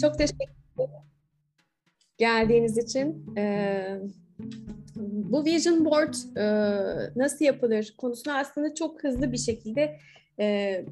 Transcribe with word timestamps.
Çok 0.00 0.18
teşekkür 0.18 0.44
ederim 0.44 1.06
geldiğiniz 2.18 2.78
için. 2.78 3.34
Ee, 3.36 3.98
bu 4.96 5.44
vision 5.44 5.84
board 5.84 6.14
e, 6.36 6.44
nasıl 7.16 7.44
yapılır 7.44 7.94
konusuna 7.98 8.38
aslında 8.38 8.74
çok 8.74 9.04
hızlı 9.04 9.32
bir 9.32 9.38
şekilde 9.38 9.96
e, 10.40 10.84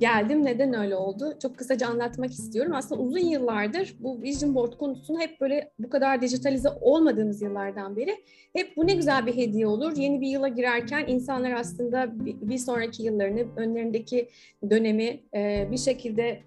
geldim. 0.00 0.44
Neden 0.44 0.74
öyle 0.74 0.96
oldu? 0.96 1.34
Çok 1.42 1.58
kısaca 1.58 1.88
anlatmak 1.88 2.30
istiyorum. 2.30 2.72
Aslında 2.74 3.02
uzun 3.02 3.26
yıllardır 3.26 3.94
bu 4.00 4.22
vision 4.22 4.54
board 4.54 4.72
konusunu 4.72 5.20
hep 5.20 5.40
böyle 5.40 5.72
bu 5.78 5.90
kadar 5.90 6.22
dijitalize 6.22 6.68
olmadığımız 6.80 7.42
yıllardan 7.42 7.96
beri 7.96 8.16
hep 8.56 8.76
bu 8.76 8.86
ne 8.86 8.94
güzel 8.94 9.26
bir 9.26 9.36
hediye 9.36 9.66
olur. 9.66 9.96
Yeni 9.96 10.20
bir 10.20 10.28
yıla 10.28 10.48
girerken 10.48 11.04
insanlar 11.06 11.52
aslında 11.52 12.10
bir 12.24 12.58
sonraki 12.58 13.02
yıllarını, 13.02 13.44
önlerindeki 13.56 14.28
dönemi 14.70 15.20
e, 15.34 15.68
bir 15.70 15.78
şekilde 15.78 16.42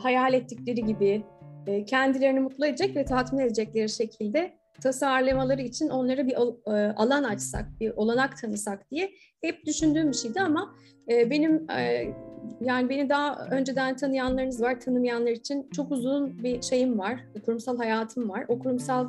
hayal 0.00 0.34
ettikleri 0.34 0.84
gibi 0.84 1.22
kendilerini 1.86 2.40
mutlu 2.40 2.66
edecek 2.66 2.96
ve 2.96 3.04
tatmin 3.04 3.40
edecekleri 3.40 3.88
şekilde 3.88 4.52
tasarlamaları 4.82 5.62
için 5.62 5.88
onlara 5.88 6.26
bir 6.26 6.32
e, 6.32 6.92
alan 6.92 7.24
açsak, 7.24 7.80
bir 7.80 7.90
olanak 7.90 8.40
tanısak 8.40 8.90
diye 8.90 9.10
hep 9.40 9.66
düşündüğüm 9.66 10.08
bir 10.08 10.16
şeydi 10.16 10.40
ama 10.40 10.74
e, 11.10 11.30
benim 11.30 11.66
yani 12.60 12.88
beni 12.88 13.08
daha 13.08 13.46
önceden 13.50 13.96
tanıyanlarınız 13.96 14.62
var, 14.62 14.80
tanımayanlar 14.80 15.30
için 15.30 15.70
çok 15.70 15.92
uzun 15.92 16.42
bir 16.42 16.62
şeyim 16.62 16.98
var, 16.98 17.20
kurumsal 17.44 17.76
hayatım 17.76 18.28
var. 18.28 18.44
O 18.48 18.58
kurumsal 18.58 19.08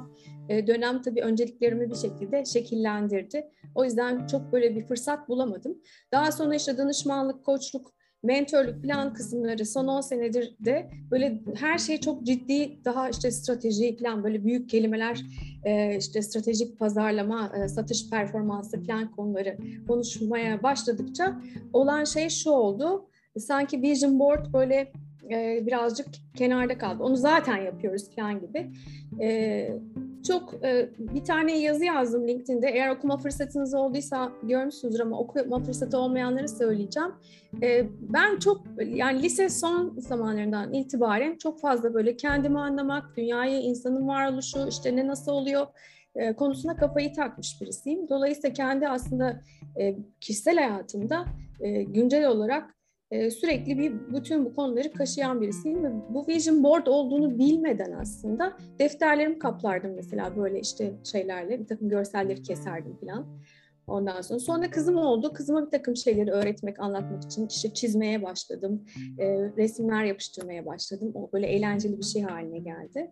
dönem 0.50 1.02
tabii 1.02 1.22
önceliklerimi 1.22 1.90
bir 1.90 1.96
şekilde 1.96 2.46
şekillendirdi. 2.46 3.52
O 3.76 3.84
yüzden 3.84 4.28
çok 4.28 4.52
böyle 4.52 4.76
bir 4.76 4.88
fırsat 4.88 5.30
bulamadım. 5.30 5.78
Daha 6.12 6.32
sonra 6.32 6.56
işte 6.56 6.78
danışmanlık, 6.78 7.46
koçluk 7.46 7.95
mentorluk 8.26 8.84
plan 8.84 9.14
kısımları 9.14 9.66
son 9.66 9.88
10 9.88 10.02
senedir 10.02 10.56
de 10.60 10.90
böyle 11.12 11.42
her 11.56 11.78
şey 11.78 12.00
çok 12.00 12.24
ciddi 12.24 12.80
daha 12.86 13.10
işte 13.10 13.32
strateji 13.32 13.96
plan 13.96 14.24
böyle 14.24 14.44
büyük 14.44 14.70
kelimeler 14.70 15.22
e, 15.64 15.98
işte 15.98 16.22
stratejik 16.22 16.80
pazarlama 16.80 17.52
e, 17.58 17.68
satış 17.68 18.10
performansı 18.10 18.82
plan 18.82 19.12
konuları 19.12 19.58
konuşmaya 19.88 20.64
başladıkça 20.64 21.42
olan 21.74 22.04
şey 22.04 22.30
şu 22.30 22.50
oldu. 22.50 23.06
Sanki 23.38 23.82
vision 23.82 24.20
board 24.20 24.54
böyle 24.54 24.92
e, 25.32 25.66
birazcık 25.66 26.08
kenarda 26.38 26.78
kaldı 26.78 27.04
onu 27.04 27.16
zaten 27.16 27.58
yapıyoruz 27.58 28.10
plan 28.10 28.42
gibi 28.42 28.72
çok 30.28 30.54
e, 30.64 30.90
bir 31.00 31.24
tane 31.24 31.60
yazı 31.60 31.86
yazdım 31.86 32.28
LinkedIn'de. 32.28 32.68
Eğer 32.68 32.90
okuma 32.90 33.18
fırsatınız 33.18 33.74
olduysa 33.74 34.32
görmüşsünüzdür 34.44 35.00
ama 35.00 35.20
okuma 35.20 35.60
fırsatı 35.60 35.98
olmayanları 35.98 36.50
söyleyeceğim. 36.50 37.12
E, 37.62 37.88
ben 38.02 38.40
çok 38.40 38.62
yani 38.86 39.24
lise 39.24 39.50
son 39.50 39.96
zamanlarından 39.98 40.74
itibaren 40.74 41.38
çok 41.38 41.62
fazla 41.62 41.94
böyle 41.94 42.18
kendimi 42.18 42.60
anlamak, 42.60 43.18
dünyayı, 43.18 43.62
insanın 43.62 44.08
varoluşu, 44.08 44.68
işte 44.70 44.96
ne 44.96 45.08
nasıl 45.08 45.32
oluyor 45.32 45.68
e, 46.16 46.34
konusuna 46.34 46.76
kafayı 46.76 47.14
takmış 47.14 47.62
birisiyim. 47.62 48.10
Dolayısıyla 48.10 48.54
kendi 48.54 48.88
aslında 48.88 49.42
e, 49.80 49.96
kişisel 50.22 50.56
hayatımda 50.56 51.26
e, 51.60 51.84
güncel 51.84 52.28
olarak 52.28 52.75
e, 53.12 53.32
sürekli 53.32 53.78
bir 53.78 54.14
bütün 54.14 54.46
bu 54.46 54.54
konuları 54.54 54.94
kaşıyan 54.94 55.42
birisiyim 55.42 55.84
ve 55.84 55.90
bu 56.10 56.28
vision 56.28 56.64
board 56.64 56.88
olduğunu 56.88 57.40
bilmeden 57.40 57.92
aslında 57.92 58.58
defterlerimi 58.80 59.40
kaplardım 59.40 59.96
mesela 59.96 60.36
böyle 60.38 60.60
işte 60.60 60.94
şeylerle 61.04 61.60
bir 61.60 61.68
takım 61.68 61.90
görselleri 61.90 62.42
keserdim 62.42 62.96
falan. 62.96 63.28
Ondan 63.88 64.22
sonra 64.22 64.40
sonra 64.40 64.70
kızım 64.70 64.98
oldu. 64.98 65.34
Kızıma 65.34 65.66
bir 65.66 65.72
takım 65.72 65.96
şeyleri 65.96 66.32
öğretmek, 66.32 66.80
anlatmak 66.80 67.24
için 67.24 67.48
işte 67.48 67.74
çizmeye 67.74 68.24
başladım. 68.24 68.86
E, 69.20 69.26
resimler 69.58 70.04
yapıştırmaya 70.04 70.66
başladım. 70.66 71.12
O 71.16 71.30
böyle 71.34 71.48
eğlenceli 71.48 71.98
bir 71.98 72.04
şey 72.04 72.22
haline 72.22 72.60
geldi. 72.60 73.12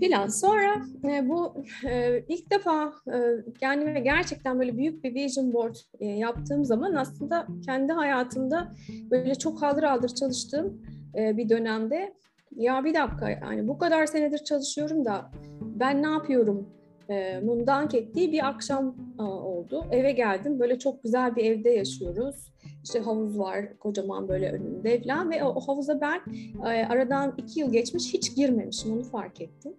Filan. 0.00 0.28
Sonra 0.28 0.82
e, 1.04 1.28
bu 1.28 1.64
e, 1.88 2.24
ilk 2.28 2.50
defa 2.50 2.92
e, 3.06 3.18
kendime 3.60 4.00
gerçekten 4.00 4.58
böyle 4.58 4.76
büyük 4.76 5.04
bir 5.04 5.14
vision 5.14 5.52
board 5.52 5.74
e, 6.00 6.06
yaptığım 6.06 6.64
zaman 6.64 6.94
aslında 6.94 7.46
kendi 7.66 7.92
hayatımda 7.92 8.72
böyle 9.10 9.34
çok 9.34 9.62
haldır 9.62 9.82
haldır 9.82 10.08
çalıştığım 10.08 10.82
e, 11.18 11.36
bir 11.36 11.48
dönemde 11.48 12.14
ya 12.56 12.84
bir 12.84 12.94
dakika 12.94 13.30
yani 13.30 13.68
bu 13.68 13.78
kadar 13.78 14.06
senedir 14.06 14.38
çalışıyorum 14.38 15.04
da 15.04 15.30
ben 15.60 16.02
ne 16.02 16.08
yapıyorum 16.08 16.68
e, 17.08 17.40
mundank 17.40 17.94
ettiği 17.94 18.32
bir 18.32 18.48
akşam 18.48 18.96
e, 19.18 19.22
oldu. 19.22 19.84
Eve 19.90 20.12
geldim. 20.12 20.60
Böyle 20.60 20.78
çok 20.78 21.02
güzel 21.02 21.36
bir 21.36 21.44
evde 21.44 21.70
yaşıyoruz. 21.70 22.52
İşte 22.84 23.00
havuz 23.00 23.38
var 23.38 23.78
kocaman 23.78 24.28
böyle 24.28 24.52
önünde 24.52 25.02
falan 25.02 25.30
ve 25.30 25.44
o, 25.44 25.48
o 25.48 25.60
havuza 25.60 26.00
ben 26.00 26.20
e, 26.64 26.86
aradan 26.86 27.34
iki 27.36 27.60
yıl 27.60 27.72
geçmiş 27.72 28.14
hiç 28.14 28.36
girmemişim 28.36 28.92
onu 28.92 29.04
fark 29.04 29.40
ettim. 29.40 29.72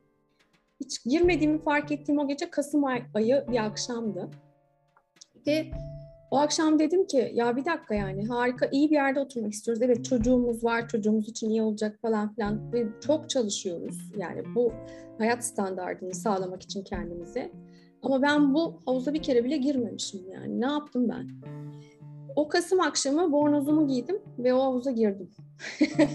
Hiç 0.79 1.03
girmediğimi 1.05 1.61
fark 1.61 1.91
ettiğim 1.91 2.19
o 2.19 2.27
gece 2.27 2.49
Kasım 2.49 2.85
ay, 2.85 3.03
ayı 3.13 3.45
bir 3.51 3.65
akşamdı. 3.65 4.29
Ve 5.47 5.71
o 6.31 6.37
akşam 6.37 6.79
dedim 6.79 7.07
ki 7.07 7.31
ya 7.33 7.55
bir 7.55 7.65
dakika 7.65 7.95
yani 7.95 8.27
harika 8.27 8.65
iyi 8.71 8.89
bir 8.89 8.95
yerde 8.95 9.19
oturmak 9.19 9.53
istiyoruz. 9.53 9.83
Evet 9.83 10.05
çocuğumuz 10.05 10.63
var 10.63 10.87
çocuğumuz 10.87 11.29
için 11.29 11.49
iyi 11.49 11.61
olacak 11.61 11.99
falan 12.01 12.33
filan 12.33 12.73
ve 12.73 12.87
çok 13.07 13.29
çalışıyoruz. 13.29 14.11
Yani 14.17 14.43
bu 14.55 14.73
hayat 15.17 15.45
standartını 15.45 16.13
sağlamak 16.13 16.61
için 16.63 16.83
kendimize. 16.83 17.51
Ama 18.01 18.21
ben 18.21 18.53
bu 18.53 18.79
havuza 18.85 19.13
bir 19.13 19.23
kere 19.23 19.43
bile 19.43 19.57
girmemişim 19.57 20.31
yani. 20.31 20.61
Ne 20.61 20.65
yaptım 20.65 21.09
ben? 21.09 21.29
O 22.39 22.47
Kasım 22.47 22.81
akşamı 22.81 23.31
bornozumu 23.31 23.87
giydim 23.87 24.19
ve 24.39 24.53
o 24.53 24.61
havuza 24.61 24.91
girdim. 24.91 25.29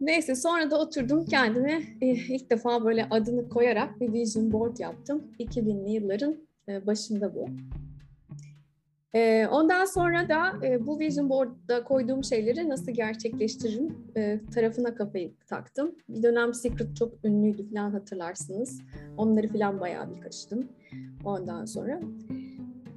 Neyse 0.00 0.34
sonra 0.34 0.70
da 0.70 0.80
oturdum 0.80 1.24
kendime 1.24 1.82
eh, 2.00 2.30
ilk 2.30 2.50
defa 2.50 2.84
böyle 2.84 3.06
adını 3.10 3.48
koyarak 3.48 4.00
bir 4.00 4.12
vision 4.12 4.52
board 4.52 4.78
yaptım. 4.78 5.32
2000'li 5.38 5.90
yılların 5.90 6.36
e, 6.68 6.86
başında 6.86 7.34
bu. 7.34 7.46
E, 9.14 9.46
ondan 9.46 9.84
sonra 9.84 10.28
da 10.28 10.52
bu 10.86 10.98
vision 10.98 11.30
board'da 11.30 11.84
koyduğum 11.84 12.24
şeyleri 12.24 12.68
nasıl 12.68 12.92
gerçekleştiririm 12.92 13.96
tarafına 14.54 14.94
kafayı 14.94 15.32
taktım. 15.46 15.94
Bir 16.08 16.22
dönem 16.22 16.54
Secret 16.54 16.96
çok 16.96 17.24
ünlüydü 17.24 17.70
falan 17.70 17.90
hatırlarsınız. 17.90 18.80
Onları 19.16 19.48
falan 19.48 19.80
bayağı 19.80 20.14
bir 20.14 20.20
kaçtım 20.20 20.68
ondan 21.24 21.64
sonra. 21.64 22.00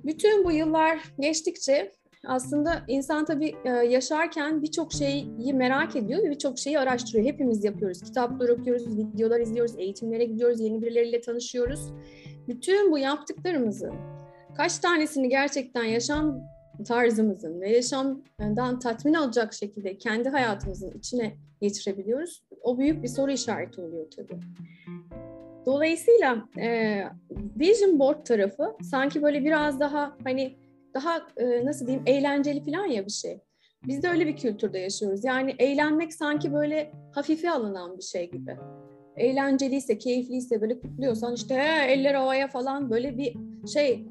Bütün 0.05 0.45
bu 0.45 0.51
yıllar 0.51 0.99
geçtikçe 1.19 1.91
aslında 2.27 2.81
insan 2.87 3.25
tabii 3.25 3.55
yaşarken 3.89 4.61
birçok 4.61 4.93
şeyi 4.93 5.53
merak 5.53 5.95
ediyor 5.95 6.23
ve 6.23 6.29
birçok 6.29 6.59
şeyi 6.59 6.79
araştırıyor. 6.79 7.25
Hepimiz 7.25 7.63
yapıyoruz. 7.63 8.01
Kitaplar 8.01 8.49
okuyoruz, 8.49 8.97
videolar 8.97 9.39
izliyoruz, 9.39 9.75
eğitimlere 9.77 10.25
gidiyoruz, 10.25 10.59
yeni 10.61 10.81
birileriyle 10.81 11.21
tanışıyoruz. 11.21 11.93
Bütün 12.47 12.91
bu 12.91 12.97
yaptıklarımızın 12.97 13.93
kaç 14.57 14.77
tanesini 14.77 15.29
gerçekten 15.29 15.83
yaşam 15.83 16.41
tarzımızın 16.87 17.61
ve 17.61 17.75
yaşamdan 17.75 18.79
tatmin 18.79 19.13
alacak 19.13 19.53
şekilde 19.53 19.97
kendi 19.97 20.29
hayatımızın 20.29 20.91
içine 20.91 21.37
geçirebiliyoruz. 21.61 22.43
O 22.61 22.77
büyük 22.77 23.03
bir 23.03 23.07
soru 23.07 23.31
işareti 23.31 23.81
oluyor 23.81 24.05
tabii. 24.15 24.39
Dolayısıyla 25.65 26.47
e, 26.59 27.03
vision 27.59 27.99
board 27.99 28.25
tarafı 28.25 28.75
sanki 28.81 29.23
böyle 29.23 29.45
biraz 29.45 29.79
daha 29.79 30.17
hani 30.23 30.57
daha 30.93 31.27
e, 31.37 31.65
nasıl 31.65 31.87
diyeyim 31.87 32.03
eğlenceli 32.07 32.65
falan 32.65 32.85
ya 32.85 33.05
bir 33.05 33.11
şey. 33.11 33.39
Biz 33.87 34.03
de 34.03 34.09
öyle 34.09 34.27
bir 34.27 34.35
kültürde 34.35 34.79
yaşıyoruz. 34.79 35.23
Yani 35.23 35.55
eğlenmek 35.59 36.13
sanki 36.13 36.53
böyle 36.53 36.91
hafife 37.11 37.51
alınan 37.51 37.97
bir 37.97 38.03
şey 38.03 38.31
gibi 38.31 38.57
eğlenceliyse, 39.15 39.97
keyifliyse 39.97 40.61
böyle 40.61 40.79
kutluyorsan 40.79 41.33
işte 41.33 41.55
He, 41.55 41.91
eller 41.91 42.13
havaya 42.13 42.47
falan 42.47 42.89
böyle 42.89 43.17
bir 43.17 43.35
şey 43.73 44.05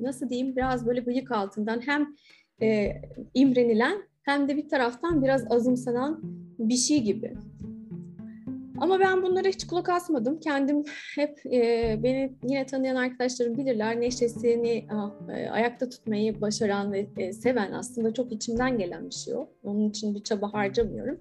nasıl 0.00 0.30
diyeyim 0.30 0.56
biraz 0.56 0.86
böyle 0.86 1.06
bıyık 1.06 1.32
altından 1.32 1.80
hem 1.86 2.16
e, 2.62 2.92
imrenilen 3.34 4.02
hem 4.22 4.48
de 4.48 4.56
bir 4.56 4.68
taraftan 4.68 5.22
biraz 5.22 5.52
azımsanan 5.52 6.20
bir 6.58 6.76
şey 6.76 7.02
gibi. 7.02 7.34
Ama 8.82 9.00
ben 9.00 9.22
bunlara 9.22 9.48
hiç 9.48 9.66
kulak 9.66 9.88
asmadım. 9.88 10.40
Kendim 10.40 10.84
hep 11.14 11.46
e, 11.46 11.98
beni 12.02 12.32
yine 12.44 12.66
tanıyan 12.66 12.96
arkadaşlarım 12.96 13.58
bilirler. 13.58 14.00
Neşesini 14.00 14.86
e, 15.28 15.48
ayakta 15.48 15.88
tutmayı 15.88 16.40
başaran 16.40 16.92
ve 16.92 17.06
e, 17.18 17.32
seven 17.32 17.72
aslında 17.72 18.14
çok 18.14 18.32
içimden 18.32 18.78
gelen 18.78 19.06
bir 19.06 19.14
şey 19.14 19.34
o. 19.34 19.48
Onun 19.62 19.88
için 19.90 20.14
bir 20.14 20.22
çaba 20.22 20.52
harcamıyorum. 20.52 21.20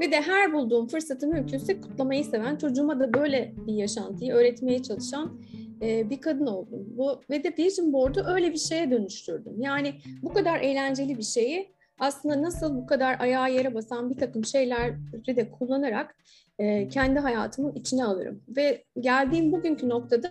Ve 0.00 0.12
de 0.12 0.20
her 0.20 0.52
bulduğum 0.52 0.86
fırsatı 0.86 1.26
mümkünse 1.26 1.80
kutlamayı 1.80 2.24
seven, 2.24 2.56
çocuğuma 2.56 3.00
da 3.00 3.14
böyle 3.14 3.54
bir 3.66 3.74
yaşantıyı 3.74 4.32
öğretmeye 4.32 4.82
çalışan 4.82 5.40
e, 5.82 6.10
bir 6.10 6.20
kadın 6.20 6.46
oldum. 6.46 6.86
Bu 6.96 7.20
ve 7.30 7.44
de 7.44 7.54
Vision 7.58 7.92
Board'u 7.92 8.20
öyle 8.26 8.52
bir 8.52 8.58
şeye 8.58 8.90
dönüştürdüm. 8.90 9.60
Yani 9.60 9.94
bu 10.22 10.32
kadar 10.32 10.60
eğlenceli 10.60 11.18
bir 11.18 11.22
şeyi 11.22 11.74
aslında 12.00 12.42
nasıl 12.42 12.76
bu 12.76 12.86
kadar 12.86 13.20
ayağa 13.20 13.48
yere 13.48 13.74
basan 13.74 14.10
bir 14.10 14.18
takım 14.18 14.44
şeyleri 14.44 15.36
de 15.36 15.50
kullanarak 15.50 16.16
e, 16.60 16.88
kendi 16.88 17.18
hayatımın 17.18 17.72
içine 17.72 18.04
alırım. 18.04 18.42
Ve 18.48 18.84
geldiğim 19.00 19.52
bugünkü 19.52 19.88
noktada 19.88 20.30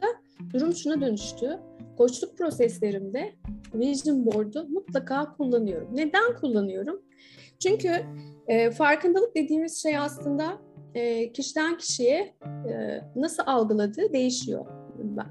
durum 0.54 0.76
şuna 0.76 1.02
dönüştü. 1.02 1.60
Koçluk 1.98 2.38
proseslerimde 2.38 3.34
Vision 3.74 4.26
Board'u 4.26 4.68
mutlaka 4.70 5.34
kullanıyorum. 5.34 5.90
Neden 5.96 6.36
kullanıyorum? 6.42 7.02
Çünkü 7.60 7.92
e, 8.48 8.72
farkındalık 8.72 9.36
dediğimiz 9.36 9.82
şey 9.82 9.98
aslında 9.98 10.58
e, 10.96 11.32
kişiden 11.32 11.78
kişiye 11.78 12.36
e, 12.70 13.02
nasıl 13.16 13.44
algıladığı 13.46 14.14
değişiyor. 14.14 14.66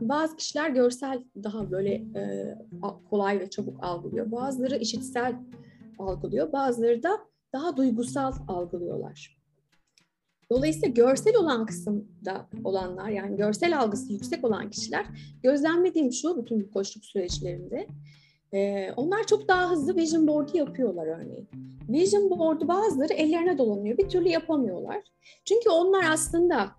Bazı 0.01 0.37
kişiler 0.37 0.71
görsel 0.71 1.25
daha 1.43 1.71
böyle 1.71 1.95
e, 1.95 2.55
kolay 3.11 3.41
ve 3.41 3.51
çabuk 3.51 3.85
algılıyor. 3.85 4.31
Bazıları 4.33 4.77
işitsel 4.77 5.37
algılıyor. 5.99 6.53
Bazıları 6.53 7.03
da 7.03 7.19
daha 7.53 7.77
duygusal 7.77 8.33
algılıyorlar. 8.49 9.38
Dolayısıyla 10.51 10.89
görsel 10.89 11.37
olan 11.37 11.67
kısımda 11.67 12.49
olanlar 12.65 13.09
yani 13.09 13.37
görsel 13.37 13.81
algısı 13.81 14.13
yüksek 14.13 14.45
olan 14.45 14.71
kişiler 14.71 15.07
gözlemlediğim 15.43 16.13
şu 16.13 16.43
bütün 16.43 16.61
bu 16.61 16.71
koşuluk 16.71 17.05
süreçlerinde 17.05 17.87
e, 18.53 18.91
onlar 18.97 19.27
çok 19.27 19.49
daha 19.49 19.71
hızlı 19.71 19.97
vision 19.97 20.27
board'u 20.27 20.57
yapıyorlar 20.57 21.07
örneğin. 21.07 21.49
Vision 21.89 22.31
board'u 22.31 22.69
bazıları 22.69 23.13
ellerine 23.13 23.59
dolanıyor 23.59 23.99
bir 23.99 24.09
türlü 24.09 24.29
yapamıyorlar. 24.29 25.03
Çünkü 25.45 25.71
onlar 25.71 26.05
aslında 26.11 26.71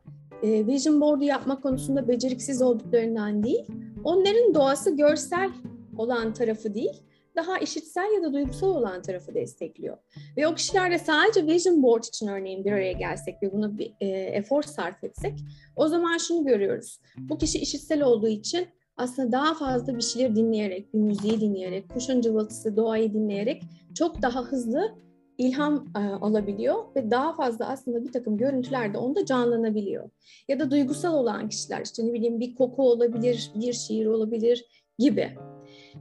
e, 0.43 0.67
vision 0.67 1.01
board'u 1.01 1.23
yapma 1.23 1.61
konusunda 1.61 2.07
beceriksiz 2.07 2.61
olduklarından 2.61 3.43
değil 3.43 3.65
onların 4.03 4.53
doğası 4.53 4.95
görsel 4.95 5.49
olan 5.97 6.33
tarafı 6.33 6.73
değil 6.73 7.03
daha 7.39 7.57
işitsel 7.57 8.13
ya 8.15 8.23
da 8.23 8.33
duygusal 8.33 8.75
olan 8.75 9.01
tarafı 9.01 9.33
destekliyor. 9.33 9.97
Ve 10.37 10.47
o 10.47 10.55
kişilerle 10.55 10.99
sadece 10.99 11.47
vision 11.47 11.83
board 11.83 12.03
için 12.03 12.27
örneğin 12.27 12.65
bir 12.65 12.71
araya 12.71 12.91
gelsek 12.91 13.43
ve 13.43 13.53
buna 13.53 13.77
bir 13.77 13.93
e, 14.01 14.07
efor 14.07 14.63
sarf 14.63 15.03
etsek 15.03 15.33
o 15.75 15.87
zaman 15.87 16.17
şunu 16.17 16.45
görüyoruz. 16.45 16.99
Bu 17.17 17.37
kişi 17.37 17.59
işitsel 17.59 18.01
olduğu 18.01 18.27
için 18.27 18.67
aslında 18.97 19.31
daha 19.31 19.53
fazla 19.53 19.97
bir 19.97 20.01
şeyler 20.01 20.35
dinleyerek, 20.35 20.93
bir 20.93 20.99
müziği 20.99 21.41
dinleyerek, 21.41 21.89
kuşun 21.89 22.21
cıvıltısı, 22.21 22.77
doğayı 22.77 23.13
dinleyerek 23.13 23.63
çok 23.95 24.21
daha 24.21 24.43
hızlı 24.43 24.95
ilham 25.37 25.87
e, 25.95 25.99
alabiliyor 25.99 26.75
ve 26.95 27.11
daha 27.11 27.35
fazla 27.35 27.67
aslında 27.67 28.05
bir 28.05 28.11
takım 28.11 28.37
görüntülerde 28.37 28.97
onda 28.97 29.25
canlanabiliyor. 29.25 30.09
Ya 30.47 30.59
da 30.59 30.71
duygusal 30.71 31.13
olan 31.13 31.49
kişiler 31.49 31.81
işte 31.85 32.07
ne 32.07 32.13
bileyim 32.13 32.39
bir 32.39 32.55
koku 32.55 32.91
olabilir, 32.91 33.51
bir 33.55 33.73
şiir 33.73 34.05
olabilir 34.05 34.65
gibi. 34.99 35.37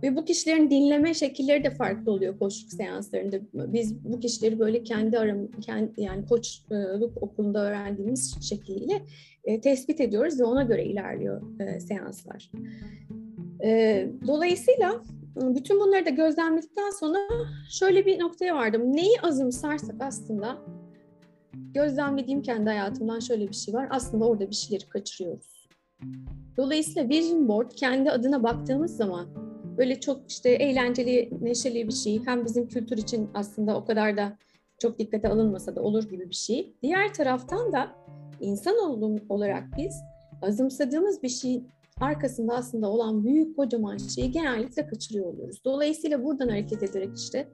Ve 0.03 0.17
bu 0.17 0.25
kişilerin 0.25 0.71
dinleme 0.71 1.15
şekilleri 1.15 1.65
de 1.65 1.71
farklı 1.71 2.13
oluyor 2.13 2.39
koçluk 2.39 2.73
seanslarında. 2.73 3.37
Biz 3.55 4.05
bu 4.05 4.21
kişileri 4.21 4.59
böyle 4.59 4.83
kendi 4.83 5.19
aram, 5.19 5.47
kendi, 5.61 6.03
yani 6.03 6.27
koçluk 6.27 7.23
okulunda 7.23 7.65
öğrendiğimiz 7.65 8.49
şekliyle 8.49 9.03
e, 9.45 9.61
tespit 9.61 10.01
ediyoruz 10.01 10.41
ve 10.41 10.45
ona 10.45 10.63
göre 10.63 10.85
ilerliyor 10.85 11.61
e, 11.61 11.81
seanslar. 11.81 12.51
E, 13.65 14.09
dolayısıyla 14.27 15.03
bütün 15.37 15.81
bunları 15.81 16.07
da 16.07 16.11
gözlemledikten 16.11 16.91
sonra 16.91 17.19
şöyle 17.71 18.07
bir 18.07 18.21
noktaya 18.21 18.55
vardım. 18.55 18.97
Neyi 18.97 19.21
azımsarsak 19.23 19.97
aslında 20.01 20.59
gözlemlediğim 21.75 22.43
kendi 22.43 22.71
hayatımdan 22.71 23.21
şöyle 23.21 23.49
bir 23.49 23.55
şey 23.55 23.75
var. 23.75 23.89
Aslında 23.91 24.25
orada 24.25 24.51
bir 24.51 24.55
şeyleri 24.55 24.89
kaçırıyoruz. 24.89 25.69
Dolayısıyla 26.57 27.09
Vision 27.09 27.49
Board 27.49 27.71
kendi 27.77 28.11
adına 28.11 28.43
baktığımız 28.43 28.97
zaman 28.97 29.48
böyle 29.79 30.01
çok 30.01 30.31
işte 30.31 30.51
eğlenceli, 30.51 31.31
neşeli 31.41 31.89
bir 31.89 31.93
şey. 31.93 32.21
Hem 32.25 32.45
bizim 32.45 32.69
kültür 32.69 32.99
için 32.99 33.31
aslında 33.35 33.77
o 33.77 33.85
kadar 33.85 34.17
da 34.17 34.39
çok 34.79 34.99
dikkate 34.99 35.29
alınmasa 35.29 35.77
da 35.77 35.83
olur 35.83 36.09
gibi 36.11 36.31
bir 36.31 36.35
şey. 36.35 36.75
Diğer 36.83 37.15
taraftan 37.15 37.73
da 37.73 37.89
insan 38.41 38.75
olarak 39.29 39.65
biz 39.77 39.95
azımsadığımız 40.43 41.23
bir 41.23 41.29
şey 41.29 41.63
arkasında 42.01 42.55
aslında 42.55 42.91
olan 42.91 43.25
büyük 43.25 43.57
kocaman 43.57 43.97
şeyi 43.97 44.31
genellikle 44.31 44.87
kaçırıyor 44.87 45.27
oluyoruz. 45.27 45.65
Dolayısıyla 45.65 46.25
buradan 46.25 46.49
hareket 46.49 46.83
ederek 46.83 47.19
işte 47.19 47.49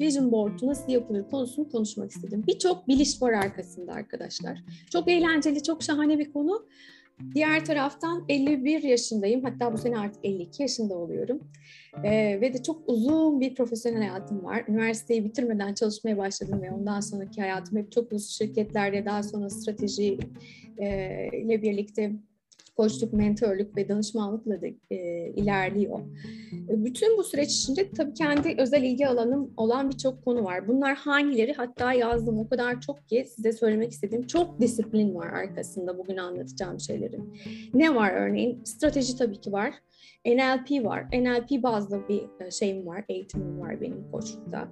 Vision 0.00 0.32
Board'u 0.32 0.66
nasıl 0.66 0.92
yapılır 0.92 1.28
konusunu 1.30 1.68
konuşmak 1.68 2.10
istedim. 2.10 2.44
Birçok 2.46 2.88
biliş 2.88 3.22
var 3.22 3.32
arkasında 3.32 3.92
arkadaşlar. 3.92 4.64
Çok 4.92 5.08
eğlenceli, 5.08 5.62
çok 5.62 5.82
şahane 5.82 6.18
bir 6.18 6.32
konu. 6.32 6.66
Diğer 7.34 7.64
taraftan 7.64 8.24
51 8.28 8.82
yaşındayım. 8.82 9.44
Hatta 9.44 9.72
bu 9.72 9.78
sene 9.78 9.98
artık 9.98 10.24
52 10.24 10.62
yaşında 10.62 10.94
oluyorum. 10.94 11.40
Ee, 12.04 12.38
ve 12.40 12.54
de 12.54 12.62
çok 12.62 12.82
uzun 12.86 13.40
bir 13.40 13.54
profesyonel 13.54 13.98
hayatım 13.98 14.44
var. 14.44 14.64
Üniversiteyi 14.68 15.24
bitirmeden 15.24 15.74
çalışmaya 15.74 16.18
başladım 16.18 16.62
ve 16.62 16.70
ondan 16.72 17.00
sonraki 17.00 17.40
hayatım 17.40 17.78
hep 17.78 17.92
çok 17.92 18.12
uzun 18.12 18.28
şirketlerde 18.28 19.04
daha 19.04 19.22
sonra 19.22 19.50
strateji 19.50 20.18
e, 20.78 20.88
ile 21.32 21.62
birlikte 21.62 22.12
koçluk, 22.76 23.12
mentörlük 23.12 23.76
ve 23.76 23.88
danışmanlıkla 23.88 24.62
da 24.62 24.66
e, 24.90 24.96
ilerliyor. 25.36 26.00
E, 26.68 26.84
bütün 26.84 27.18
bu 27.18 27.24
süreç 27.24 27.50
içinde 27.50 27.90
tabii 27.90 28.14
kendi 28.14 28.54
özel 28.58 28.82
ilgi 28.82 29.06
alanım 29.06 29.54
olan 29.56 29.90
birçok 29.90 30.24
konu 30.24 30.44
var. 30.44 30.68
Bunlar 30.68 30.96
hangileri? 30.96 31.52
Hatta 31.52 31.92
yazdım 31.92 32.38
o 32.38 32.48
kadar 32.48 32.80
çok 32.80 33.08
ki 33.08 33.26
size 33.36 33.52
söylemek 33.52 33.92
istediğim 33.92 34.26
çok 34.26 34.60
disiplin 34.60 35.14
var 35.14 35.26
arkasında 35.26 35.98
bugün 35.98 36.16
anlatacağım 36.16 36.80
şeylerin. 36.80 37.38
Ne 37.74 37.94
var 37.94 38.12
örneğin? 38.12 38.64
Strateji 38.64 39.16
tabii 39.16 39.40
ki 39.40 39.52
var. 39.52 39.74
NLP 40.26 40.84
var. 40.84 41.06
NLP 41.12 41.62
bazlı 41.62 42.08
bir 42.08 42.22
e, 42.46 42.50
şeyim 42.50 42.86
var, 42.86 43.04
eğitimim 43.08 43.60
var 43.60 43.80
benim 43.80 44.10
koçlukta. 44.12 44.68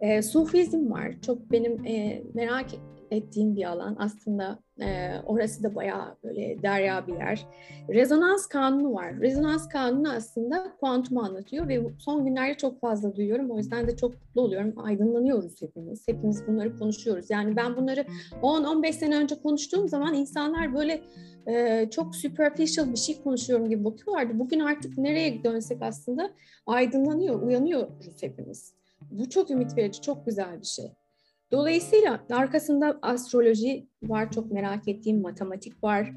E, 0.00 0.22
Sufizm 0.22 0.90
var. 0.90 1.20
Çok 1.26 1.52
benim 1.52 1.86
e, 1.86 2.22
merak 2.34 2.74
ettiğim 3.10 3.56
bir 3.56 3.64
alan. 3.64 3.96
Aslında 3.98 4.58
e, 4.80 5.10
orası 5.26 5.62
da 5.62 5.74
bayağı 5.74 6.16
böyle 6.24 6.62
derya 6.62 7.06
bir 7.06 7.12
yer. 7.12 7.46
Rezonans 7.88 8.46
kanunu 8.46 8.94
var. 8.94 9.20
Rezonans 9.20 9.68
kanunu 9.68 10.12
aslında 10.12 10.72
kuantumu 10.80 11.20
anlatıyor 11.20 11.68
ve 11.68 11.80
son 11.98 12.24
günlerde 12.24 12.54
çok 12.54 12.80
fazla 12.80 13.16
duyuyorum. 13.16 13.50
O 13.50 13.58
yüzden 13.58 13.88
de 13.88 13.96
çok 13.96 14.14
mutlu 14.14 14.40
oluyorum. 14.40 14.74
Aydınlanıyoruz 14.76 15.62
hepimiz. 15.62 16.08
Hepimiz 16.08 16.46
bunları 16.46 16.78
konuşuyoruz. 16.78 17.30
Yani 17.30 17.56
ben 17.56 17.76
bunları 17.76 18.06
10-15 18.42 18.92
sene 18.92 19.16
önce 19.16 19.34
konuştuğum 19.42 19.88
zaman 19.88 20.14
insanlar 20.14 20.74
böyle 20.74 21.00
e, 21.46 21.86
çok 21.90 22.16
superficial 22.16 22.92
bir 22.92 22.98
şey 22.98 23.22
konuşuyorum 23.22 23.68
gibi 23.68 23.84
bakıyorlardı. 23.84 24.38
Bugün 24.38 24.60
artık 24.60 24.98
nereye 24.98 25.44
dönsek 25.44 25.82
aslında 25.82 26.30
aydınlanıyor, 26.66 27.42
uyanıyoruz 27.42 28.22
hepimiz. 28.22 28.74
Bu 29.10 29.28
çok 29.28 29.50
ümit 29.50 29.76
verici, 29.76 30.00
çok 30.00 30.26
güzel 30.26 30.60
bir 30.60 30.66
şey. 30.66 30.92
Dolayısıyla 31.52 32.26
arkasında 32.30 32.98
astroloji 33.02 33.86
var, 34.02 34.32
çok 34.32 34.52
merak 34.52 34.88
ettiğim 34.88 35.20
matematik 35.22 35.84
var. 35.84 36.12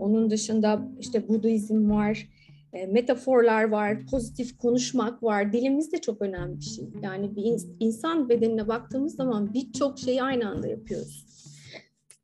Onun 0.00 0.30
dışında 0.30 0.88
işte 1.00 1.28
Budizm 1.28 1.90
var, 1.90 2.28
e, 2.72 2.86
metaforlar 2.86 3.64
var, 3.64 4.06
pozitif 4.06 4.58
konuşmak 4.58 5.22
var. 5.22 5.52
Dilimiz 5.52 5.92
de 5.92 5.98
çok 6.00 6.22
önemli 6.22 6.56
bir 6.56 6.64
şey. 6.64 6.84
Yani 7.02 7.36
bir 7.36 7.62
insan 7.80 8.28
bedenine 8.28 8.68
baktığımız 8.68 9.16
zaman 9.16 9.54
birçok 9.54 9.98
şeyi 9.98 10.22
aynı 10.22 10.50
anda 10.50 10.68
yapıyoruz. 10.68 11.26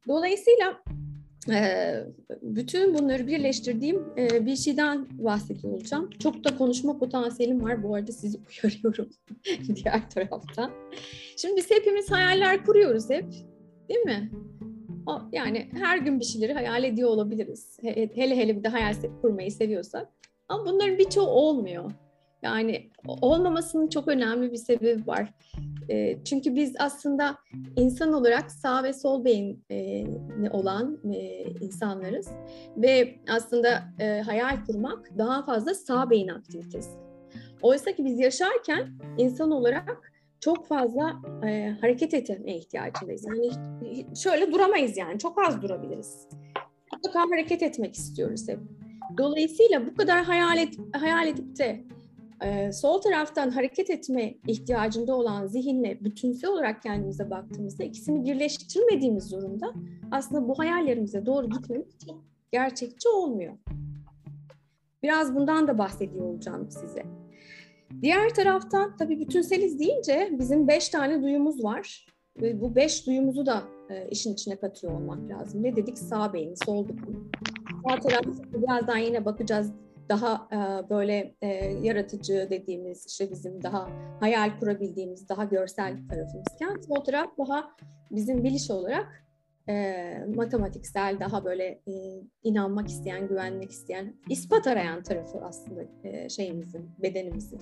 Dolayısıyla 0.09 0.83
bütün 2.43 2.95
bunları 2.95 3.27
birleştirdiğim 3.27 4.17
bir 4.17 4.57
şeyden 4.57 5.07
bahsediyor 5.19 5.75
olacağım. 5.75 6.11
Çok 6.19 6.45
da 6.45 6.57
konuşma 6.57 6.99
potansiyelim 6.99 7.65
var. 7.65 7.83
Bu 7.83 7.95
arada 7.95 8.13
sizi 8.13 8.39
uyarıyorum 8.65 9.09
diğer 9.75 10.11
taraftan. 10.11 10.71
Şimdi 11.37 11.57
biz 11.57 11.71
hepimiz 11.71 12.11
hayaller 12.11 12.65
kuruyoruz 12.65 13.11
hep. 13.11 13.27
Değil 13.89 14.01
mi? 14.01 14.31
Yani 15.33 15.69
her 15.73 15.99
gün 15.99 16.21
bir 16.21 16.25
şeyleri 16.25 16.53
hayal 16.53 16.85
ediyor 16.85 17.09
olabiliriz. 17.09 17.79
Hele 17.83 18.37
hele 18.37 18.57
bir 18.57 18.65
de 18.65 18.69
hayal 18.69 18.95
kurmayı 19.23 19.53
seviyorsak. 19.53 20.09
Ama 20.49 20.67
bunların 20.67 20.99
birçoğu 20.99 21.27
olmuyor. 21.27 21.91
Yani 22.43 22.91
olmamasının 23.07 23.89
çok 23.89 24.09
önemli 24.09 24.53
bir 24.53 24.57
sebebi 24.57 25.07
var. 25.07 25.35
E, 25.89 26.25
çünkü 26.25 26.55
biz 26.55 26.75
aslında 26.79 27.37
insan 27.77 28.13
olarak 28.13 28.51
sağ 28.51 28.83
ve 28.83 28.93
sol 28.93 29.25
beyin 29.25 29.65
e, 29.71 30.05
olan 30.51 30.99
e, 31.13 31.45
insanlarız 31.61 32.29
ve 32.77 33.19
aslında 33.29 33.83
e, 34.01 34.21
hayal 34.21 34.65
kurmak 34.67 35.19
daha 35.19 35.45
fazla 35.45 35.75
sağ 35.75 36.11
beyin 36.11 36.29
aktivitesi. 36.29 36.91
Oysa 37.63 37.93
ki 37.93 38.05
biz 38.05 38.19
yaşarken 38.19 38.89
insan 39.19 39.51
olarak 39.51 40.13
çok 40.41 40.67
fazla 40.67 41.13
e, 41.47 41.77
hareket 41.81 42.15
etmeye 42.15 42.59
ihtiyacındayız. 42.59 43.27
Yani 43.27 43.51
şöyle 44.17 44.53
duramayız 44.53 44.97
yani 44.97 45.19
çok 45.19 45.47
az 45.49 45.63
durabiliriz. 45.63 46.29
Mutlaka 46.93 47.21
hareket 47.31 47.63
etmek 47.63 47.95
istiyoruz 47.95 48.49
hep. 48.49 48.59
Dolayısıyla 49.19 49.87
bu 49.87 49.95
kadar 49.95 50.25
hayal, 50.25 50.59
et, 50.59 50.75
hayal 50.93 51.29
edip 51.29 51.59
de 51.59 51.85
e, 52.43 52.73
sol 52.73 53.01
taraftan 53.01 53.51
hareket 53.51 53.91
etme 53.91 54.35
ihtiyacında 54.47 55.17
olan 55.17 55.47
zihinle 55.47 56.05
bütünsel 56.05 56.51
olarak 56.51 56.83
kendimize 56.83 57.31
baktığımızda 57.31 57.85
ikisini 57.85 58.25
birleştirmediğimiz 58.25 59.33
durumda 59.33 59.73
aslında 60.11 60.49
bu 60.49 60.59
hayallerimize 60.59 61.27
doğru 61.27 61.51
gitmemiz 61.51 61.99
çok 62.07 62.25
gerçekçi 62.53 63.09
olmuyor. 63.09 63.55
Biraz 65.03 65.35
bundan 65.35 65.69
da 65.69 65.79
bahsediyor 65.79 66.25
olacağım 66.25 66.71
size. 66.71 67.03
Diğer 68.03 68.35
taraftan 68.35 68.97
tabii 68.97 69.21
bütünseliz 69.21 69.79
deyince 69.79 70.29
bizim 70.39 70.69
beş 70.69 70.89
tane 70.89 71.23
duyumuz 71.23 71.65
var. 71.65 72.07
Ve 72.43 72.61
bu 72.61 72.75
beş 72.75 73.07
duyumuzu 73.07 73.47
da 73.47 73.63
e, 73.91 74.09
işin 74.09 74.33
içine 74.33 74.57
katıyor 74.57 74.93
olmak 74.93 75.31
lazım. 75.31 75.63
Ne 75.63 75.77
dedik? 75.77 75.99
Sağ 75.99 76.33
beyin, 76.33 76.55
sol 76.65 76.89
beyin. 76.89 77.31
Sağ 77.89 78.01
tarafta 78.01 78.33
birazdan 78.63 78.99
yine 78.99 79.25
bakacağız 79.25 79.73
daha 80.09 80.49
e, 80.53 80.91
böyle 80.91 81.35
e, 81.43 81.49
yaratıcı 81.83 82.47
dediğimiz 82.51 83.07
işte 83.07 83.31
bizim 83.31 83.63
daha 83.63 83.89
hayal 84.21 84.59
kurabildiğimiz 84.61 85.29
daha 85.29 85.45
görsel 85.45 85.97
tarafımızken 86.09 86.81
sol 86.89 87.05
taraf 87.05 87.39
daha 87.39 87.71
bizim 88.11 88.45
biliş 88.45 88.71
olarak 88.71 89.25
e, 89.69 90.05
matematiksel 90.35 91.17
daha 91.21 91.45
böyle 91.45 91.81
inanmak 92.43 92.89
isteyen, 92.89 93.29
güvenmek 93.29 93.71
isteyen, 93.71 94.15
ispat 94.31 94.67
arayan 94.67 95.03
tarafı 95.03 95.39
aslında 95.39 95.81
şeyimizin, 96.29 96.91
bedenimizin. 97.03 97.61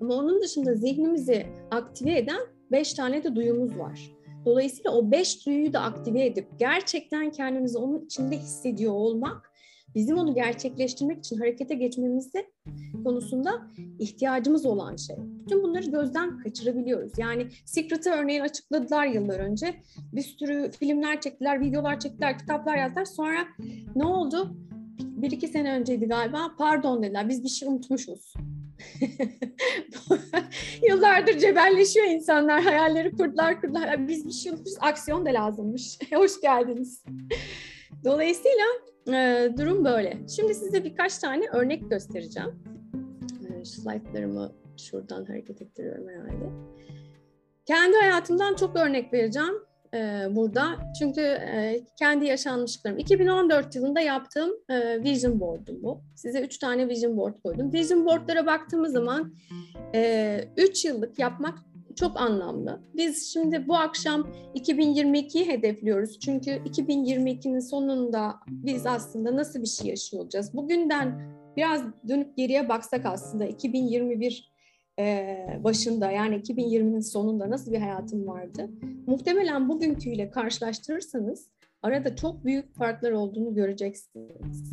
Ama 0.00 0.14
onun 0.14 0.42
dışında 0.42 0.74
zihnimizi 0.74 1.46
aktive 1.70 2.18
eden 2.18 2.40
beş 2.72 2.94
tane 2.94 3.24
de 3.24 3.34
duyumuz 3.36 3.78
var. 3.78 4.12
Dolayısıyla 4.44 4.90
o 4.90 5.10
beş 5.10 5.46
duyuyu 5.46 5.72
da 5.72 5.80
aktive 5.80 6.26
edip 6.26 6.48
gerçekten 6.58 7.30
kendimizi 7.30 7.78
onun 7.78 8.04
içinde 8.04 8.36
hissediyor 8.36 8.92
olmak 8.92 9.51
bizim 9.94 10.18
onu 10.18 10.34
gerçekleştirmek 10.34 11.18
için 11.18 11.38
harekete 11.38 11.74
geçmemizi 11.74 12.46
konusunda 13.04 13.62
ihtiyacımız 13.98 14.66
olan 14.66 14.96
şey. 14.96 15.16
Bütün 15.18 15.62
bunları 15.62 15.90
gözden 15.90 16.38
kaçırabiliyoruz. 16.38 17.12
Yani 17.18 17.46
Secret'ı 17.64 18.10
örneğin 18.10 18.40
açıkladılar 18.40 19.06
yıllar 19.06 19.38
önce. 19.38 19.74
Bir 20.12 20.22
sürü 20.22 20.70
filmler 20.70 21.20
çektiler, 21.20 21.60
videolar 21.60 22.00
çektiler, 22.00 22.38
kitaplar 22.38 22.76
yazdılar. 22.76 23.04
Sonra 23.04 23.46
ne 23.96 24.04
oldu? 24.04 24.56
Bir 25.00 25.30
iki 25.30 25.48
sene 25.48 25.72
önceydi 25.72 26.06
galiba. 26.06 26.54
Pardon 26.58 27.02
dediler. 27.02 27.28
Biz 27.28 27.44
bir 27.44 27.48
şey 27.48 27.68
unutmuşuz. 27.68 28.34
Yıllardır 30.88 31.38
cebelleşiyor 31.38 32.06
insanlar. 32.06 32.62
Hayalleri 32.62 33.12
kurdular 33.12 33.60
kurdular. 33.60 34.08
Biz 34.08 34.26
bir 34.26 34.32
şey 34.32 34.52
unutmuşuz. 34.52 34.78
Aksiyon 34.80 35.26
da 35.26 35.30
lazımmış. 35.30 35.98
Hoş 36.14 36.40
geldiniz. 36.40 37.04
Dolayısıyla 38.04 38.64
e, 39.08 39.48
durum 39.58 39.84
böyle. 39.84 40.18
Şimdi 40.36 40.54
size 40.54 40.84
birkaç 40.84 41.18
tane 41.18 41.44
örnek 41.52 41.90
göstereceğim. 41.90 42.50
E, 43.50 43.64
slaytlarımı 43.64 44.52
şuradan 44.76 45.24
hareket 45.24 45.62
ettiriyorum 45.62 46.08
herhalde. 46.08 46.50
Kendi 47.66 47.96
hayatımdan 47.96 48.54
çok 48.54 48.76
örnek 48.76 49.12
vereceğim 49.12 49.54
e, 49.94 50.26
burada. 50.30 50.64
Çünkü 50.98 51.20
e, 51.20 51.84
kendi 51.98 52.24
yaşanmışlıklarım. 52.24 52.98
2014 52.98 53.76
yılında 53.76 54.00
yaptığım 54.00 54.50
e, 54.68 55.02
vision 55.02 55.40
board'um 55.40 55.82
bu. 55.82 56.00
Size 56.16 56.40
üç 56.40 56.58
tane 56.58 56.88
vision 56.88 57.16
board 57.16 57.34
koydum. 57.44 57.72
Vision 57.72 58.06
board'lara 58.06 58.46
baktığımız 58.46 58.92
zaman 58.92 59.34
e, 59.94 60.44
üç 60.56 60.84
yıllık 60.84 61.18
yapmak 61.18 61.58
çok 61.96 62.20
anlamlı. 62.20 62.80
Biz 62.94 63.32
şimdi 63.32 63.68
bu 63.68 63.76
akşam 63.76 64.32
2022'yi 64.54 65.48
hedefliyoruz. 65.48 66.18
Çünkü 66.20 66.50
2022'nin 66.50 67.58
sonunda 67.58 68.34
biz 68.48 68.86
aslında 68.86 69.36
nasıl 69.36 69.62
bir 69.62 69.66
şey 69.66 69.86
yaşıyor 69.86 70.22
olacağız? 70.22 70.54
Bugünden 70.54 71.34
biraz 71.56 71.82
dönüp 72.08 72.36
geriye 72.36 72.68
baksak 72.68 73.06
aslında 73.06 73.46
2021 73.46 74.52
başında 75.64 76.10
yani 76.10 76.34
2020'nin 76.34 77.00
sonunda 77.00 77.50
nasıl 77.50 77.72
bir 77.72 77.78
hayatım 77.78 78.26
vardı? 78.26 78.70
Muhtemelen 79.06 79.68
bugünküyle 79.68 80.30
karşılaştırırsanız 80.30 81.48
arada 81.82 82.16
çok 82.16 82.44
büyük 82.44 82.74
farklar 82.74 83.12
olduğunu 83.12 83.54
göreceksiniz. 83.54 84.72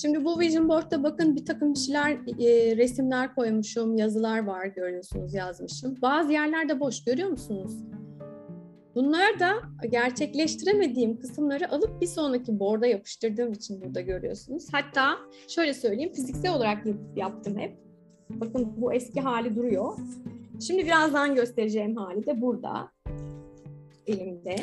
Şimdi 0.00 0.24
bu 0.24 0.40
vision 0.40 0.68
board'da 0.68 1.02
bakın 1.02 1.36
bir 1.36 1.46
takım 1.46 1.76
şeyler, 1.76 2.10
e, 2.12 2.76
resimler 2.76 3.34
koymuşum, 3.34 3.96
yazılar 3.96 4.46
var 4.46 4.66
görüyorsunuz 4.66 5.34
yazmışım. 5.34 5.96
Bazı 6.02 6.32
yerlerde 6.32 6.80
boş 6.80 7.04
görüyor 7.04 7.28
musunuz? 7.28 7.72
Bunlar 8.94 9.40
da 9.40 9.52
gerçekleştiremediğim 9.90 11.20
kısımları 11.20 11.72
alıp 11.72 12.00
bir 12.00 12.06
sonraki 12.06 12.60
board'a 12.60 12.86
yapıştırdığım 12.86 13.52
için 13.52 13.80
burada 13.80 14.00
görüyorsunuz. 14.00 14.66
Hatta 14.72 15.16
şöyle 15.48 15.74
söyleyeyim 15.74 16.12
fiziksel 16.12 16.54
olarak 16.54 16.84
yaptım 17.16 17.58
hep. 17.58 17.76
Bakın 18.30 18.72
bu 18.76 18.92
eski 18.92 19.20
hali 19.20 19.56
duruyor. 19.56 19.98
Şimdi 20.66 20.84
birazdan 20.84 21.34
göstereceğim 21.34 21.96
hali 21.96 22.26
de 22.26 22.40
burada. 22.40 22.90
Elimde. 24.06 24.56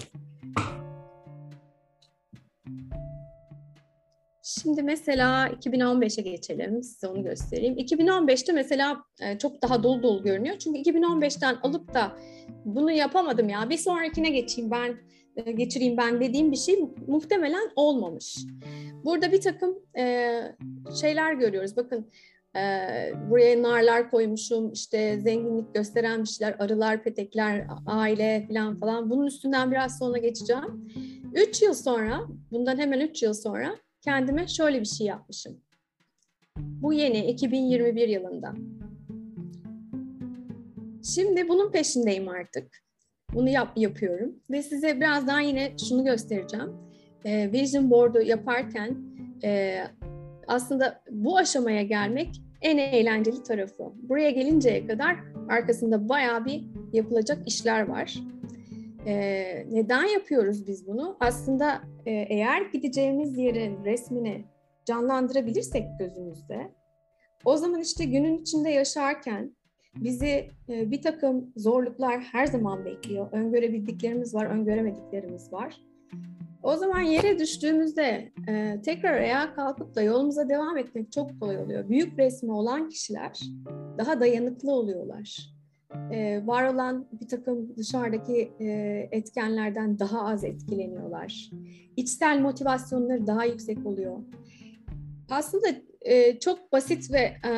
Şimdi 4.48 4.84
mesela 4.84 5.48
2015'e 5.48 6.24
geçelim. 6.24 6.84
Size 6.84 7.08
onu 7.08 7.24
göstereyim. 7.24 7.78
2015'te 7.78 8.54
mesela 8.54 8.98
e, 9.22 9.38
çok 9.38 9.62
daha 9.62 9.84
dolu 9.84 10.04
dolu 10.04 10.24
görünüyor. 10.24 10.56
Çünkü 10.60 10.80
2015'ten 10.80 11.58
alıp 11.64 11.94
da 11.94 12.18
bunu 12.66 12.92
yapamadım 12.92 13.50
ya 13.50 13.70
bir 13.70 13.78
sonrakine 13.78 14.30
geçeyim 14.30 14.72
ben 14.72 14.96
e, 15.36 15.52
geçireyim 15.52 15.98
ben 15.98 16.22
dediğim 16.22 16.52
bir 16.52 16.58
şey 16.58 16.80
muhtemelen 17.08 17.72
olmamış. 17.76 18.38
Burada 19.06 19.32
bir 19.32 19.42
takım 19.42 19.80
e, 19.98 20.32
şeyler 21.02 21.34
görüyoruz. 21.34 21.78
Bakın 21.78 22.12
buraya 23.30 23.62
narlar 23.62 24.12
koymuşum, 24.12 24.72
işte 24.72 25.20
zenginlik 25.20 25.74
gösteren 25.74 26.24
bir 26.24 26.28
şeyler, 26.28 26.56
arılar, 26.60 27.04
petekler, 27.04 27.68
aile 27.88 28.46
falan 28.48 28.80
falan. 28.80 29.10
Bunun 29.10 29.26
üstünden 29.26 29.72
biraz 29.72 29.98
sonra 29.98 30.18
geçeceğim. 30.18 30.90
Üç 31.34 31.62
yıl 31.62 31.74
sonra, 31.74 32.22
bundan 32.52 32.78
hemen 32.78 33.00
üç 33.00 33.24
yıl 33.24 33.34
sonra 33.34 33.85
kendime 34.06 34.48
şöyle 34.48 34.80
bir 34.80 34.86
şey 34.86 35.08
yapmışım. 35.08 35.62
Bu 36.58 36.94
yeni 36.94 37.26
2021 37.26 38.08
yılında. 38.08 38.54
Şimdi 41.16 41.50
bunun 41.50 41.72
peşindeyim 41.72 42.30
artık. 42.30 42.68
Bunu 43.34 43.50
yap 43.50 43.72
yapıyorum 43.76 44.36
ve 44.52 44.64
size 44.64 44.98
birazdan 44.98 45.40
yine 45.40 45.78
şunu 45.90 46.06
göstereceğim. 46.06 46.74
E, 47.26 47.52
Vision 47.52 47.92
Board'u 47.92 48.22
yaparken 48.22 48.98
e, 49.44 49.80
aslında 50.48 51.04
bu 51.12 51.38
aşamaya 51.38 51.82
gelmek 51.82 52.42
en 52.62 52.78
eğlenceli 52.78 53.44
tarafı. 53.44 53.84
Buraya 53.96 54.30
gelinceye 54.32 54.88
kadar 54.88 55.16
arkasında 55.50 56.10
bayağı 56.10 56.46
bir 56.46 56.64
yapılacak 56.94 57.48
işler 57.48 57.88
var. 57.88 58.16
Ee, 59.08 59.66
neden 59.72 60.04
yapıyoruz 60.04 60.68
biz 60.68 60.88
bunu? 60.88 61.18
Aslında 61.20 61.82
eğer 62.06 62.62
gideceğimiz 62.62 63.38
yerin 63.38 63.86
resmini 63.86 64.46
canlandırabilirsek 64.86 65.86
gözümüzde, 66.00 66.72
o 67.46 67.58
zaman 67.58 67.82
işte 67.82 68.06
günün 68.06 68.38
içinde 68.38 68.70
yaşarken 68.70 69.56
bizi 69.96 70.50
e, 70.70 70.92
bir 70.92 71.02
takım 71.02 71.54
zorluklar 71.56 72.20
her 72.20 72.46
zaman 72.46 72.86
bekliyor. 72.86 73.32
Öngörebildiklerimiz 73.32 74.36
var, 74.36 74.46
öngöremediklerimiz 74.46 75.54
var. 75.54 75.82
O 76.64 76.76
zaman 76.76 77.00
yere 77.00 77.40
düştüğümüzde 77.40 78.32
e, 78.50 78.82
tekrar 78.86 79.14
ayağa 79.14 79.54
kalkıp 79.54 79.96
da 79.96 80.02
yolumuza 80.02 80.50
devam 80.50 80.78
etmek 80.78 81.12
çok 81.12 81.40
kolay 81.40 81.58
oluyor. 81.58 81.90
Büyük 81.90 82.20
resmi 82.20 82.52
olan 82.52 82.90
kişiler 82.90 83.40
daha 83.98 84.20
dayanıklı 84.20 84.72
oluyorlar 84.72 85.55
e, 86.12 86.48
var 86.48 86.74
olan 86.74 87.06
bir 87.22 87.28
takım 87.28 87.78
dışarıdaki 87.78 88.52
e, 88.60 88.70
etkenlerden 89.12 90.00
daha 90.00 90.28
az 90.28 90.44
etkileniyorlar. 90.44 91.50
İçsel 91.98 92.40
motivasyonları 92.40 93.28
daha 93.28 93.46
yüksek 93.46 93.86
oluyor. 93.86 94.18
Aslında 95.30 95.68
e, 96.02 96.40
çok 96.40 96.72
basit 96.72 97.12
ve 97.12 97.34
e, 97.50 97.52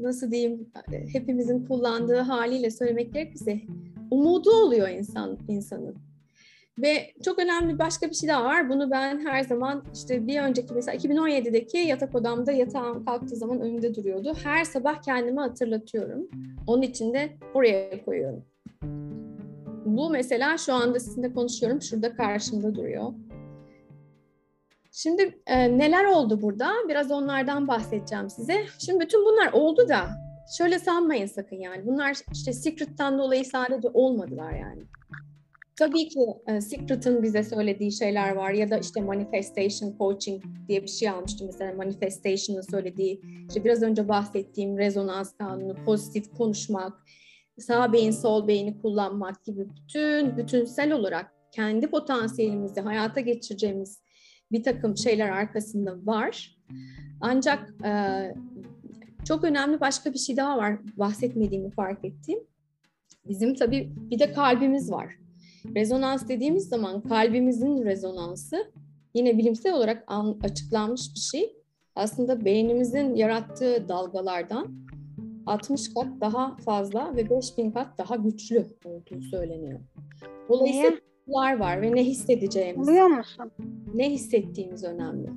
nasıl 0.00 0.30
diyeyim 0.30 0.68
hepimizin 1.12 1.66
kullandığı 1.66 2.20
haliyle 2.20 2.70
söylemek 2.70 3.14
gerekirse 3.14 3.60
umudu 4.10 4.50
oluyor 4.50 4.88
insan 4.88 5.38
insanın. 5.48 5.96
Ve 6.82 7.12
çok 7.24 7.38
önemli 7.38 7.78
başka 7.78 8.10
bir 8.10 8.14
şey 8.14 8.28
daha 8.28 8.44
var. 8.44 8.68
Bunu 8.68 8.90
ben 8.90 9.26
her 9.26 9.42
zaman 9.42 9.84
işte 9.94 10.26
bir 10.26 10.40
önceki 10.40 10.74
mesela 10.74 10.96
2017'deki 10.96 11.78
yatak 11.78 12.14
odamda 12.14 12.52
yatağım 12.52 13.04
kalktığı 13.04 13.36
zaman 13.36 13.60
önümde 13.60 13.94
duruyordu. 13.94 14.34
Her 14.42 14.64
sabah 14.64 15.02
kendime 15.02 15.40
hatırlatıyorum. 15.40 16.28
Onun 16.66 16.82
için 16.82 17.14
de 17.14 17.28
oraya 17.54 18.04
koyuyorum. 18.04 18.44
Bu 19.84 20.10
mesela 20.10 20.58
şu 20.58 20.74
anda 20.74 21.00
sizinle 21.00 21.32
konuşuyorum. 21.32 21.82
Şurada 21.82 22.16
karşımda 22.16 22.74
duruyor. 22.74 23.12
Şimdi 24.92 25.38
e, 25.46 25.78
neler 25.78 26.04
oldu 26.04 26.42
burada? 26.42 26.72
Biraz 26.88 27.10
onlardan 27.10 27.68
bahsedeceğim 27.68 28.30
size. 28.30 28.66
Şimdi 28.78 29.00
bütün 29.00 29.24
bunlar 29.24 29.52
oldu 29.52 29.88
da 29.88 30.06
şöyle 30.58 30.78
sanmayın 30.78 31.26
sakın 31.26 31.56
yani. 31.56 31.86
Bunlar 31.86 32.16
işte 32.32 32.52
Secret'tan 32.52 33.18
dolayı 33.18 33.44
sadece 33.44 33.88
olmadılar 33.94 34.52
yani. 34.52 34.82
Tabii 35.78 36.08
ki 36.08 36.20
e, 36.46 36.60
Secret'ın 36.60 37.22
bize 37.22 37.44
söylediği 37.44 37.92
şeyler 37.92 38.32
var 38.32 38.50
ya 38.50 38.70
da 38.70 38.78
işte 38.78 39.00
manifestation 39.00 39.94
coaching 39.98 40.44
diye 40.68 40.82
bir 40.82 40.88
şey 40.88 41.08
almıştım 41.08 41.46
mesela 41.46 41.74
manifestation'ın 41.74 42.62
söylediği 42.70 43.20
işte 43.48 43.64
biraz 43.64 43.82
önce 43.82 44.08
bahsettiğim 44.08 44.78
rezonans 44.78 45.36
kanunu, 45.36 45.74
pozitif 45.84 46.30
konuşmak, 46.30 46.92
sağ 47.58 47.92
beyin 47.92 48.10
sol 48.10 48.48
beyni 48.48 48.82
kullanmak 48.82 49.44
gibi 49.44 49.66
bütün 49.70 50.36
bütünsel 50.36 50.92
olarak 50.92 51.32
kendi 51.52 51.86
potansiyelimizi 51.86 52.80
hayata 52.80 53.20
geçireceğimiz 53.20 54.02
bir 54.52 54.62
takım 54.62 54.96
şeyler 54.96 55.28
arkasında 55.28 55.96
var. 56.06 56.56
Ancak 57.20 57.74
e, 57.84 57.90
çok 59.24 59.44
önemli 59.44 59.80
başka 59.80 60.12
bir 60.12 60.18
şey 60.18 60.36
daha 60.36 60.56
var 60.56 60.78
bahsetmediğimi 60.96 61.70
fark 61.70 62.04
ettiğim. 62.04 62.40
Bizim 63.28 63.54
tabii 63.54 63.92
bir 63.96 64.18
de 64.18 64.32
kalbimiz 64.32 64.92
var 64.92 65.25
Rezonans 65.74 66.28
dediğimiz 66.28 66.68
zaman 66.68 67.00
kalbimizin 67.00 67.84
rezonansı 67.84 68.72
yine 69.14 69.38
bilimsel 69.38 69.74
olarak 69.74 70.04
açıklanmış 70.42 71.14
bir 71.14 71.20
şey. 71.20 71.56
aslında 71.96 72.44
beynimizin 72.44 73.14
yarattığı 73.14 73.88
dalgalardan 73.88 74.86
60 75.46 75.94
kat 75.94 76.06
daha 76.20 76.56
fazla 76.56 77.16
ve 77.16 77.30
5000 77.30 77.70
kat 77.70 77.98
daha 77.98 78.16
güçlü 78.16 78.66
olduğu 78.84 79.22
söyleniyor. 79.22 79.80
Dolayısıyla 80.48 80.90
Niye? 80.90 81.58
var 81.60 81.82
ve 81.82 81.94
ne 81.94 82.04
hissedeceğimiz, 82.04 82.88
Biliyor 82.88 83.06
musun? 83.06 83.50
ne 83.94 84.10
hissettiğimiz 84.10 84.84
önemli. 84.84 85.28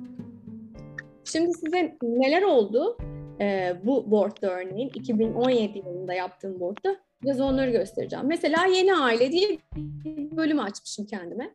Şimdi 1.24 1.52
size 1.52 1.96
neler 2.02 2.42
oldu 2.42 2.96
e, 3.40 3.72
bu 3.84 4.10
boardda 4.10 4.50
örneğin 4.50 4.88
2017 4.94 5.78
yılında 5.78 6.14
yaptığım 6.14 6.60
boardda 6.60 6.96
biraz 7.22 7.40
onları 7.40 7.70
göstereceğim. 7.70 8.26
Mesela 8.26 8.66
yeni 8.66 8.94
aile 8.94 9.32
diye 9.32 9.58
bir 9.76 10.36
bölüm 10.36 10.60
açmışım 10.60 11.06
kendime. 11.06 11.54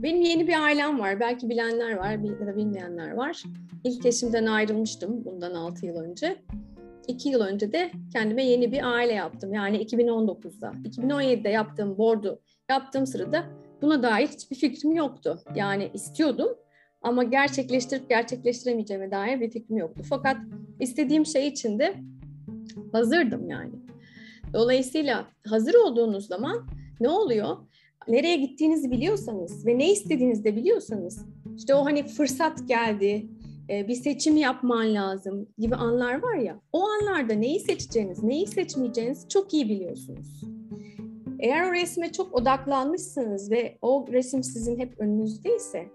Benim 0.00 0.22
yeni 0.22 0.48
bir 0.48 0.64
ailem 0.64 1.00
var. 1.00 1.20
Belki 1.20 1.48
bilenler 1.48 1.96
var 1.96 2.10
ya 2.10 2.46
da 2.46 2.56
bilmeyenler 2.56 3.10
var. 3.10 3.42
İlk 3.84 4.06
eşimden 4.06 4.46
ayrılmıştım 4.46 5.24
bundan 5.24 5.54
6 5.54 5.86
yıl 5.86 5.96
önce. 5.96 6.36
2 7.08 7.28
yıl 7.28 7.40
önce 7.40 7.72
de 7.72 7.90
kendime 8.12 8.44
yeni 8.44 8.72
bir 8.72 8.94
aile 8.94 9.12
yaptım. 9.12 9.54
Yani 9.54 9.84
2019'da. 9.84 10.72
2017'de 10.88 11.48
yaptığım 11.48 11.98
board'u 11.98 12.40
yaptığım 12.70 13.06
sırada 13.06 13.44
buna 13.82 14.02
dair 14.02 14.28
hiçbir 14.28 14.56
fikrim 14.56 14.92
yoktu. 14.92 15.38
Yani 15.54 15.90
istiyordum 15.94 16.48
ama 17.02 17.24
gerçekleştirip 17.24 18.08
gerçekleştiremeyeceğime 18.08 19.10
dair 19.10 19.40
bir 19.40 19.50
fikrim 19.50 19.76
yoktu. 19.76 20.02
Fakat 20.08 20.36
istediğim 20.80 21.26
şey 21.26 21.48
için 21.48 21.78
de 21.78 21.94
hazırdım 22.92 23.50
yani. 23.50 23.72
Dolayısıyla 24.54 25.28
hazır 25.46 25.74
olduğunuz 25.74 26.26
zaman 26.26 26.66
ne 27.00 27.08
oluyor? 27.08 27.56
Nereye 28.08 28.36
gittiğinizi 28.36 28.90
biliyorsanız 28.90 29.66
ve 29.66 29.78
ne 29.78 29.92
istediğinizi 29.92 30.44
de 30.44 30.56
biliyorsanız 30.56 31.26
işte 31.56 31.74
o 31.74 31.84
hani 31.84 32.06
fırsat 32.06 32.68
geldi, 32.68 33.26
e, 33.70 33.88
bir 33.88 33.94
seçim 33.94 34.36
yapman 34.36 34.94
lazım 34.94 35.48
gibi 35.58 35.74
anlar 35.76 36.22
var 36.22 36.36
ya 36.36 36.60
o 36.72 36.82
anlarda 36.88 37.34
neyi 37.34 37.60
seçeceğiniz, 37.60 38.22
neyi 38.22 38.46
seçmeyeceğinizi 38.46 39.28
çok 39.28 39.54
iyi 39.54 39.68
biliyorsunuz. 39.68 40.42
Eğer 41.38 41.68
o 41.68 41.72
resme 41.72 42.12
çok 42.12 42.34
odaklanmışsınız 42.34 43.50
ve 43.50 43.78
o 43.82 44.06
resim 44.12 44.42
sizin 44.42 44.78
hep 44.78 45.00
önünüzdeyse 45.00 45.88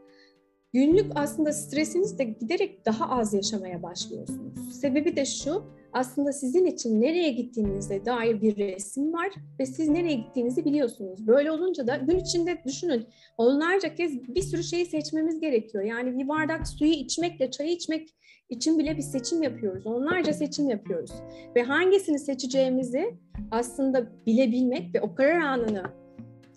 günlük 0.76 1.12
aslında 1.16 1.54
stresiniz 1.54 2.20
de 2.20 2.24
giderek 2.24 2.86
daha 2.86 3.10
az 3.10 3.34
yaşamaya 3.34 3.84
başlıyorsunuz. 3.84 4.80
Sebebi 4.82 5.16
de 5.16 5.26
şu, 5.26 5.64
aslında 5.94 6.34
sizin 6.34 6.66
için 6.66 7.02
nereye 7.02 7.32
gittiğinize 7.32 8.06
dair 8.06 8.42
bir 8.42 8.58
resim 8.58 9.14
var 9.14 9.30
ve 9.60 9.66
siz 9.66 9.90
nereye 9.90 10.14
gittiğinizi 10.14 10.66
biliyorsunuz. 10.66 11.28
Böyle 11.28 11.52
olunca 11.52 11.88
da 11.88 11.96
gün 11.96 12.20
içinde 12.20 12.58
düşünün 12.66 13.06
onlarca 13.38 13.96
kez 13.96 14.28
bir 14.28 14.42
sürü 14.42 14.64
şeyi 14.64 14.86
seçmemiz 14.86 15.40
gerekiyor. 15.40 15.84
Yani 15.84 16.18
bir 16.20 16.28
bardak 16.28 16.68
suyu 16.68 16.92
içmekle 16.92 17.52
çayı 17.52 17.72
içmek 17.72 18.10
için 18.50 18.80
bile 18.80 18.98
bir 18.98 19.02
seçim 19.02 19.44
yapıyoruz. 19.44 19.88
Onlarca 19.88 20.34
seçim 20.34 20.70
yapıyoruz. 20.70 21.12
Ve 21.56 21.64
hangisini 21.64 22.20
seçeceğimizi 22.20 23.18
aslında 23.52 24.12
bilebilmek 24.26 24.96
ve 24.96 25.02
o 25.02 25.16
karar 25.16 25.42
anını 25.42 25.84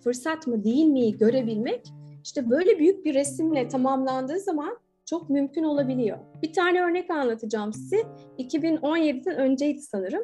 fırsat 0.04 0.46
mı 0.46 0.64
değil 0.64 0.86
mi 0.86 1.18
görebilmek 1.18 1.97
işte 2.28 2.50
böyle 2.50 2.78
büyük 2.78 3.04
bir 3.04 3.14
resimle 3.14 3.68
tamamlandığı 3.68 4.38
zaman 4.38 4.78
çok 5.06 5.30
mümkün 5.30 5.62
olabiliyor. 5.62 6.18
Bir 6.42 6.52
tane 6.52 6.82
örnek 6.82 7.10
anlatacağım 7.10 7.72
size. 7.72 8.02
2017'den 8.38 9.36
önceydi 9.36 9.80
sanırım. 9.80 10.22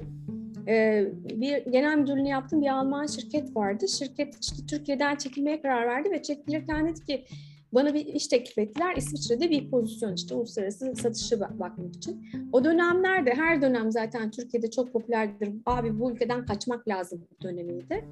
Ee, 0.68 1.08
bir 1.14 1.66
genel 1.66 1.99
müdürlüğünü 1.99 2.28
yaptığım 2.28 2.62
bir 2.62 2.66
Alman 2.66 3.06
şirket 3.06 3.56
vardı. 3.56 3.88
Şirket 3.88 4.37
işte 4.40 4.66
Türkiye'den 4.66 5.16
çekilmeye 5.16 5.62
karar 5.62 5.87
verdi 5.87 6.11
ve 6.11 6.23
çekilirken 6.23 6.88
dedi 6.88 7.04
ki 7.04 7.25
bana 7.73 7.94
bir 7.94 8.06
iş 8.06 8.26
teklif 8.26 8.58
ettiler. 8.58 8.96
İsviçre'de 8.96 9.50
bir 9.50 9.70
pozisyon 9.70 10.14
işte 10.14 10.34
uluslararası 10.34 10.96
satışı 10.96 11.40
bakmak 11.40 11.96
için. 11.96 12.26
O 12.52 12.64
dönemlerde 12.64 13.34
her 13.34 13.62
dönem 13.62 13.92
zaten 13.92 14.30
Türkiye'de 14.30 14.70
çok 14.70 14.92
popülerdir. 14.92 15.50
Abi 15.66 16.00
bu 16.00 16.12
ülkeden 16.12 16.46
kaçmak 16.46 16.88
lazım 16.88 17.25
dönemiydi. 17.42 18.04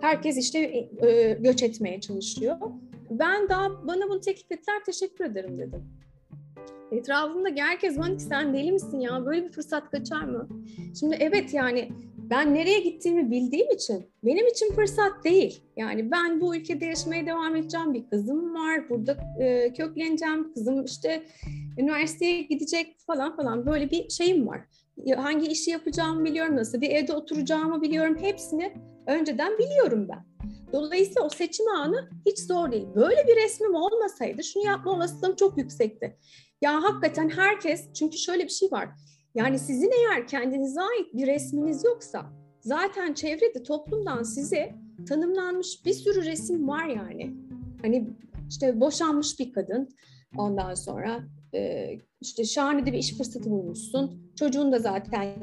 Herkes 0.00 0.36
işte 0.36 0.58
e, 1.02 1.38
göç 1.40 1.62
etmeye 1.62 2.00
çalışıyor 2.00 2.56
ben 3.10 3.48
daha 3.48 3.86
bana 3.86 4.08
bunu 4.08 4.20
teklif 4.20 4.52
ettiler 4.52 4.84
teşekkür 4.86 5.24
ederim 5.24 5.58
dedim. 5.58 5.84
Etrafımda 6.92 7.48
herkes 7.56 7.98
bana 7.98 8.16
ki 8.16 8.22
sen 8.22 8.54
deli 8.54 8.72
misin 8.72 9.00
ya 9.00 9.26
böyle 9.26 9.44
bir 9.44 9.52
fırsat 9.52 9.90
kaçar 9.90 10.22
mı? 10.22 10.48
Şimdi 11.00 11.16
evet 11.20 11.54
yani 11.54 11.88
ben 12.30 12.54
nereye 12.54 12.80
gittiğimi 12.80 13.30
bildiğim 13.30 13.70
için 13.70 14.06
benim 14.24 14.46
için 14.46 14.72
fırsat 14.72 15.24
değil. 15.24 15.62
Yani 15.76 16.10
ben 16.10 16.40
bu 16.40 16.56
ülkede 16.56 16.86
yaşamaya 16.86 17.26
devam 17.26 17.56
edeceğim. 17.56 17.94
Bir 17.94 18.10
kızım 18.10 18.54
var. 18.54 18.88
Burada 18.90 19.16
e, 19.38 19.72
kökleneceğim. 19.72 20.54
Kızım 20.54 20.84
işte 20.84 21.22
üniversiteye 21.78 22.42
gidecek 22.42 22.96
falan 23.06 23.36
falan 23.36 23.66
böyle 23.66 23.90
bir 23.90 24.08
şeyim 24.08 24.48
var. 24.48 24.60
Hangi 25.16 25.46
işi 25.46 25.70
yapacağımı 25.70 26.24
biliyorum. 26.24 26.56
Nasıl 26.56 26.80
bir 26.80 26.90
evde 26.90 27.12
oturacağımı 27.12 27.82
biliyorum. 27.82 28.16
Hepsini 28.20 28.72
önceden 29.06 29.58
biliyorum 29.58 30.08
ben. 30.08 30.24
Dolayısıyla 30.72 31.22
o 31.22 31.28
seçim 31.28 31.68
anı 31.68 32.10
hiç 32.26 32.38
zor 32.38 32.72
değil. 32.72 32.86
Böyle 32.94 33.26
bir 33.26 33.36
resmim 33.36 33.74
olmasaydı 33.74 34.44
şunu 34.44 34.64
yapma 34.64 34.92
olasılığım 34.92 35.36
çok 35.36 35.58
yüksekti. 35.58 36.16
Ya 36.62 36.82
hakikaten 36.82 37.28
herkes 37.28 37.92
çünkü 37.92 38.18
şöyle 38.18 38.44
bir 38.44 38.48
şey 38.48 38.72
var. 38.72 38.88
Yani 39.34 39.58
sizin 39.58 39.90
eğer 39.90 40.26
kendinize 40.26 40.80
ait 40.80 41.14
bir 41.14 41.26
resminiz 41.26 41.84
yoksa 41.84 42.32
zaten 42.60 43.14
çevrede 43.14 43.62
toplumdan 43.62 44.22
size 44.22 44.74
tanımlanmış 45.08 45.84
bir 45.84 45.94
sürü 45.94 46.24
resim 46.24 46.68
var 46.68 46.86
yani. 46.86 47.34
Hani 47.82 48.08
işte 48.48 48.80
boşanmış 48.80 49.38
bir 49.38 49.52
kadın 49.52 49.88
ondan 50.38 50.74
sonra 50.74 51.20
işte 52.20 52.44
şahane 52.44 52.86
de 52.86 52.92
bir 52.92 52.98
iş 52.98 53.16
fırsatı 53.16 53.50
bulmuşsun. 53.50 54.32
Çocuğun 54.38 54.72
da 54.72 54.78
zaten 54.78 55.34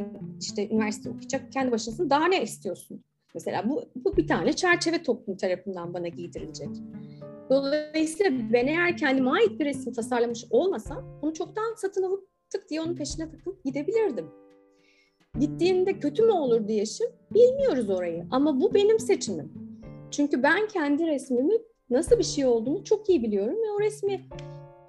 işte 0.41 0.69
üniversite 0.69 1.09
okuyacak. 1.09 1.51
Kendi 1.51 1.71
başınasın. 1.71 2.09
Daha 2.09 2.27
ne 2.27 2.43
istiyorsun? 2.43 3.03
Mesela 3.37 3.69
bu, 3.69 3.83
bu 3.95 4.17
bir 4.17 4.27
tane 4.27 4.53
çerçeve 4.53 5.03
toplum 5.03 5.37
tarafından 5.37 5.93
bana 5.93 6.07
giydirilecek. 6.07 6.69
Dolayısıyla 7.49 8.31
ben 8.53 8.67
eğer 8.67 8.97
kendime 8.97 9.29
ait 9.29 9.59
bir 9.59 9.65
resim 9.65 9.93
tasarlamış 9.93 10.45
olmasam 10.49 11.19
bunu 11.21 11.33
çoktan 11.33 11.73
satın 11.75 12.03
alıp 12.03 12.27
tık 12.49 12.69
diye 12.69 12.81
onun 12.81 12.95
peşine 12.95 13.29
takıp 13.31 13.63
gidebilirdim. 13.65 14.25
Gittiğimde 15.39 15.99
kötü 15.99 16.23
mü 16.23 16.31
olur 16.31 16.67
diye 16.67 16.79
yaşım 16.79 17.07
bilmiyoruz 17.31 17.89
orayı 17.89 18.25
ama 18.31 18.61
bu 18.61 18.73
benim 18.73 18.99
seçimim. 18.99 19.51
Çünkü 20.11 20.43
ben 20.43 20.67
kendi 20.67 21.07
resmimi 21.07 21.53
nasıl 21.89 22.19
bir 22.19 22.23
şey 22.23 22.45
olduğunu 22.45 22.83
çok 22.83 23.09
iyi 23.09 23.23
biliyorum 23.23 23.55
ve 23.55 23.71
o 23.71 23.79
resmi 23.79 24.29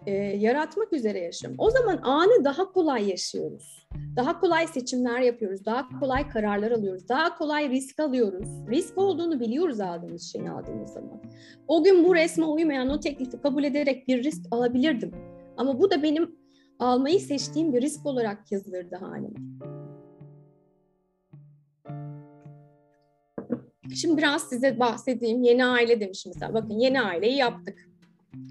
e, 0.09 0.37
yaratmak 0.37 0.92
üzere 0.92 1.18
yaşıyorum. 1.18 1.57
O 1.61 1.71
zaman 1.71 1.99
anı 2.03 2.44
daha 2.44 2.73
kolay 2.73 3.09
yaşıyoruz. 3.09 3.87
Daha 4.16 4.40
kolay 4.40 4.66
seçimler 4.66 5.21
yapıyoruz, 5.21 5.64
daha 5.64 6.01
kolay 6.01 6.29
kararlar 6.29 6.71
alıyoruz, 6.71 7.09
daha 7.09 7.38
kolay 7.38 7.71
risk 7.71 8.01
alıyoruz. 8.01 8.49
Risk 8.71 8.99
olduğunu 8.99 9.40
biliyoruz 9.40 9.81
aldığımız 9.81 10.33
şeyi 10.33 10.51
aldığımız 10.51 10.90
zaman. 10.90 11.23
O 11.68 11.85
gün 11.85 12.05
bu 12.05 12.14
resme 12.14 12.44
uymayan 12.44 12.88
o 12.88 13.01
teklifi 13.01 13.40
kabul 13.40 13.64
ederek 13.64 14.09
bir 14.09 14.25
risk 14.25 14.47
alabilirdim. 14.51 15.12
Ama 15.57 15.81
bu 15.81 15.90
da 15.90 16.03
benim 16.03 16.37
almayı 16.79 17.21
seçtiğim 17.21 17.73
bir 17.73 17.83
risk 17.83 18.07
olarak 18.07 18.53
yazılırdı 18.53 18.97
halime. 18.97 19.38
Şimdi 23.94 24.16
biraz 24.16 24.42
size 24.42 24.81
bahsedeyim. 24.81 25.42
Yeni 25.42 25.64
aile 25.64 26.01
demişim 26.01 26.33
mesela. 26.35 26.55
Bakın 26.55 26.79
yeni 26.79 27.01
aileyi 27.01 27.37
yaptık. 27.37 27.88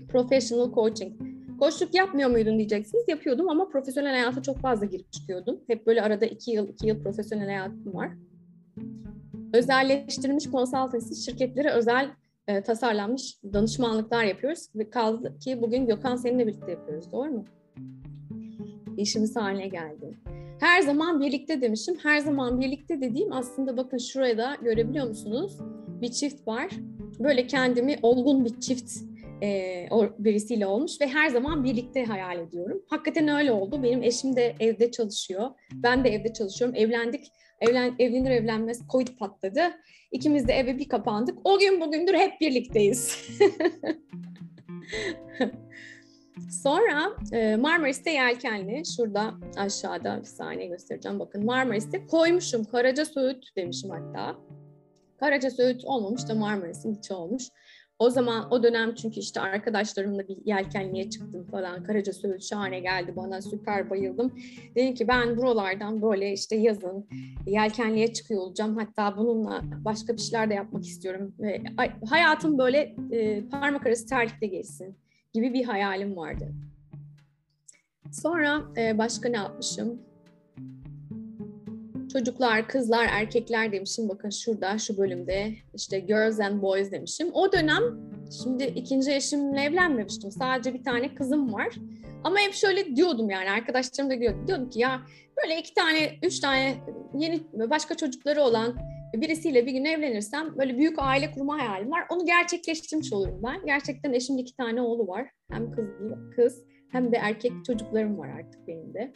Professional 0.09 0.73
coaching. 0.73 1.36
Koçluk 1.59 1.95
yapmıyor 1.95 2.29
muydun 2.29 2.57
diyeceksiniz. 2.57 3.03
Yapıyordum 3.07 3.49
ama 3.49 3.69
profesyonel 3.69 4.11
hayata 4.11 4.41
çok 4.41 4.57
fazla 4.57 4.85
girip 4.85 5.11
çıkıyordum. 5.11 5.59
Hep 5.67 5.87
böyle 5.87 6.01
arada 6.01 6.25
iki 6.25 6.51
yıl, 6.51 6.67
iki 6.67 6.87
yıl 6.87 7.03
profesyonel 7.03 7.45
hayatım 7.45 7.93
var. 7.93 8.11
Özelleştirilmiş 9.53 10.51
konsaltansi 10.51 11.25
şirketlere 11.25 11.71
özel 11.71 12.09
e, 12.47 12.61
tasarlanmış 12.63 13.37
danışmanlıklar 13.53 14.23
yapıyoruz. 14.23 14.67
Ve 14.75 14.89
kaldı 14.89 15.39
ki 15.39 15.61
bugün 15.61 15.85
Gökhan 15.85 16.15
seninle 16.15 16.47
birlikte 16.47 16.71
yapıyoruz. 16.71 17.11
Doğru 17.11 17.31
mu? 17.31 17.45
İşimiz 18.97 19.35
haline 19.35 19.67
geldi. 19.67 20.17
Her 20.59 20.81
zaman 20.81 21.21
birlikte 21.21 21.61
demişim. 21.61 21.95
Her 22.03 22.19
zaman 22.19 22.61
birlikte 22.61 23.01
dediğim 23.01 23.33
aslında 23.33 23.77
bakın 23.77 23.97
şuraya 23.97 24.37
da 24.37 24.57
görebiliyor 24.61 25.07
musunuz? 25.07 25.57
Bir 26.01 26.11
çift 26.11 26.47
var. 26.47 26.69
Böyle 27.19 27.47
kendimi 27.47 27.99
olgun 28.01 28.45
bir 28.45 28.59
çift 28.59 28.91
e, 29.43 29.87
birisiyle 30.19 30.65
olmuş 30.65 31.01
ve 31.01 31.07
her 31.07 31.29
zaman 31.29 31.63
birlikte 31.63 32.05
hayal 32.05 32.39
ediyorum. 32.39 32.81
Hakikaten 32.89 33.27
öyle 33.27 33.51
oldu. 33.51 33.83
Benim 33.83 34.03
eşim 34.03 34.35
de 34.35 34.55
evde 34.59 34.91
çalışıyor. 34.91 35.49
Ben 35.73 36.03
de 36.03 36.09
evde 36.09 36.33
çalışıyorum. 36.33 36.75
Evlendik. 36.75 37.25
Evlen, 37.61 37.95
evlenir 37.99 38.31
evlenmez 38.31 38.81
Covid 38.91 39.07
patladı. 39.19 39.61
İkimiz 40.11 40.47
de 40.47 40.53
eve 40.53 40.79
bir 40.79 40.89
kapandık. 40.89 41.37
O 41.43 41.59
gün 41.59 41.81
bugündür 41.81 42.13
hep 42.13 42.41
birlikteyiz. 42.41 43.29
Sonra 46.63 47.15
Marmaris'te 47.57 48.11
yelkenli, 48.11 48.83
şurada 48.95 49.33
aşağıda 49.57 50.19
bir 50.19 50.27
saniye 50.27 50.67
göstereceğim. 50.67 51.19
Bakın 51.19 51.45
Marmaris'te 51.45 52.07
koymuşum. 52.07 52.63
Karaca 52.63 53.05
Söğüt 53.05 53.55
demişim 53.55 53.89
hatta. 53.89 54.35
Karaca 55.19 55.51
Söğüt 55.51 55.85
olmamış 55.85 56.27
da 56.27 56.35
Marmaris'in 56.35 56.95
içi 56.95 57.13
olmuş. 57.13 57.43
O 57.99 58.09
zaman 58.09 58.53
o 58.53 58.63
dönem 58.63 58.95
çünkü 58.95 59.19
işte 59.19 59.41
arkadaşlarımla 59.41 60.27
bir 60.27 60.37
yelkenliğe 60.45 61.09
çıktım 61.09 61.45
falan. 61.51 61.83
Karaca 61.83 62.13
Söğüt 62.13 62.43
şahane 62.43 62.79
geldi 62.79 63.13
bana 63.15 63.41
süper 63.41 63.89
bayıldım. 63.89 64.33
Dedim 64.75 64.93
ki 64.93 65.07
ben 65.07 65.37
buralardan 65.37 66.01
böyle 66.01 66.33
işte 66.33 66.55
yazın 66.55 67.07
yelkenliğe 67.47 68.13
çıkıyor 68.13 68.41
olacağım. 68.41 68.77
Hatta 68.77 69.17
bununla 69.17 69.61
başka 69.85 70.13
bir 70.13 70.21
şeyler 70.21 70.49
de 70.49 70.53
yapmak 70.53 70.85
istiyorum. 70.85 71.33
Ve 71.39 71.63
hayatım 72.09 72.57
böyle 72.57 72.95
e, 73.11 73.49
parmak 73.49 73.87
arası 73.87 74.07
terlikle 74.07 74.47
geçsin 74.47 74.97
gibi 75.33 75.53
bir 75.53 75.63
hayalim 75.65 76.17
vardı. 76.17 76.53
Sonra 78.11 78.61
e, 78.77 78.97
başka 78.97 79.29
ne 79.29 79.37
yapmışım? 79.37 80.01
Çocuklar, 82.17 82.67
kızlar, 82.67 83.07
erkekler 83.11 83.71
demişim. 83.71 84.09
Bakın 84.09 84.29
şurada, 84.29 84.77
şu 84.77 84.97
bölümde 84.97 85.53
işte 85.73 85.99
girls 85.99 86.39
and 86.39 86.61
boys 86.61 86.91
demişim. 86.91 87.29
O 87.33 87.51
dönem 87.51 87.83
şimdi 88.43 88.63
ikinci 88.63 89.11
eşimle 89.11 89.61
evlenmemiştim. 89.61 90.31
Sadece 90.31 90.73
bir 90.73 90.83
tane 90.83 91.15
kızım 91.15 91.53
var. 91.53 91.75
Ama 92.23 92.39
hep 92.39 92.53
şöyle 92.53 92.95
diyordum 92.95 93.29
yani 93.29 93.49
arkadaşlarım 93.49 94.11
da 94.11 94.19
diyordu. 94.19 94.47
Diyordum 94.47 94.69
ki 94.69 94.79
ya 94.79 95.01
böyle 95.43 95.59
iki 95.59 95.73
tane, 95.73 96.11
üç 96.23 96.39
tane 96.39 96.75
yeni 97.13 97.41
başka 97.69 97.95
çocukları 97.95 98.41
olan 98.41 98.77
birisiyle 99.13 99.65
bir 99.65 99.71
gün 99.71 99.85
evlenirsem 99.85 100.57
böyle 100.57 100.77
büyük 100.77 100.95
aile 100.99 101.31
kurma 101.31 101.59
hayalim 101.59 101.91
var. 101.91 102.03
Onu 102.09 102.25
gerçekleştirmiş 102.25 103.13
olurum 103.13 103.41
ben. 103.43 103.65
Gerçekten 103.65 104.13
eşimde 104.13 104.41
iki 104.41 104.55
tane 104.55 104.81
oğlu 104.81 105.07
var. 105.07 105.29
Hem 105.51 105.71
kız, 105.71 105.85
kız 106.35 106.63
hem 106.91 107.11
de 107.11 107.17
erkek 107.17 107.51
çocuklarım 107.65 108.17
var 108.17 108.29
artık 108.29 108.67
benim 108.67 108.93
de. 108.93 109.13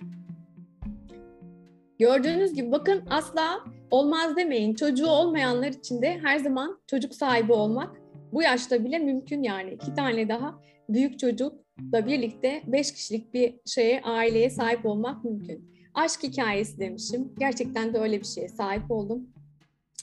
Gördüğünüz 2.02 2.54
gibi 2.54 2.72
bakın 2.72 3.04
asla 3.10 3.66
olmaz 3.92 4.36
demeyin. 4.36 4.74
Çocuğu 4.74 5.08
olmayanlar 5.08 5.68
için 5.68 6.02
de 6.02 6.20
her 6.20 6.38
zaman 6.38 6.82
çocuk 6.88 7.16
sahibi 7.16 7.54
olmak 7.54 8.02
bu 8.32 8.44
yaşta 8.44 8.86
bile 8.86 9.00
mümkün 9.00 9.44
yani. 9.44 9.74
iki 9.74 9.96
tane 9.96 10.30
daha 10.30 10.62
büyük 10.90 11.20
çocukla 11.20 12.08
birlikte 12.08 12.62
beş 12.68 12.94
kişilik 12.94 13.34
bir 13.34 13.56
şeye, 13.66 14.02
aileye 14.02 14.50
sahip 14.50 14.86
olmak 14.86 15.24
mümkün. 15.24 15.76
Aşk 15.94 16.24
hikayesi 16.24 16.80
demişim. 16.80 17.36
Gerçekten 17.40 17.94
de 17.94 18.00
öyle 18.00 18.20
bir 18.20 18.28
şeye 18.28 18.50
sahip 18.50 18.92
oldum. 18.92 19.30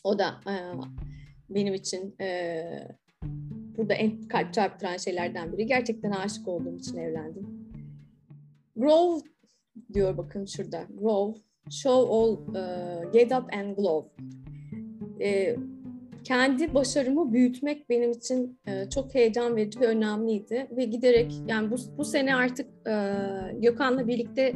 O 0.05 0.19
da 0.19 0.41
e, 0.47 0.55
benim 1.51 1.75
için 1.75 2.15
e, 2.21 2.63
burada 3.77 3.95
en 3.95 4.23
kalp 4.23 4.55
çarptıran 4.55 4.97
şeylerden 4.97 5.53
biri. 5.53 5.67
Gerçekten 5.67 6.11
aşık 6.11 6.49
olduğum 6.49 6.77
için 6.77 6.97
evlendim. 6.97 7.71
Grove 8.77 9.23
diyor 9.95 10.17
bakın 10.17 10.45
şurada. 10.45 10.87
Grove 11.01 11.48
show 11.71 12.15
all, 12.15 12.37
get 13.13 13.33
up 13.33 13.55
and 13.55 13.77
glow. 13.77 14.09
Kendi 16.25 16.75
başarımı 16.75 17.33
büyütmek 17.33 17.89
benim 17.91 18.11
için 18.11 18.61
çok 18.95 19.15
heyecan 19.15 19.57
verici 19.57 19.81
ve 19.81 19.87
önemliydi 19.87 20.69
ve 20.77 20.85
giderek 20.85 21.33
yani 21.47 21.71
bu, 21.71 21.77
bu 21.99 22.05
sene 22.05 22.35
artık 22.35 22.67
Gökhan'la 23.63 24.09
birlikte 24.09 24.55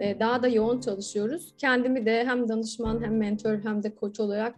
daha 0.00 0.42
da 0.42 0.48
yoğun 0.48 0.80
çalışıyoruz. 0.80 1.54
Kendimi 1.58 2.06
de 2.06 2.24
hem 2.24 2.48
danışman 2.48 3.02
hem 3.02 3.16
mentor 3.16 3.58
hem 3.64 3.82
de 3.82 3.94
koç 3.94 4.20
olarak 4.20 4.54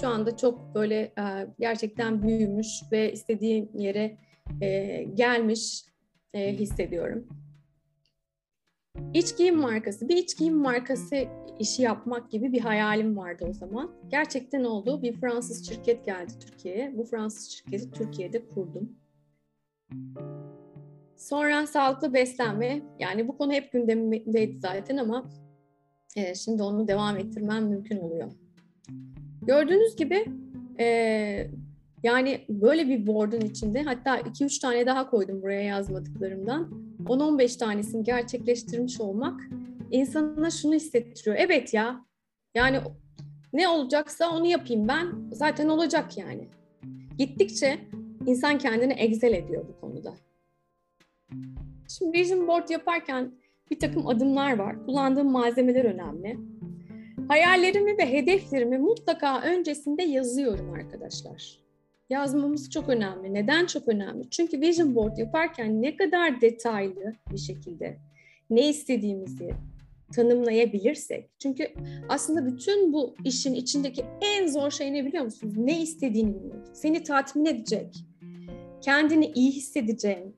şu 0.00 0.08
anda 0.08 0.36
çok 0.36 0.74
böyle 0.74 1.12
gerçekten 1.60 2.22
büyümüş 2.22 2.68
ve 2.92 3.12
istediğim 3.12 3.68
yere 3.74 4.16
gelmiş 5.14 5.84
hissediyorum. 6.34 7.28
İç 9.14 9.36
giyim 9.36 9.58
markası, 9.58 10.08
bir 10.08 10.16
iç 10.16 10.38
giyim 10.38 10.56
markası 10.56 11.16
işi 11.58 11.82
yapmak 11.82 12.30
gibi 12.30 12.52
bir 12.52 12.60
hayalim 12.60 13.16
vardı 13.16 13.46
o 13.50 13.52
zaman. 13.52 13.90
Gerçekten 14.08 14.64
oldu. 14.64 15.02
Bir 15.02 15.12
Fransız 15.12 15.68
şirket 15.68 16.04
geldi 16.04 16.32
Türkiye'ye. 16.40 16.98
Bu 16.98 17.04
Fransız 17.04 17.50
şirketi 17.50 17.90
Türkiye'de 17.90 18.48
kurdum. 18.48 18.92
Sonra 21.16 21.66
sağlıklı 21.66 22.14
beslenme. 22.14 22.82
Yani 22.98 23.28
bu 23.28 23.38
konu 23.38 23.52
hep 23.52 23.72
gündemimdeydi 23.72 24.58
zaten 24.60 24.96
ama 24.96 25.30
e, 26.16 26.34
şimdi 26.34 26.62
onu 26.62 26.88
devam 26.88 27.16
ettirmem 27.18 27.68
mümkün 27.68 27.98
oluyor. 27.98 28.30
Gördüğünüz 29.42 29.96
gibi 29.96 30.24
e, 30.80 30.86
yani 32.02 32.40
böyle 32.48 32.88
bir 32.88 33.06
board'un 33.06 33.40
içinde 33.40 33.82
hatta 33.82 34.20
2-3 34.20 34.60
tane 34.60 34.86
daha 34.86 35.10
koydum 35.10 35.42
buraya 35.42 35.62
yazmadıklarımdan. 35.62 36.91
10-15 37.04 37.58
tanesini 37.58 38.04
gerçekleştirmiş 38.04 39.00
olmak 39.00 39.40
insana 39.90 40.50
şunu 40.50 40.74
hissettiriyor. 40.74 41.36
Evet 41.38 41.74
ya 41.74 42.06
yani 42.54 42.78
ne 43.52 43.68
olacaksa 43.68 44.30
onu 44.30 44.46
yapayım 44.46 44.88
ben 44.88 45.06
zaten 45.32 45.68
olacak 45.68 46.18
yani. 46.18 46.48
Gittikçe 47.18 47.78
insan 48.26 48.58
kendini 48.58 48.94
egzel 48.98 49.32
ediyor 49.32 49.64
bu 49.68 49.80
konuda. 49.80 50.14
Şimdi 51.88 52.18
vision 52.18 52.48
board 52.48 52.68
yaparken 52.68 53.32
bir 53.70 53.78
takım 53.78 54.06
adımlar 54.06 54.56
var. 54.58 54.86
Kullandığım 54.86 55.30
malzemeler 55.30 55.84
önemli. 55.84 56.38
Hayallerimi 57.28 57.98
ve 57.98 58.12
hedeflerimi 58.12 58.78
mutlaka 58.78 59.42
öncesinde 59.42 60.02
yazıyorum 60.02 60.72
arkadaşlar. 60.72 61.61
Yazmamız 62.10 62.70
çok 62.70 62.88
önemli. 62.88 63.34
Neden 63.34 63.66
çok 63.66 63.88
önemli? 63.88 64.30
Çünkü 64.30 64.60
vision 64.60 64.94
board 64.94 65.18
yaparken 65.18 65.82
ne 65.82 65.96
kadar 65.96 66.40
detaylı 66.40 67.14
bir 67.32 67.38
şekilde 67.38 67.98
ne 68.50 68.68
istediğimizi, 68.68 69.50
tanımlayabilirsek. 70.12 71.30
Çünkü 71.38 71.68
aslında 72.08 72.46
bütün 72.46 72.92
bu 72.92 73.14
işin 73.24 73.54
içindeki 73.54 74.04
en 74.20 74.46
zor 74.46 74.70
şey 74.70 74.92
ne 74.92 75.04
biliyor 75.04 75.24
musunuz? 75.24 75.54
Ne 75.56 75.82
istediğini 75.82 76.34
bilmek. 76.34 76.66
Seni 76.72 77.02
tatmin 77.02 77.44
edecek, 77.44 77.96
kendini 78.80 79.26
iyi 79.26 79.52
hissedeceğin 79.52 80.36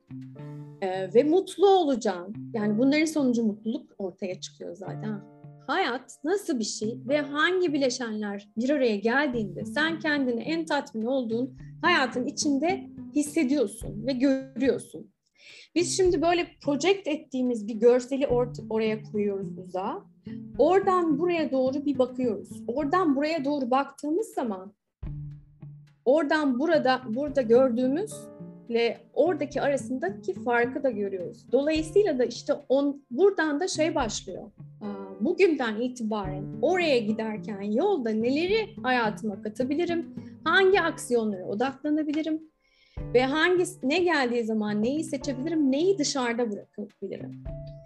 e, 0.81 1.13
ve 1.13 1.23
mutlu 1.23 1.69
olacağın. 1.69 2.35
Yani 2.53 2.77
bunların 2.77 3.05
sonucu 3.05 3.43
mutluluk 3.43 3.91
ortaya 3.97 4.41
çıkıyor 4.41 4.75
zaten. 4.75 5.34
Hayat 5.67 6.19
nasıl 6.23 6.59
bir 6.59 6.63
şey 6.63 6.99
ve 7.07 7.21
hangi 7.21 7.73
bileşenler 7.73 8.49
bir 8.57 8.69
araya 8.69 8.95
geldiğinde 8.95 9.65
sen 9.65 9.99
kendini 9.99 10.41
en 10.41 10.65
tatmin 10.65 11.05
olduğun 11.05 11.57
hayatın 11.81 12.25
içinde 12.25 12.89
hissediyorsun 13.15 14.07
ve 14.07 14.11
görüyorsun. 14.11 15.11
Biz 15.75 15.97
şimdi 15.97 16.21
böyle 16.21 16.47
project 16.63 17.07
ettiğimiz 17.07 17.67
bir 17.67 17.73
görseli 17.73 18.23
or- 18.23 18.67
oraya 18.69 19.03
koyuyoruz 19.03 19.57
uzağa. 19.57 20.03
Oradan 20.57 21.19
buraya 21.19 21.51
doğru 21.51 21.85
bir 21.85 21.97
bakıyoruz. 21.97 22.49
Oradan 22.67 23.15
buraya 23.15 23.45
doğru 23.45 23.71
baktığımız 23.71 24.27
zaman 24.27 24.73
oradan 26.05 26.59
burada 26.59 27.01
burada 27.09 27.41
gördüğümüzle 27.41 28.97
oradaki 29.13 29.61
arasındaki 29.61 30.33
farkı 30.33 30.83
da 30.83 30.89
görüyoruz. 30.89 31.51
Dolayısıyla 31.51 32.19
da 32.19 32.25
işte 32.25 32.53
on, 32.69 33.05
buradan 33.11 33.59
da 33.59 33.67
şey 33.67 33.95
başlıyor. 33.95 34.51
Bugünden 35.19 35.81
itibaren 35.81 36.45
oraya 36.61 36.97
giderken 36.97 37.61
yolda 37.61 38.09
neleri 38.09 38.75
hayatıma 38.83 39.41
katabilirim? 39.41 40.15
Hangi 40.43 40.81
aksiyonlara 40.81 41.45
odaklanabilirim? 41.45 42.41
Ve 43.13 43.25
hangisi 43.25 43.89
ne 43.89 43.99
geldiği 43.99 44.43
zaman 44.43 44.83
neyi 44.83 45.03
seçebilirim, 45.03 45.71
neyi 45.71 45.97
dışarıda 45.97 46.51
bırakabilirim? 46.51 47.43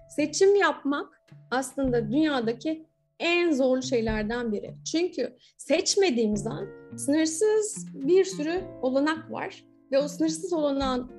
Seçim 0.10 0.56
yapmak 0.56 1.22
aslında 1.52 2.12
dünyadaki 2.12 2.86
en 3.20 3.52
zorlu 3.52 3.82
şeylerden 3.82 4.52
biri. 4.52 4.76
Çünkü 4.92 5.36
seçmediğimiz 5.58 6.48
an 6.48 6.68
sınırsız 6.98 7.88
bir 7.94 8.26
sürü 8.26 8.62
olanak 8.82 9.32
var 9.32 9.63
ve 9.92 10.00
o 10.00 10.08
sınırsız 10.08 10.54
olanağın 10.54 11.12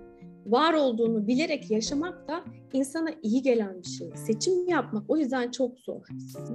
var 0.47 0.75
olduğunu 0.75 1.27
bilerek 1.27 1.71
yaşamak 1.71 2.29
da 2.29 2.45
insana 2.73 3.11
iyi 3.23 3.43
gelen 3.43 3.83
bir 3.83 3.89
şey. 3.89 4.11
Seçim 4.17 4.69
yapmak 4.69 5.11
o 5.11 5.17
yüzden 5.17 5.51
çok 5.51 5.79
zor. 5.79 6.07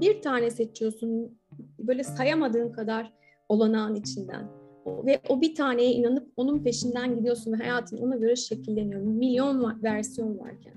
Bir 0.02 0.22
tane 0.22 0.52
seçiyorsun 0.52 1.38
böyle 1.80 2.04
sayamadığın 2.04 2.72
kadar 2.72 3.14
olanağın 3.50 3.96
içinden 3.96 4.50
ve 4.86 5.20
o 5.30 5.42
bir 5.42 5.56
taneye 5.56 5.92
inanıp 5.92 6.28
onun 6.36 6.64
peşinden 6.64 7.16
gidiyorsun 7.16 7.54
ve 7.54 7.56
hayatın 7.56 7.98
ona 7.98 8.16
göre 8.16 8.36
şekilleniyor. 8.36 9.02
Milyon 9.02 9.84
versiyon 9.84 10.40
varken. 10.40 10.74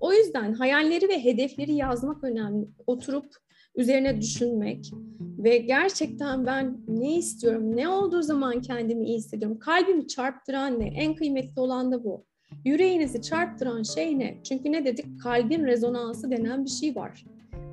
O 0.00 0.12
yüzden 0.12 0.52
hayalleri 0.52 1.08
ve 1.08 1.24
hedefleri 1.24 1.72
yazmak 1.72 2.24
önemli. 2.24 2.68
Oturup 2.86 3.26
üzerine 3.74 4.20
düşünmek 4.20 4.92
ve 5.20 5.58
gerçekten 5.58 6.46
ben 6.46 6.78
ne 6.88 7.16
istiyorum, 7.16 7.76
ne 7.76 7.88
olduğu 7.88 8.22
zaman 8.22 8.60
kendimi 8.60 9.06
iyi 9.06 9.16
hissediyorum. 9.16 9.58
Kalbimi 9.58 10.06
çarptıran 10.06 10.80
ne? 10.80 10.86
En 10.86 11.14
kıymetli 11.14 11.60
olan 11.60 11.92
da 11.92 12.04
bu. 12.04 12.24
Yüreğinizi 12.64 13.22
çarptıran 13.22 13.82
şey 13.82 14.18
ne? 14.18 14.36
Çünkü 14.44 14.72
ne 14.72 14.84
dedik? 14.84 15.20
Kalbin 15.22 15.64
rezonansı 15.64 16.30
denen 16.30 16.64
bir 16.64 16.70
şey 16.70 16.96
var. 16.96 17.24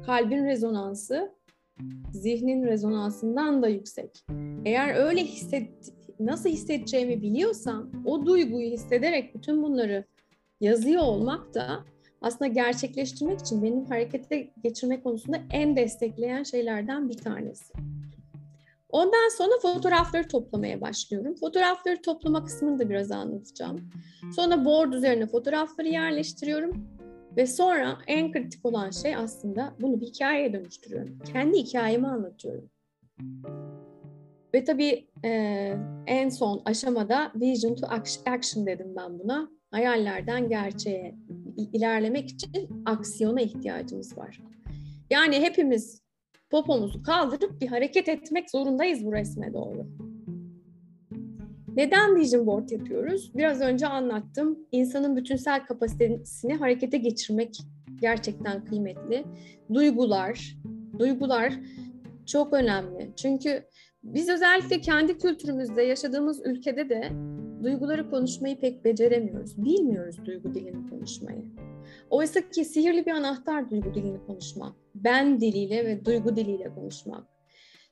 Kalbin 0.06 0.46
rezonansı 0.46 1.32
zihnin 2.14 2.64
rezonansından 2.64 3.62
da 3.62 3.68
yüksek. 3.68 4.26
Eğer 4.66 4.96
öyle 4.96 5.24
hisset, 5.24 5.70
nasıl 6.20 6.50
hissedeceğimi 6.50 7.22
biliyorsam 7.22 7.92
o 8.06 8.26
duyguyu 8.26 8.72
hissederek 8.72 9.36
bütün 9.36 9.64
bunları 9.64 10.04
yazıyor 10.62 11.04
olmak 11.04 11.54
da 11.54 11.86
aslında 12.22 12.48
gerçekleştirmek 12.48 13.40
için 13.40 13.64
benim 13.64 13.86
harekete 13.86 14.50
geçirme 14.64 15.02
konusunda 15.02 15.40
en 15.52 15.76
destekleyen 15.76 16.44
şeylerden 16.44 17.10
bir 17.10 17.18
tanesi. 17.18 17.74
Ondan 18.90 19.38
sonra 19.38 19.52
fotoğrafları 19.62 20.28
toplamaya 20.28 20.82
başlıyorum. 20.82 21.36
Fotoğrafları 21.36 22.02
toplama 22.02 22.46
kısmını 22.46 22.80
da 22.80 22.90
biraz 22.90 23.12
anlatacağım. 23.12 23.90
Sonra 24.36 24.66
board 24.66 24.94
üzerine 24.94 25.28
fotoğrafları 25.28 25.88
yerleştiriyorum. 25.88 26.88
Ve 27.38 27.48
sonra 27.48 27.98
en 28.08 28.32
kritik 28.32 28.66
olan 28.66 28.90
şey 28.90 29.16
aslında 29.16 29.74
bunu 29.82 30.02
bir 30.02 30.06
hikayeye 30.06 30.54
dönüştürüyorum. 30.54 31.20
Kendi 31.34 31.58
hikayemi 31.58 32.08
anlatıyorum. 32.08 32.70
Ve 34.54 34.64
tabii 34.64 35.08
e, 35.26 35.30
en 36.08 36.30
son 36.30 36.62
aşamada 36.66 37.32
vision 37.36 37.76
to 37.76 37.88
action 38.26 38.66
dedim 38.66 38.94
ben 38.96 39.20
buna. 39.20 39.50
Hayallerden 39.72 40.50
gerçeğe 40.50 41.16
ilerlemek 41.74 42.30
için 42.30 42.84
aksiyona 42.86 43.42
ihtiyacımız 43.42 44.18
var. 44.18 44.42
Yani 45.10 45.42
hepimiz 45.42 46.02
popomuzu 46.50 47.04
kaldırıp 47.04 47.62
bir 47.62 47.68
hareket 47.68 48.10
etmek 48.10 48.52
zorundayız 48.52 49.06
bu 49.06 49.14
resme 49.14 49.54
doğru. 49.54 49.88
Neden 51.76 52.16
vision 52.16 52.48
board 52.48 52.70
yapıyoruz? 52.70 53.32
Biraz 53.36 53.62
önce 53.62 53.88
anlattım. 53.88 54.60
İnsanın 54.72 55.16
bütünsel 55.16 55.66
kapasitesini 55.66 56.54
harekete 56.54 56.98
geçirmek 56.98 57.58
gerçekten 58.02 58.66
kıymetli. 58.66 59.26
Duygular, 59.74 60.56
duygular 61.00 61.54
çok 62.26 62.54
önemli. 62.54 63.12
Çünkü 63.16 63.64
biz 64.04 64.30
özellikle 64.30 64.82
kendi 64.82 65.18
kültürümüzde 65.18 65.82
yaşadığımız 65.82 66.42
ülkede 66.46 66.90
de 66.90 67.10
duyguları 67.64 68.10
konuşmayı 68.10 68.60
pek 68.60 68.86
beceremiyoruz. 68.86 69.66
Bilmiyoruz 69.66 70.26
duygu 70.26 70.54
dilini 70.54 70.90
konuşmayı. 70.90 71.46
Oysa 72.10 72.50
ki 72.50 72.66
sihirli 72.66 73.06
bir 73.06 73.12
anahtar 73.12 73.70
duygu 73.70 73.94
dilini 73.94 74.26
konuşmak. 74.28 74.76
Ben 74.96 75.42
diliyle 75.42 75.86
ve 75.86 76.06
duygu 76.06 76.36
diliyle 76.36 76.74
konuşmak. 76.76 77.24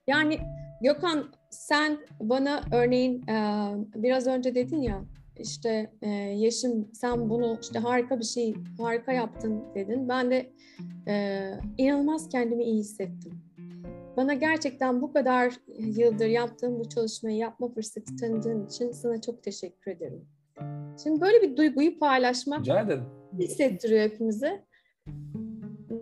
Yani 0.07 0.39
Gökhan 0.81 1.31
sen 1.49 1.97
bana 2.19 2.61
örneğin 2.73 3.23
biraz 3.95 4.27
önce 4.27 4.55
dedin 4.55 4.81
ya 4.81 5.05
işte 5.39 5.91
Yeşim 6.35 6.89
sen 6.93 7.29
bunu 7.29 7.57
işte 7.61 7.79
harika 7.79 8.19
bir 8.19 8.25
şey 8.25 8.55
harika 8.79 9.11
yaptın 9.11 9.63
dedin. 9.75 10.09
Ben 10.09 10.31
de 10.31 10.51
inanılmaz 11.77 12.29
kendimi 12.29 12.63
iyi 12.63 12.79
hissettim. 12.79 13.31
Bana 14.17 14.33
gerçekten 14.33 15.01
bu 15.01 15.13
kadar 15.13 15.53
yıldır 15.79 16.27
yaptığım 16.27 16.79
bu 16.79 16.89
çalışmayı 16.89 17.37
yapma 17.37 17.69
fırsatı 17.69 18.15
tanıdığın 18.15 18.65
için 18.65 18.91
sana 18.91 19.21
çok 19.21 19.43
teşekkür 19.43 19.91
ederim. 19.91 20.25
Şimdi 21.03 21.21
böyle 21.21 21.41
bir 21.41 21.57
duyguyu 21.57 21.99
paylaşmak 21.99 22.65
hissettiriyor 23.39 24.01
hepimize. 24.01 24.65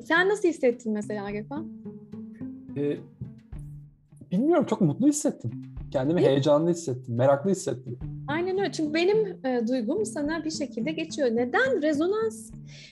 Sen 0.04 0.30
nasıl 0.30 0.48
hissettin 0.48 0.94
mesela 0.94 1.32
Gökhan? 1.32 1.68
Ee, 2.78 2.98
bilmiyorum 4.32 4.66
çok 4.66 4.82
mutlu 4.82 5.08
hissettim. 5.08 5.52
Kendimi 5.92 6.20
Değil 6.20 6.30
heyecanlı 6.30 6.70
hissettim, 6.70 7.16
meraklı 7.16 7.52
hissettim. 7.52 8.00
Aynen 8.28 8.60
öyle. 8.60 8.72
Çünkü 8.72 8.94
benim 8.94 9.46
e, 9.46 9.68
duygum 9.68 10.06
sana 10.06 10.44
bir 10.44 10.52
şekilde 10.52 10.92
geçiyor. 10.92 11.28
Neden? 11.32 11.82
Rezonans. 11.82 12.52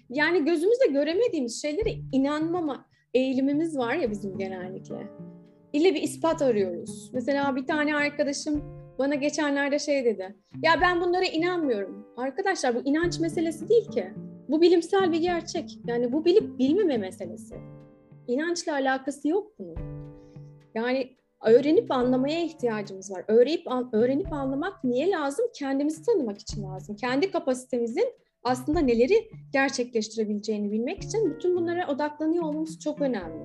Yani 0.10 0.46
gözümüzle 0.46 0.88
göremediğimiz 0.92 1.62
şeylere 1.62 1.94
inanmama 2.12 2.86
eğilimimiz 3.14 3.78
var 3.78 3.96
ya 3.96 4.12
bizim 4.12 4.38
genellikle. 4.38 5.08
İlle 5.74 5.96
bir 5.96 6.02
ispat 6.02 6.42
arıyoruz. 6.42 7.10
Mesela 7.14 7.56
bir 7.56 7.68
tane 7.68 7.96
arkadaşım 7.96 8.64
bana 9.00 9.16
geçenlerde 9.16 9.80
şey 9.80 10.06
dedi. 10.06 10.36
Ya 10.64 10.72
ben 10.82 11.02
bunlara 11.02 11.26
inanmıyorum. 11.26 12.08
Arkadaşlar 12.18 12.76
bu 12.76 12.80
inanç 12.86 13.20
meselesi 13.20 13.70
değil 13.70 13.92
ki. 13.92 14.14
Bu 14.50 14.62
bilimsel 14.62 15.12
bir 15.12 15.20
gerçek. 15.20 15.80
Yani 15.88 16.12
bu 16.12 16.26
bilip 16.26 16.60
bilmeme 16.60 16.98
meselesi. 16.98 17.56
İnançla 18.28 18.74
alakası 18.74 19.28
yok 19.28 19.60
bunun. 19.60 19.76
Yani 20.76 21.18
öğrenip 21.46 21.92
anlamaya 21.92 22.44
ihtiyacımız 22.44 23.12
var. 23.12 23.24
Öğrenip 23.28 23.68
öğrenip 23.92 24.34
anlamak 24.34 24.84
niye 24.84 25.10
lazım? 25.10 25.46
Kendimizi 25.56 26.04
tanımak 26.06 26.40
için 26.40 26.64
lazım. 26.64 26.96
Kendi 26.96 27.32
kapasitemizin 27.32 28.14
aslında 28.44 28.80
neleri 28.80 29.30
gerçekleştirebileceğini 29.54 30.72
bilmek 30.72 31.04
için 31.04 31.36
bütün 31.36 31.56
bunlara 31.56 31.88
odaklanıyor 31.88 32.44
olmamız 32.44 32.80
çok 32.80 33.02
önemli. 33.02 33.44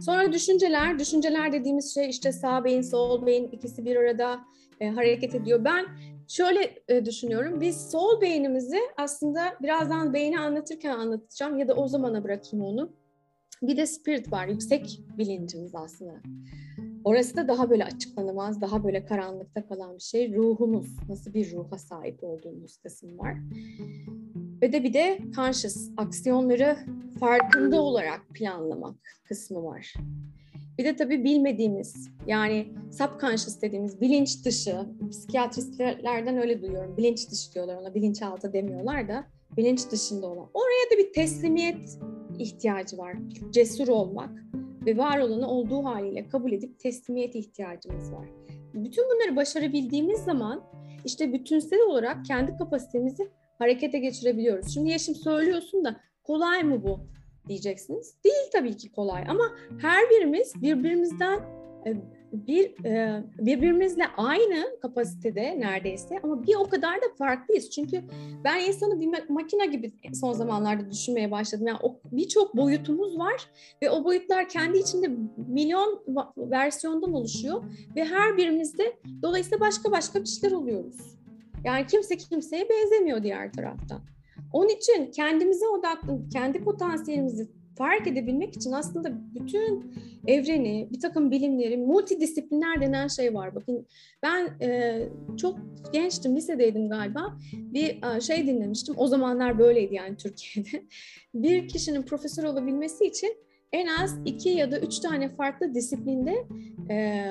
Sonra 0.00 0.32
düşünceler, 0.32 0.98
düşünceler 0.98 1.52
dediğimiz 1.52 1.94
şey 1.94 2.08
işte 2.08 2.32
sağ 2.32 2.64
beyin, 2.64 2.82
sol 2.82 3.26
beyin 3.26 3.48
ikisi 3.48 3.84
bir 3.84 3.96
arada 3.96 4.40
e, 4.80 4.88
hareket 4.88 5.34
ediyor. 5.34 5.64
Ben 5.64 5.86
şöyle 6.28 6.82
e, 6.88 7.04
düşünüyorum, 7.04 7.60
biz 7.60 7.90
sol 7.90 8.20
beynimizi 8.20 8.78
aslında 8.96 9.56
birazdan 9.62 10.14
beyni 10.14 10.38
anlatırken 10.38 10.98
anlatacağım 10.98 11.58
ya 11.58 11.68
da 11.68 11.74
o 11.74 11.88
zamana 11.88 12.24
bırakayım 12.24 12.66
onu. 12.66 12.92
Bir 13.62 13.76
de 13.76 13.86
spirit 13.86 14.32
var, 14.32 14.46
yüksek 14.46 15.00
bilincimiz 15.18 15.74
aslında. 15.74 16.14
Orası 17.04 17.36
da 17.36 17.48
daha 17.48 17.70
böyle 17.70 17.84
açıklanamaz, 17.84 18.60
daha 18.60 18.84
böyle 18.84 19.04
karanlıkta 19.04 19.66
kalan 19.66 19.94
bir 19.94 20.02
şey. 20.02 20.34
Ruhumuz, 20.34 20.86
nasıl 21.08 21.34
bir 21.34 21.52
ruha 21.52 21.78
sahip 21.78 22.24
olduğumuz 22.24 22.76
kısım 22.76 23.18
var. 23.18 23.34
Ve 24.62 24.72
de 24.72 24.84
bir 24.84 24.94
de 24.94 25.18
conscious, 25.36 25.90
aksiyonları 25.96 26.76
farkında 27.20 27.80
olarak 27.80 28.20
planlamak 28.34 28.96
kısmı 29.24 29.64
var. 29.64 29.94
Bir 30.78 30.84
de 30.84 30.96
tabii 30.96 31.24
bilmediğimiz 31.24 32.10
yani 32.26 32.68
subconscious 32.92 33.62
dediğimiz 33.62 34.00
bilinç 34.00 34.44
dışı, 34.44 34.76
psikiyatristlerden 35.10 36.38
öyle 36.38 36.62
duyuyorum. 36.62 36.96
Bilinç 36.96 37.30
dışı 37.30 37.54
diyorlar 37.54 37.76
ona, 37.76 37.94
bilinçaltı 37.94 38.52
demiyorlar 38.52 39.08
da 39.08 39.26
bilinç 39.56 39.90
dışında 39.90 40.26
olan. 40.26 40.48
Oraya 40.54 40.90
da 40.92 40.98
bir 40.98 41.12
teslimiyet 41.12 41.98
ihtiyacı 42.38 42.98
var. 42.98 43.16
Cesur 43.50 43.88
olmak 43.88 44.30
ve 44.86 44.96
var 44.96 45.18
olanı 45.18 45.48
olduğu 45.48 45.84
haliyle 45.84 46.28
kabul 46.28 46.52
edip 46.52 46.78
teslimiyet 46.78 47.34
ihtiyacımız 47.34 48.12
var. 48.12 48.28
Bütün 48.74 49.04
bunları 49.04 49.36
başarabildiğimiz 49.36 50.20
zaman 50.20 50.62
işte 51.04 51.32
bütünsel 51.32 51.80
olarak 51.80 52.24
kendi 52.24 52.56
kapasitemizi 52.56 53.28
harekete 53.58 53.98
geçirebiliyoruz. 53.98 54.74
Şimdi 54.74 54.90
Yeşim 54.90 55.14
söylüyorsun 55.14 55.84
da 55.84 56.00
kolay 56.22 56.62
mı 56.62 56.82
bu 56.82 57.00
diyeceksiniz. 57.48 58.14
Değil 58.24 58.50
tabii 58.52 58.76
ki 58.76 58.92
kolay 58.92 59.24
ama 59.28 59.44
her 59.80 60.10
birimiz 60.10 60.62
birbirimizden 60.62 61.40
e, 61.86 61.94
bir 62.32 62.84
e, 62.84 63.22
birbirimizle 63.38 64.02
aynı 64.16 64.80
kapasitede 64.82 65.60
neredeyse 65.60 66.20
ama 66.22 66.46
bir 66.46 66.54
o 66.54 66.68
kadar 66.68 66.96
da 66.96 67.06
farklıyız. 67.18 67.70
Çünkü 67.70 68.02
ben 68.44 68.60
insanı 68.60 69.00
bir 69.00 69.28
makine 69.28 69.66
gibi 69.66 69.92
son 70.14 70.32
zamanlarda 70.32 70.90
düşünmeye 70.90 71.30
başladım. 71.30 71.66
Yani 71.66 71.78
birçok 72.12 72.56
boyutumuz 72.56 73.18
var 73.18 73.50
ve 73.82 73.90
o 73.90 74.04
boyutlar 74.04 74.48
kendi 74.48 74.78
içinde 74.78 75.10
milyon 75.48 76.02
versiyondan 76.36 77.12
oluşuyor 77.12 77.62
ve 77.96 78.04
her 78.04 78.36
birimizde 78.36 78.96
dolayısıyla 79.22 79.60
başka 79.60 79.90
başka 79.90 80.20
bir 80.20 80.26
şeyler 80.26 80.56
oluyoruz. 80.56 80.96
Yani 81.64 81.86
kimse 81.86 82.16
kimseye 82.16 82.68
benzemiyor 82.68 83.22
diğer 83.22 83.52
taraftan. 83.52 84.00
Onun 84.52 84.68
için 84.68 85.10
kendimize 85.10 85.68
odaklı, 85.68 86.28
kendi 86.32 86.64
potansiyelimizi 86.64 87.48
fark 87.78 88.06
edebilmek 88.06 88.56
için 88.56 88.72
aslında 88.72 89.12
bütün 89.34 89.92
evreni, 90.26 90.88
bir 90.92 91.00
takım 91.00 91.30
bilimleri, 91.30 91.76
multidisipliner 91.76 92.80
denen 92.80 93.08
şey 93.08 93.34
var. 93.34 93.54
Bakın 93.54 93.86
ben 94.22 94.60
e, 94.62 95.02
çok 95.36 95.58
gençtim, 95.92 96.36
lisedeydim 96.36 96.88
galiba. 96.88 97.38
Bir 97.52 98.16
e, 98.16 98.20
şey 98.20 98.46
dinlemiştim. 98.46 98.94
O 98.98 99.06
zamanlar 99.06 99.58
böyleydi 99.58 99.94
yani 99.94 100.16
Türkiye'de. 100.16 100.82
Bir 101.34 101.68
kişinin 101.68 102.02
profesör 102.02 102.44
olabilmesi 102.44 103.04
için 103.04 103.45
en 103.72 103.86
az 103.86 104.18
iki 104.24 104.48
ya 104.48 104.70
da 104.70 104.78
üç 104.80 104.98
tane 104.98 105.28
farklı 105.28 105.74
disiplinde 105.74 106.46
e, 106.90 107.24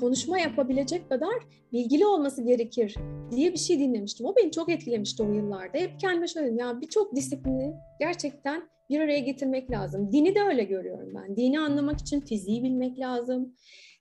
konuşma 0.00 0.38
yapabilecek 0.38 1.08
kadar 1.08 1.34
bilgili 1.72 2.06
olması 2.06 2.42
gerekir 2.42 2.94
diye 3.30 3.52
bir 3.52 3.58
şey 3.58 3.78
dinlemiştim. 3.78 4.26
O 4.26 4.36
beni 4.36 4.50
çok 4.50 4.70
etkilemişti 4.70 5.22
o 5.22 5.32
yıllarda. 5.32 5.78
Hep 5.78 6.00
kendime 6.00 6.26
şöyle 6.26 6.46
dedim 6.46 6.58
ya 6.58 6.80
birçok 6.80 7.16
disiplini 7.16 7.74
gerçekten 8.00 8.68
bir 8.90 9.00
araya 9.00 9.18
getirmek 9.18 9.70
lazım. 9.70 10.12
Dini 10.12 10.34
de 10.34 10.42
öyle 10.42 10.64
görüyorum 10.64 11.14
ben. 11.14 11.36
Dini 11.36 11.60
anlamak 11.60 12.00
için 12.00 12.20
fiziği 12.20 12.62
bilmek 12.62 12.98
lazım, 12.98 13.54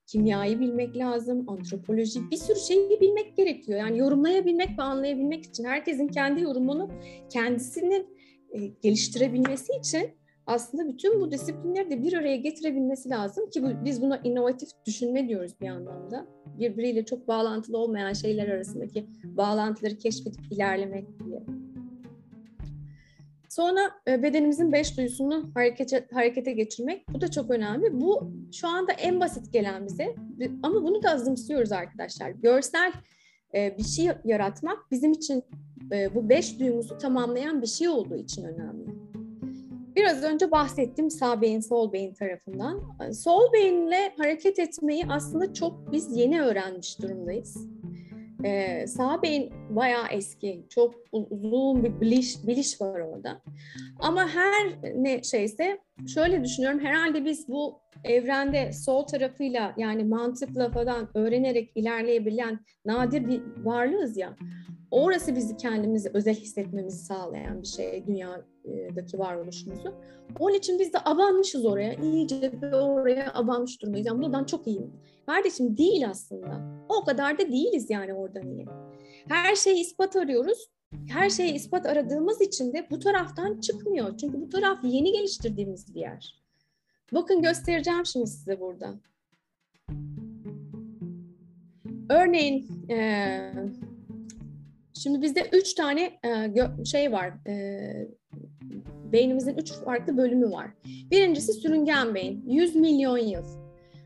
kimyayı 0.08 0.60
bilmek 0.60 0.98
lazım, 0.98 1.50
antropoloji, 1.50 2.32
bir 2.32 2.38
sürü 2.38 2.60
şeyi 2.60 3.02
bilmek 3.02 3.38
gerekiyor. 3.38 3.80
Yani 3.80 3.98
yorumlayabilmek 3.98 4.80
ve 4.80 4.84
anlayabilmek 4.84 5.46
için 5.46 5.64
herkesin 5.64 6.08
kendi 6.08 6.42
yorumunu 6.42 6.90
kendisinin 7.30 8.08
e, 8.52 8.68
geliştirebilmesi 8.68 9.74
için 9.80 10.21
aslında 10.48 10.88
bütün 10.88 11.22
bu 11.22 11.32
disiplinleri 11.32 11.90
de 11.90 12.04
bir 12.04 12.14
araya 12.14 12.36
getirebilmesi 12.36 13.10
lazım 13.10 13.50
ki 13.50 13.64
bu, 13.64 13.86
biz 13.86 14.02
buna 14.02 14.18
inovatif 14.18 14.70
düşünme 14.86 15.28
diyoruz 15.28 15.52
bir 15.62 15.68
anlamda. 15.68 16.28
Birbiriyle 16.60 17.06
çok 17.06 17.28
bağlantılı 17.28 17.78
olmayan 17.78 18.14
şeyler 18.14 18.48
arasındaki 18.48 19.08
bağlantıları 19.24 19.98
keşfedip 19.98 20.52
ilerlemek 20.52 21.06
diye. 21.26 21.44
Sonra 23.50 23.80
e, 24.08 24.24
bedenimizin 24.24 24.72
beş 24.72 24.98
duyusunu 24.98 25.52
harekete, 25.54 26.08
harekete 26.14 26.52
geçirmek. 26.52 27.10
Bu 27.10 27.22
da 27.22 27.32
çok 27.32 27.50
önemli. 27.52 28.02
Bu 28.02 28.34
şu 28.52 28.68
anda 28.68 28.92
en 28.92 29.20
basit 29.20 29.54
gelen 29.54 29.86
bize. 29.86 30.16
Ama 30.64 30.84
bunu 30.84 31.04
da 31.04 31.10
azımsıyoruz 31.10 31.72
arkadaşlar. 31.72 32.30
Görsel 32.30 32.92
e, 33.56 33.78
bir 33.78 33.84
şey 33.84 34.08
yaratmak 34.26 34.92
bizim 34.92 35.12
için 35.12 35.44
e, 35.92 36.16
bu 36.16 36.30
beş 36.30 36.60
duyumuzu 36.60 36.98
tamamlayan 36.98 37.62
bir 37.62 37.68
şey 37.68 37.90
olduğu 37.90 38.16
için 38.16 38.44
önemli. 38.44 39.11
Biraz 39.96 40.24
önce 40.24 40.52
bahsettim 40.52 41.12
sağ 41.12 41.42
beyin 41.42 41.60
sol 41.60 41.94
beyin 41.94 42.14
tarafından. 42.14 42.82
Sol 43.14 43.54
beyinle 43.54 44.14
hareket 44.18 44.60
etmeyi 44.60 45.06
aslında 45.10 45.54
çok 45.54 45.92
biz 45.92 46.18
yeni 46.18 46.42
öğrenmiş 46.42 47.02
durumdayız. 47.02 47.68
Ee, 48.46 48.88
sağ 48.88 49.22
beyin 49.22 49.54
bayağı 49.70 50.08
eski, 50.12 50.66
çok 50.70 50.96
uzun 51.12 51.84
bir 51.84 52.02
biliş, 52.02 52.48
biliş 52.48 52.82
var 52.82 53.00
orada. 53.00 53.42
Ama 54.00 54.28
her 54.28 54.94
ne 54.96 55.24
şeyse 55.24 55.80
şöyle 56.08 56.44
düşünüyorum 56.44 56.80
herhalde 56.80 57.26
biz 57.26 57.48
bu 57.48 57.80
evrende 58.04 58.74
sol 58.74 59.04
tarafıyla 59.04 59.74
yani 59.78 60.04
mantıkla 60.04 60.72
falan 60.72 61.10
öğrenerek 61.14 61.72
ilerleyebilen 61.76 62.60
nadir 62.86 63.28
bir 63.28 63.42
varlığız 63.64 64.18
ya. 64.18 64.38
Orası 64.92 65.36
bizi 65.36 65.58
kendimizi 65.58 66.12
özel 66.14 66.36
hissetmemizi 66.36 67.06
sağlayan 67.06 67.62
bir 67.62 67.68
şey 67.68 68.04
dünyadaki 68.08 69.20
varoluşumuzu. 69.20 69.94
Onun 70.40 70.56
için 70.56 70.80
biz 70.80 70.94
de 70.94 70.98
abanmışız 71.06 71.66
oraya. 71.66 71.94
İyice 71.94 72.52
oraya 72.74 73.32
abanmış 73.34 73.82
durumdayız. 73.82 74.08
Yani 74.08 74.22
buradan 74.22 74.44
çok 74.44 74.68
iyiyim. 74.68 74.92
Kardeşim 75.32 75.78
değil 75.78 76.10
aslında. 76.10 76.62
O 76.90 77.04
kadar 77.04 77.38
da 77.38 77.52
değiliz 77.52 77.90
yani 77.90 78.14
oradan 78.14 78.50
iyi. 78.50 78.66
Her 79.28 79.56
şeyi 79.56 79.82
ispat 79.82 80.16
arıyoruz. 80.16 80.70
Her 81.10 81.30
şeyi 81.30 81.54
ispat 81.54 81.86
aradığımız 81.86 82.42
için 82.42 82.74
de 82.74 82.88
bu 82.92 83.00
taraftan 83.00 83.60
çıkmıyor. 83.60 84.18
Çünkü 84.18 84.42
bu 84.42 84.50
taraf 84.50 84.80
yeni 84.84 85.12
geliştirdiğimiz 85.12 85.96
bir 85.96 86.00
yer. 86.00 86.44
Bakın 87.14 87.42
göstereceğim 87.42 88.06
şimdi 88.06 88.28
size 88.28 88.60
burada. 88.60 88.94
Örneğin 92.10 92.68
Şimdi 94.94 95.22
bizde 95.22 95.50
üç 95.54 95.74
tane 95.74 96.20
e, 96.26 96.86
şey 96.86 97.12
var. 97.12 97.48
E, 97.48 98.08
beynimizin 99.12 99.58
üç 99.58 99.74
farklı 99.74 100.18
bölümü 100.18 100.52
var. 100.52 100.72
Birincisi 101.12 101.54
sürüngen 101.54 102.16
beyin. 102.16 102.44
100 102.50 102.76
milyon 102.76 103.18
yıl. 103.18 103.61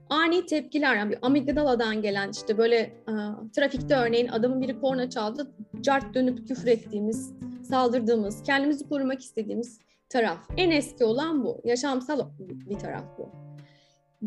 Ani 0.09 0.45
tepkiler 0.45 0.95
yani 0.95 1.11
bir 1.11 1.17
amigdaladan 1.21 2.01
gelen 2.01 2.31
işte 2.31 2.57
böyle 2.57 2.77
e, 2.77 3.13
trafikte 3.55 3.95
örneğin 3.95 4.27
adamın 4.27 4.61
biri 4.61 4.79
korna 4.79 5.09
çaldı. 5.09 5.51
Cart 5.81 6.13
dönüp 6.13 6.47
küfür 6.47 6.67
ettiğimiz, 6.67 7.33
saldırdığımız, 7.69 8.43
kendimizi 8.43 8.89
korumak 8.89 9.21
istediğimiz 9.21 9.79
taraf. 10.09 10.37
En 10.57 10.71
eski 10.71 11.05
olan 11.05 11.43
bu. 11.43 11.61
Yaşamsal 11.63 12.29
bir 12.39 12.79
taraf 12.79 13.03
bu. 13.17 13.31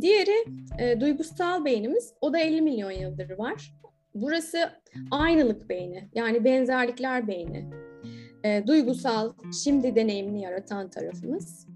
Diğeri 0.00 0.44
e, 0.78 1.00
duygusal 1.00 1.64
beynimiz. 1.64 2.14
O 2.20 2.32
da 2.32 2.38
50 2.38 2.60
milyon 2.60 2.90
yıldır 2.90 3.38
var. 3.38 3.74
Burası 4.14 4.70
aynılık 5.10 5.68
beyni 5.68 6.08
yani 6.14 6.44
benzerlikler 6.44 7.28
beyni. 7.28 7.70
E, 8.44 8.66
duygusal, 8.66 9.32
şimdi 9.64 9.94
deneyimini 9.94 10.42
yaratan 10.42 10.90
tarafımız. 10.90 11.66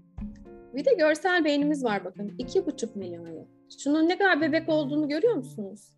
Bir 0.75 0.85
de 0.85 0.93
görsel 0.93 1.45
beynimiz 1.45 1.83
var 1.83 2.05
bakın. 2.05 2.35
iki 2.37 2.65
buçuk 2.65 2.95
milyon 2.95 3.27
yıl. 3.27 3.45
Şunun 3.79 4.09
ne 4.09 4.17
kadar 4.17 4.41
bebek 4.41 4.69
olduğunu 4.69 5.09
görüyor 5.09 5.35
musunuz? 5.35 5.89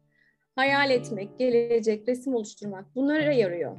Hayal 0.55 0.91
etmek, 0.91 1.39
gelecek, 1.39 2.07
resim 2.07 2.35
oluşturmak 2.35 2.95
bunlara 2.95 3.33
yarıyor. 3.33 3.77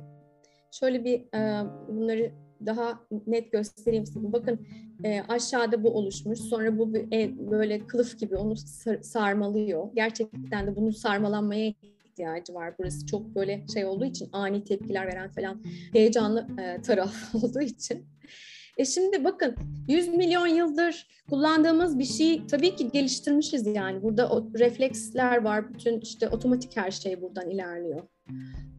Şöyle 0.70 1.04
bir 1.04 1.20
e, 1.34 1.64
bunları 1.88 2.32
daha 2.66 3.00
net 3.26 3.52
göstereyim 3.52 4.06
size. 4.06 4.32
Bakın 4.32 4.66
e, 5.04 5.22
aşağıda 5.28 5.84
bu 5.84 5.90
oluşmuş. 5.90 6.38
Sonra 6.38 6.78
bu 6.78 6.96
e, 7.12 7.50
böyle 7.50 7.86
kılıf 7.86 8.18
gibi 8.18 8.36
onu 8.36 8.56
sar, 8.56 9.02
sarmalıyor. 9.02 9.88
Gerçekten 9.94 10.66
de 10.66 10.76
bunun 10.76 10.90
sarmalanmaya 10.90 11.74
ihtiyacı 12.16 12.54
var. 12.54 12.74
Burası 12.78 13.06
çok 13.06 13.34
böyle 13.34 13.66
şey 13.72 13.84
olduğu 13.84 14.04
için 14.04 14.28
ani 14.32 14.64
tepkiler 14.64 15.06
veren 15.06 15.30
falan 15.30 15.62
heyecanlı 15.92 16.46
e, 16.58 16.82
taraf 16.82 17.34
olduğu 17.34 17.60
için. 17.60 18.06
E 18.76 18.84
şimdi 18.84 19.24
bakın 19.24 19.54
100 19.88 20.08
milyon 20.08 20.46
yıldır 20.46 21.06
kullandığımız 21.30 21.98
bir 21.98 22.04
şey 22.04 22.46
tabii 22.46 22.76
ki 22.76 22.90
geliştirmişiz 22.90 23.66
yani. 23.66 24.02
Burada 24.02 24.28
o 24.28 24.50
refleksler 24.58 25.44
var. 25.44 25.74
Bütün 25.74 26.00
işte 26.00 26.28
otomatik 26.28 26.76
her 26.76 26.90
şey 26.90 27.22
buradan 27.22 27.50
ilerliyor. 27.50 28.02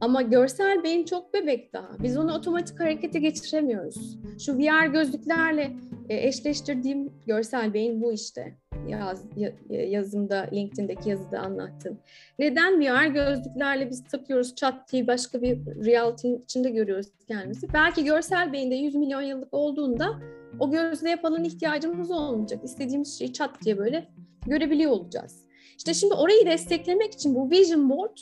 Ama 0.02 0.22
görsel 0.22 0.84
beyin 0.84 1.06
çok 1.06 1.34
bebek 1.34 1.74
daha. 1.74 1.90
Biz 2.04 2.18
onu 2.18 2.34
otomatik 2.34 2.80
harekete 2.80 3.20
geçiremiyoruz. 3.20 4.18
Şu 4.40 4.58
VR 4.58 4.86
gözlüklerle 4.86 5.72
e, 6.10 6.28
eşleştirdiğim 6.28 7.14
görsel 7.26 7.74
beyin 7.74 8.02
bu 8.02 8.14
işte. 8.14 8.58
Yaz, 8.88 9.26
yazımda, 9.70 10.50
LinkedIn'deki 10.54 11.10
yazıda 11.10 11.40
anlattım. 11.40 12.00
Neden 12.40 12.82
VR 12.82 13.06
gözlüklerle 13.06 13.90
biz 13.90 14.04
takıyoruz 14.04 14.56
çat 14.56 14.92
diye 14.92 15.08
başka 15.08 15.42
bir 15.42 15.66
reality'nin 15.86 16.44
içinde 16.44 16.70
görüyoruz 16.70 17.08
kendimizi. 17.28 17.68
Belki 17.74 18.04
görsel 18.04 18.54
beyinde 18.54 18.76
100 18.76 18.96
milyon 18.96 19.22
yıllık 19.22 19.54
olduğunda 19.54 20.20
o 20.60 20.72
gözle 20.72 21.10
yapalım 21.10 21.44
ihtiyacımız 21.44 22.12
olmayacak. 22.12 22.64
İstediğimiz 22.64 23.20
şeyi 23.20 23.34
çat 23.34 23.62
diye 23.66 23.78
böyle 23.78 24.08
görebiliyor 24.48 24.92
olacağız. 24.92 25.48
İşte 25.78 25.94
şimdi 25.94 26.14
orayı 26.14 26.46
desteklemek 26.46 27.14
için 27.14 27.36
bu 27.36 27.52
vision 27.52 27.90
board 27.90 28.18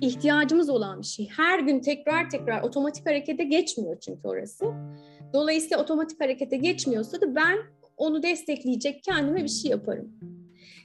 ihtiyacımız 0.00 0.70
olan 0.70 1.00
bir 1.00 1.06
şey. 1.06 1.28
Her 1.36 1.58
gün 1.58 1.80
tekrar 1.80 2.30
tekrar 2.30 2.62
otomatik 2.62 3.06
harekete 3.06 3.44
geçmiyor 3.44 4.00
çünkü 4.00 4.20
orası. 4.24 4.64
Dolayısıyla 5.32 5.82
otomatik 5.82 6.20
harekete 6.20 6.56
geçmiyorsa 6.56 7.20
da 7.20 7.34
ben 7.34 7.58
onu 7.98 8.22
destekleyecek 8.22 9.02
kendime 9.02 9.44
bir 9.44 9.48
şey 9.48 9.70
yaparım. 9.70 10.12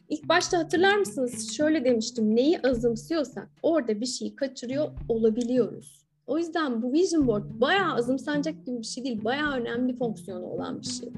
İlk 0.10 0.30
başta 0.30 0.58
hatırlar 0.58 0.98
mısınız? 0.98 1.54
Şöyle 1.58 1.86
demiştim. 1.86 2.36
Neyi 2.36 2.60
azımsıyorsak 2.62 3.50
orada 3.64 4.02
bir 4.02 4.06
şeyi 4.06 4.36
kaçırıyor 4.36 4.92
olabiliyoruz. 5.10 6.04
O 6.28 6.38
yüzden 6.38 6.82
bu 6.82 6.94
vision 6.94 7.28
board 7.28 7.44
bayağı 7.62 7.94
azımsanacak 7.94 8.66
gibi 8.66 8.78
bir 8.78 8.86
şey 8.86 9.04
değil. 9.04 9.24
Bayağı 9.24 9.54
önemli 9.54 9.98
fonksiyonu 9.98 10.46
olan 10.46 10.82
bir 10.82 10.88
şey. 10.88 11.10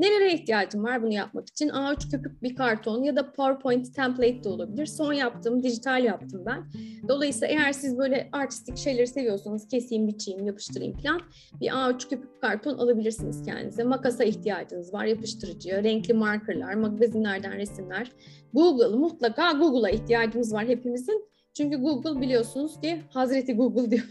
Nelere 0.00 0.32
ihtiyacım 0.32 0.84
var 0.84 1.02
bunu 1.02 1.12
yapmak 1.12 1.48
için? 1.48 1.68
A3 1.68 2.10
köpük 2.10 2.42
bir 2.42 2.56
karton 2.56 3.02
ya 3.02 3.16
da 3.16 3.32
PowerPoint 3.32 3.94
template 3.94 4.44
de 4.44 4.48
olabilir. 4.48 4.86
Son 4.86 5.12
yaptım, 5.12 5.62
dijital 5.62 6.04
yaptım 6.04 6.42
ben. 6.46 6.64
Dolayısıyla 7.08 7.48
eğer 7.48 7.72
siz 7.72 7.98
böyle 7.98 8.28
artistik 8.32 8.76
şeyleri 8.76 9.06
seviyorsanız 9.06 9.68
keseyim, 9.68 10.08
biçeyim, 10.08 10.46
yapıştırayım 10.46 10.96
falan 10.98 11.20
bir 11.60 11.66
A3 11.66 12.08
köpük 12.08 12.40
karton 12.40 12.78
alabilirsiniz 12.78 13.42
kendinize. 13.42 13.84
Makasa 13.84 14.24
ihtiyacınız 14.24 14.94
var, 14.94 15.04
yapıştırıcıya, 15.04 15.84
renkli 15.84 16.14
markerlar, 16.14 16.74
magazinlerden 16.74 17.52
resimler. 17.52 18.12
Google, 18.52 18.96
mutlaka 18.96 19.52
Google'a 19.52 19.90
ihtiyacımız 19.90 20.52
var 20.52 20.66
hepimizin. 20.66 21.28
Çünkü 21.56 21.76
Google 21.76 22.20
biliyorsunuz 22.20 22.80
ki 22.80 23.02
Hazreti 23.10 23.54
Google 23.54 23.90
diyor 23.90 24.04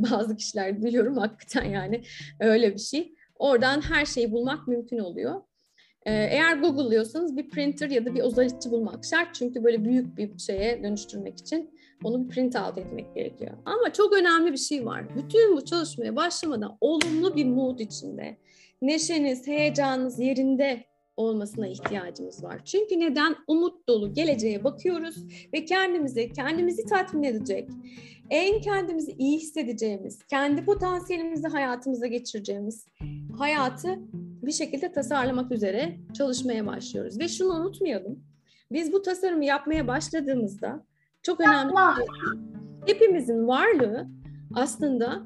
bazı 0.10 0.36
kişiler 0.36 0.82
biliyorum 0.82 1.16
hakikaten 1.16 1.64
yani 1.64 2.02
öyle 2.40 2.74
bir 2.74 2.78
şey. 2.78 3.14
Oradan 3.42 3.80
her 3.80 4.04
şeyi 4.04 4.32
bulmak 4.32 4.68
mümkün 4.68 4.98
oluyor. 4.98 5.40
Ee, 6.06 6.12
eğer 6.12 6.56
Google'lıyorsanız 6.56 7.36
bir 7.36 7.50
printer 7.50 7.90
ya 7.90 8.06
da 8.06 8.14
bir 8.14 8.20
özellikçi 8.20 8.70
bulmak 8.70 9.04
şart. 9.04 9.34
Çünkü 9.34 9.64
böyle 9.64 9.84
büyük 9.84 10.16
bir 10.16 10.38
şeye 10.38 10.82
dönüştürmek 10.82 11.38
için 11.38 11.70
onu 12.04 12.24
bir 12.24 12.34
print 12.34 12.56
out 12.56 12.78
etmek 12.78 13.14
gerekiyor. 13.14 13.52
Ama 13.64 13.92
çok 13.92 14.12
önemli 14.12 14.52
bir 14.52 14.56
şey 14.56 14.86
var. 14.86 15.16
Bütün 15.16 15.56
bu 15.56 15.64
çalışmaya 15.64 16.16
başlamadan 16.16 16.76
olumlu 16.80 17.36
bir 17.36 17.44
mood 17.44 17.78
içinde, 17.78 18.36
neşeniz, 18.82 19.46
heyecanınız 19.46 20.18
yerinde 20.18 20.84
olmasına 21.16 21.68
ihtiyacımız 21.68 22.44
var. 22.44 22.60
Çünkü 22.64 23.00
neden? 23.00 23.36
Umut 23.46 23.88
dolu 23.88 24.14
geleceğe 24.14 24.64
bakıyoruz 24.64 25.16
ve 25.54 25.64
kendimizi, 25.64 26.32
kendimizi 26.32 26.84
tatmin 26.84 27.22
edecek, 27.22 27.68
en 28.32 28.60
kendimizi 28.60 29.12
iyi 29.18 29.38
hissedeceğimiz, 29.38 30.18
kendi 30.22 30.64
potansiyelimizi 30.64 31.48
hayatımıza 31.48 32.06
geçireceğimiz 32.06 32.86
hayatı 33.38 33.98
bir 34.42 34.52
şekilde 34.52 34.92
tasarlamak 34.92 35.52
üzere 35.52 35.96
çalışmaya 36.18 36.66
başlıyoruz. 36.66 37.18
Ve 37.18 37.28
şunu 37.28 37.54
unutmayalım. 37.54 38.24
Biz 38.72 38.92
bu 38.92 39.02
tasarımı 39.02 39.44
yapmaya 39.44 39.88
başladığımızda 39.88 40.84
çok 41.22 41.40
önemli 41.40 41.72
şey, 41.72 42.06
hepimizin 42.86 43.48
varlığı 43.48 44.06
aslında 44.54 45.22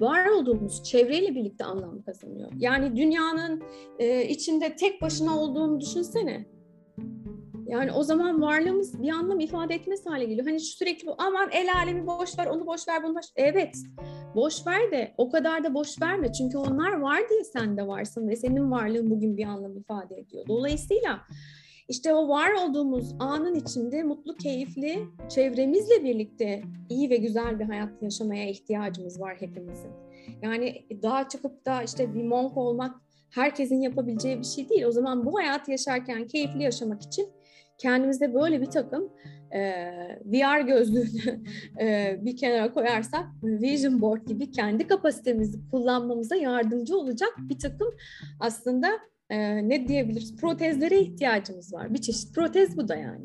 var 0.00 0.26
olduğumuz 0.26 0.84
çevreyle 0.84 1.34
birlikte 1.34 1.64
anlam 1.64 2.02
kazanıyor. 2.02 2.50
Yani 2.58 2.96
dünyanın 2.96 3.62
e, 3.98 4.28
içinde 4.28 4.76
tek 4.76 5.02
başına 5.02 5.38
olduğunu 5.40 5.80
düşünsene. 5.80 6.46
Yani 7.68 7.92
o 7.92 8.02
zaman 8.02 8.42
varlığımız 8.42 9.02
bir 9.02 9.10
anlam 9.10 9.40
ifade 9.40 9.74
etmez 9.74 10.06
hale 10.06 10.24
geliyor. 10.24 10.46
Hani 10.46 10.60
sürekli 10.60 11.06
bu 11.06 11.14
aman 11.18 11.48
el 11.52 11.74
alemi 11.74 12.06
boş 12.06 12.38
ver, 12.38 12.46
onu 12.46 12.66
boş 12.66 12.88
ver, 12.88 13.02
bunu 13.02 13.14
boş 13.14 13.26
Evet. 13.36 13.76
Boş 14.34 14.66
ver 14.66 14.90
de 14.90 15.14
o 15.18 15.30
kadar 15.30 15.64
da 15.64 15.74
boş 15.74 16.02
verme. 16.02 16.32
Çünkü 16.32 16.58
onlar 16.58 17.00
var 17.00 17.20
diye 17.30 17.44
sen 17.44 17.76
de 17.76 17.86
varsın 17.86 18.28
ve 18.28 18.36
senin 18.36 18.70
varlığın 18.70 19.10
bugün 19.10 19.36
bir 19.36 19.44
anlam 19.44 19.76
ifade 19.76 20.16
ediyor. 20.16 20.44
Dolayısıyla 20.48 21.20
işte 21.88 22.14
o 22.14 22.28
var 22.28 22.52
olduğumuz 22.52 23.14
anın 23.18 23.54
içinde 23.54 24.02
mutlu, 24.02 24.36
keyifli, 24.36 24.98
çevremizle 25.28 26.04
birlikte 26.04 26.62
iyi 26.88 27.10
ve 27.10 27.16
güzel 27.16 27.58
bir 27.58 27.64
hayat 27.64 28.02
yaşamaya 28.02 28.50
ihtiyacımız 28.50 29.20
var 29.20 29.36
hepimizin. 29.40 29.90
Yani 30.42 30.86
daha 31.02 31.28
çıkıp 31.28 31.66
da 31.66 31.82
işte 31.82 32.14
bir 32.14 32.24
monk 32.24 32.56
olmak 32.56 32.96
herkesin 33.30 33.80
yapabileceği 33.80 34.38
bir 34.38 34.44
şey 34.44 34.68
değil. 34.68 34.84
O 34.84 34.92
zaman 34.92 35.26
bu 35.26 35.38
hayatı 35.38 35.70
yaşarken 35.70 36.26
keyifli 36.26 36.62
yaşamak 36.62 37.02
için 37.02 37.37
kendimize 37.78 38.34
böyle 38.34 38.60
bir 38.60 38.70
takım 38.70 39.12
e, 39.50 39.60
VR 40.24 40.60
gözlüğünü 40.60 41.40
e, 41.80 42.16
bir 42.20 42.36
kenara 42.36 42.72
koyarsak 42.72 43.26
Vision 43.42 44.00
Board 44.00 44.26
gibi 44.26 44.50
kendi 44.50 44.86
kapasitemizi 44.86 45.58
kullanmamıza 45.70 46.36
yardımcı 46.36 46.96
olacak 46.98 47.34
bir 47.38 47.58
takım 47.58 47.88
aslında 48.40 48.88
e, 49.30 49.68
ne 49.68 49.88
diyebiliriz 49.88 50.36
protezlere 50.36 51.00
ihtiyacımız 51.00 51.74
var. 51.74 51.94
Bir 51.94 52.00
çeşit 52.00 52.34
protez 52.34 52.76
bu 52.76 52.88
da 52.88 52.96
yani. 52.96 53.24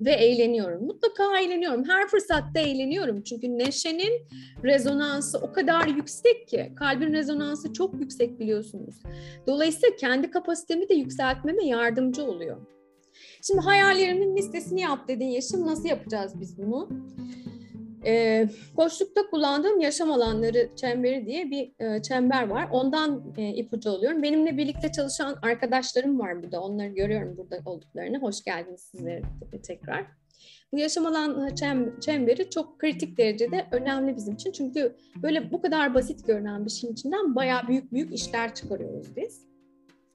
Ve 0.00 0.12
eğleniyorum. 0.12 0.86
Mutlaka 0.86 1.38
eğleniyorum. 1.40 1.84
Her 1.88 2.08
fırsatta 2.08 2.60
eğleniyorum. 2.60 3.22
Çünkü 3.22 3.58
neşenin 3.58 4.26
rezonansı 4.64 5.38
o 5.38 5.52
kadar 5.52 5.86
yüksek 5.86 6.48
ki. 6.48 6.72
Kalbin 6.76 7.12
rezonansı 7.12 7.72
çok 7.72 8.00
yüksek 8.00 8.40
biliyorsunuz. 8.40 9.02
Dolayısıyla 9.46 9.96
kendi 9.96 10.30
kapasitemi 10.30 10.88
de 10.88 10.94
yükseltmeme 10.94 11.64
yardımcı 11.64 12.24
oluyor. 12.24 12.56
Şimdi 13.42 13.60
hayallerimin 13.60 14.36
listesini 14.36 14.80
yap 14.80 15.08
dedin 15.08 15.26
Yaşım. 15.26 15.66
Nasıl 15.66 15.88
yapacağız 15.88 16.40
biz 16.40 16.58
bunu? 16.58 16.88
E, 18.04 18.48
koçlukta 18.76 19.26
kullandığım 19.30 19.80
yaşam 19.80 20.12
alanları 20.12 20.70
çemberi 20.76 21.26
diye 21.26 21.50
bir 21.50 21.72
e, 21.78 22.02
çember 22.02 22.48
var. 22.48 22.68
Ondan 22.72 23.34
e, 23.36 23.48
ipucu 23.48 23.90
alıyorum. 23.90 24.22
Benimle 24.22 24.58
birlikte 24.58 24.92
çalışan 24.92 25.36
arkadaşlarım 25.42 26.18
var 26.20 26.42
burada. 26.42 26.60
Onları 26.60 26.88
görüyorum 26.88 27.36
burada 27.36 27.62
olduklarını. 27.64 28.18
Hoş 28.18 28.44
geldiniz 28.44 28.80
sizlere 28.80 29.22
tekrar. 29.62 30.06
Bu 30.72 30.78
yaşam 30.78 31.06
alan 31.06 31.54
çemberi 32.00 32.50
çok 32.50 32.78
kritik 32.78 33.18
derecede 33.18 33.66
önemli 33.72 34.16
bizim 34.16 34.34
için. 34.34 34.52
Çünkü 34.52 34.96
böyle 35.22 35.52
bu 35.52 35.62
kadar 35.62 35.94
basit 35.94 36.26
görünen 36.26 36.64
bir 36.64 36.70
şeyin 36.70 36.92
içinden 36.92 37.34
bayağı 37.34 37.68
büyük 37.68 37.92
büyük 37.92 38.14
işler 38.14 38.54
çıkarıyoruz 38.54 39.16
biz. 39.16 39.49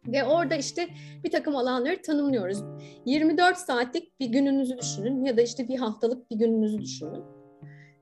Ve 0.07 0.23
orada 0.23 0.55
işte 0.55 0.87
bir 1.23 1.31
takım 1.31 1.55
alanları 1.55 2.01
tanımlıyoruz. 2.01 2.63
24 3.05 3.57
saatlik 3.57 4.19
bir 4.19 4.27
gününüzü 4.27 4.77
düşünün 4.77 5.25
ya 5.25 5.37
da 5.37 5.41
işte 5.41 5.67
bir 5.67 5.77
haftalık 5.77 6.31
bir 6.31 6.35
gününüzü 6.35 6.81
düşünün. 6.81 7.23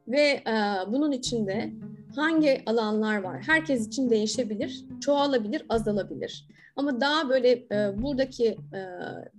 Ve 0.07 0.21
e, 0.21 0.53
bunun 0.87 1.11
içinde 1.11 1.73
hangi 2.15 2.63
alanlar 2.65 3.17
var? 3.17 3.43
Herkes 3.47 3.87
için 3.87 4.09
değişebilir, 4.09 4.85
çoğalabilir, 5.01 5.65
azalabilir. 5.69 6.47
Ama 6.75 7.01
daha 7.01 7.29
böyle 7.29 7.51
e, 7.51 8.01
buradaki 8.01 8.45
e, 8.47 8.81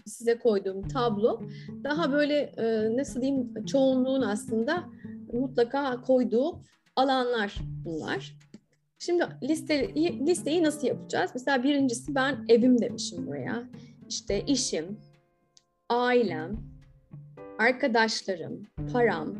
size 0.06 0.38
koyduğum 0.38 0.88
tablo 0.88 1.40
daha 1.84 2.12
böyle 2.12 2.38
e, 2.38 2.96
nasıl 2.96 3.20
diyeyim 3.20 3.64
çoğunluğun 3.64 4.22
aslında 4.22 4.84
mutlaka 5.32 6.00
koyduğu 6.00 6.60
alanlar 6.96 7.54
bunlar. 7.84 8.36
Şimdi 8.99 9.24
listeyi, 9.42 10.26
listeyi 10.26 10.62
nasıl 10.62 10.86
yapacağız? 10.86 11.30
Mesela 11.34 11.62
birincisi 11.62 12.14
ben 12.14 12.45
evim 12.49 12.80
demişim 12.80 13.26
buraya. 13.26 13.64
İşte 14.09 14.40
işim, 14.47 14.99
ailem, 15.88 16.57
arkadaşlarım, 17.59 18.66
param, 18.92 19.34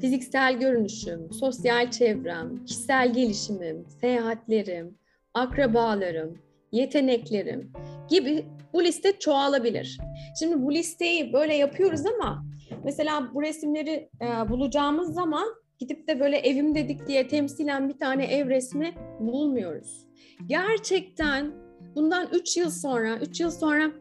fiziksel 0.00 0.58
görünüşüm, 0.58 1.32
sosyal 1.32 1.90
çevrem, 1.90 2.64
kişisel 2.64 3.12
gelişimim, 3.12 3.86
seyahatlerim, 4.00 4.98
akrabalarım, 5.34 6.38
yeteneklerim 6.72 7.72
gibi 8.08 8.46
bu 8.72 8.84
liste 8.84 9.18
çoğalabilir. 9.18 9.98
Şimdi 10.38 10.62
bu 10.62 10.72
listeyi 10.72 11.32
böyle 11.32 11.54
yapıyoruz 11.54 12.06
ama 12.06 12.44
mesela 12.84 13.34
bu 13.34 13.42
resimleri 13.42 14.10
e, 14.20 14.48
bulacağımız 14.48 15.14
zaman 15.14 15.63
gidip 15.78 16.08
de 16.08 16.20
böyle 16.20 16.36
evim 16.36 16.74
dedik 16.74 17.06
diye 17.08 17.28
temsilen 17.28 17.88
bir 17.88 17.98
tane 17.98 18.24
ev 18.24 18.48
resmi 18.48 18.94
bulmuyoruz. 19.20 20.06
Gerçekten 20.46 21.52
bundan 21.94 22.28
3 22.32 22.56
yıl 22.56 22.70
sonra, 22.70 23.18
3 23.18 23.40
yıl 23.40 23.50
sonra 23.50 23.92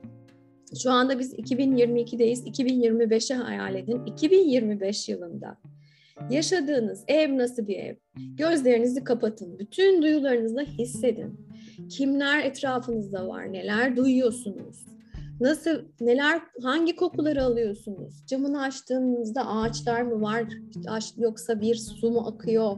şu 0.84 0.92
anda 0.92 1.20
biz 1.20 1.34
2022'deyiz. 1.34 2.48
2025'i 2.48 3.36
hayal 3.36 3.76
edin. 3.76 4.06
2025 4.06 5.10
yılında 5.10 5.58
yaşadığınız 6.30 7.04
ev 7.08 7.38
nasıl 7.38 7.68
bir 7.68 7.76
ev? 7.76 7.96
Gözlerinizi 8.38 9.04
kapatın. 9.04 9.60
Bütün 9.60 10.02
duyularınızla 10.02 10.62
hissedin. 10.62 11.48
Kimler 11.90 12.46
etrafınızda 12.46 13.28
var? 13.28 13.54
Neler 13.54 13.98
duyuyorsunuz? 13.98 14.86
Nasıl, 15.40 15.82
neler, 16.02 16.42
hangi 16.64 16.96
kokuları 16.96 17.44
alıyorsunuz? 17.44 18.26
Camını 18.28 18.62
açtığınızda 18.62 19.48
ağaçlar 19.48 20.02
mı 20.02 20.22
var 20.22 20.44
yoksa 21.18 21.62
bir 21.62 21.76
su 21.76 22.12
mu 22.12 22.20
akıyor? 22.28 22.78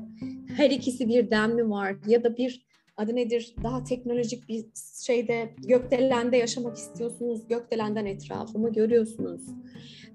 Her 0.57 0.71
ikisi 0.71 1.09
birden 1.09 1.55
mi 1.55 1.69
var? 1.69 1.95
Ya 2.07 2.23
da 2.23 2.37
bir 2.37 2.65
adı 2.97 3.15
nedir 3.15 3.55
daha 3.63 3.83
teknolojik 3.83 4.49
bir 4.49 4.65
şeyde 5.05 5.55
gökdelende 5.67 6.37
yaşamak 6.37 6.77
istiyorsunuz. 6.77 7.47
Gökdelenden 7.47 8.05
etrafımı 8.05 8.73
görüyorsunuz. 8.73 9.41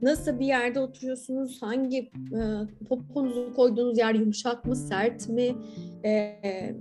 Nasıl 0.03 0.41
bir 0.41 0.47
yerde 0.47 0.80
oturuyorsunuz? 0.80 1.62
Hangi 1.62 1.99
e, 1.99 2.41
poponuzu 2.88 3.53
koyduğunuz 3.57 3.99
yer 3.99 4.14
yumuşak 4.14 4.64
mı, 4.64 4.76
sert 4.76 5.28
mi? 5.28 5.57
E, 6.05 6.11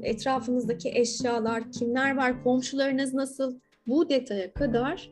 etrafınızdaki 0.03 0.89
eşyalar, 0.89 1.71
kimler 1.71 2.17
var, 2.17 2.43
komşularınız 2.43 3.13
nasıl? 3.13 3.59
Bu 3.87 4.09
detaya 4.09 4.53
kadar 4.53 5.11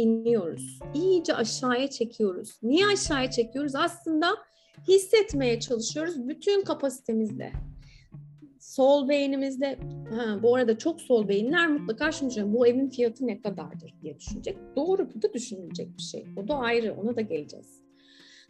iniyoruz. 0.00 0.78
İyice 0.94 1.34
aşağıya 1.34 1.90
çekiyoruz. 1.90 2.58
Niye 2.62 2.86
aşağıya 2.86 3.30
çekiyoruz? 3.30 3.74
Aslında 3.74 4.26
hissetmeye 4.88 5.60
çalışıyoruz 5.60 6.28
bütün 6.28 6.64
kapasitemizle. 6.64 7.52
Sol 8.58 9.08
beynimizde, 9.08 9.78
ha, 10.10 10.42
bu 10.42 10.54
arada 10.54 10.78
çok 10.78 11.00
sol 11.00 11.28
beyinler 11.28 11.68
mutlaka 11.68 12.12
şunu 12.12 12.30
düşünüyor, 12.30 12.52
bu 12.54 12.66
evin 12.66 12.90
fiyatı 12.90 13.26
ne 13.26 13.40
kadardır 13.40 13.94
diye 14.02 14.18
düşünecek. 14.18 14.58
Doğru 14.76 15.08
bu 15.14 15.22
da 15.22 15.32
düşünülecek 15.32 15.96
bir 15.96 16.02
şey. 16.02 16.26
O 16.36 16.48
da 16.48 16.54
ayrı, 16.54 16.94
ona 17.00 17.16
da 17.16 17.20
geleceğiz. 17.20 17.80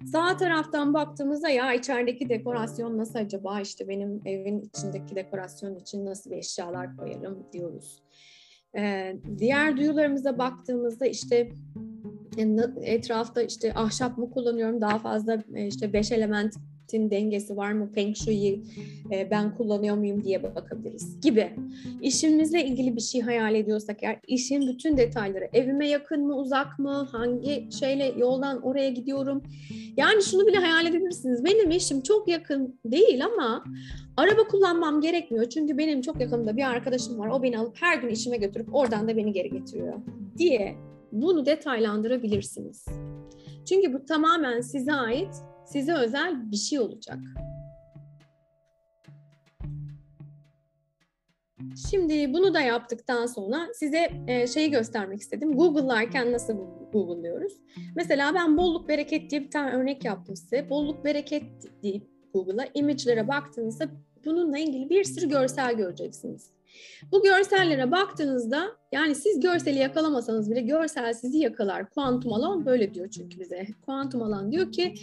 Sağ 0.05 0.37
taraftan 0.37 0.95
baktığımızda 0.95 1.49
ya 1.49 1.75
içerideki 1.75 2.29
dekorasyon 2.29 2.99
nasıl 2.99 3.19
acaba 3.19 3.61
işte 3.61 3.89
benim 3.89 4.23
evin 4.25 4.61
içindeki 4.61 5.17
dekorasyon 5.17 5.77
için 5.77 6.07
nasıl 6.07 6.31
bir 6.31 6.37
eşyalar 6.37 6.97
koyarım 6.97 7.47
diyoruz. 7.53 8.03
Ee, 8.77 9.17
diğer 9.39 9.77
duyularımıza 9.77 10.39
baktığımızda 10.39 11.07
işte 11.07 11.53
e, 12.39 12.43
etrafta 12.83 13.43
işte 13.43 13.75
ahşap 13.75 14.19
mı 14.19 14.31
kullanıyorum 14.31 14.81
daha 14.81 14.99
fazla 14.99 15.43
e, 15.55 15.67
işte 15.67 15.93
beş 15.93 16.13
elementin 16.95 17.11
dengesi 17.11 17.57
var 17.57 17.73
mı 17.73 17.91
Feng 17.95 18.17
Shui'yi 18.17 18.63
e, 19.13 19.31
ben 19.31 19.55
kullanıyor 19.55 19.97
muyum 19.97 20.25
diye 20.25 20.43
bakabiliriz 20.43 21.21
gibi. 21.21 21.51
İşimizle 22.03 22.65
ilgili 22.65 22.97
bir 22.97 23.01
şey 23.01 23.21
hayal 23.21 23.55
ediyorsak 23.55 24.03
eğer 24.03 24.19
işin 24.27 24.69
bütün 24.69 24.97
detayları 24.97 25.49
evime 25.53 25.89
yakın 25.89 26.27
mı 26.27 26.37
uzak 26.37 26.79
mı 26.79 27.09
hangi 27.13 27.69
şeyle 27.79 28.15
yoldan 28.17 28.63
oraya 28.63 28.91
gidiyorum 28.91 29.43
yani 29.97 30.23
şunu 30.23 30.47
bile 30.47 30.57
hayal 30.57 30.87
edebilirsiniz 30.87 31.45
benim 31.45 31.71
işim 31.71 32.01
çok 32.03 32.29
yakın 32.29 32.81
değil 32.85 33.25
ama 33.25 33.65
Araba 34.17 34.43
kullanmam 34.49 35.01
gerekmiyor 35.01 35.49
çünkü 35.49 35.79
benim 35.79 36.01
çok 36.01 36.21
yakınımda 36.21 36.57
bir 36.57 36.71
arkadaşım 36.71 37.19
var. 37.19 37.29
O 37.29 37.43
beni 37.43 37.59
alıp 37.59 37.77
her 37.81 37.99
gün 37.99 38.09
işime 38.09 38.37
götürüp 38.37 38.75
oradan 38.75 39.09
da 39.09 39.17
beni 39.17 39.33
geri 39.33 39.51
getiriyor 39.51 39.95
diye 40.39 40.77
bunu 41.13 41.47
detaylandırabilirsiniz. 41.47 42.87
Çünkü 43.69 43.93
bu 43.93 44.05
tamamen 44.05 44.61
size 44.61 44.93
ait, 44.93 45.35
size 45.73 45.93
özel 45.93 46.51
bir 46.51 46.57
şey 46.57 46.79
olacak. 46.79 47.19
Şimdi 51.91 52.33
bunu 52.33 52.55
da 52.55 52.61
yaptıktan 52.61 53.27
sonra 53.27 53.69
size 53.75 54.11
e, 54.27 54.47
şeyi 54.47 54.71
göstermek 54.71 55.21
istedim. 55.21 55.57
Google'larken 55.57 56.33
nasıl 56.33 56.55
Google'lıyoruz? 56.93 57.53
Mesela 57.97 58.35
ben 58.35 58.57
bolluk 58.57 58.89
bereket 58.89 59.31
diye 59.31 59.43
bir 59.43 59.51
tane 59.51 59.71
örnek 59.71 60.05
yaptım 60.05 60.37
size. 60.37 60.71
Bolluk 60.71 61.05
bereket 61.05 61.45
deyip 61.83 62.11
Google'a 62.35 62.67
image'lere 62.75 63.29
baktığınızda 63.29 63.85
bununla 64.25 64.59
ilgili 64.59 64.91
bir 64.91 65.05
sürü 65.05 65.29
görsel 65.29 65.75
göreceksiniz. 65.75 66.51
Bu 67.13 67.23
görsellere 67.23 67.91
baktığınızda 67.91 68.77
yani 68.93 69.15
siz 69.15 69.41
görseli 69.41 69.79
yakalamasanız 69.79 70.51
bile 70.51 70.61
görsel 70.61 71.13
sizi 71.13 71.39
yakalar. 71.39 71.91
Kuantum 71.91 72.33
alan 72.33 72.67
böyle 72.67 72.95
diyor 72.95 73.11
çünkü 73.11 73.41
bize. 73.41 73.67
Kuantum 73.87 74.23
alan 74.23 74.53
diyor 74.53 74.73
ki 74.73 74.95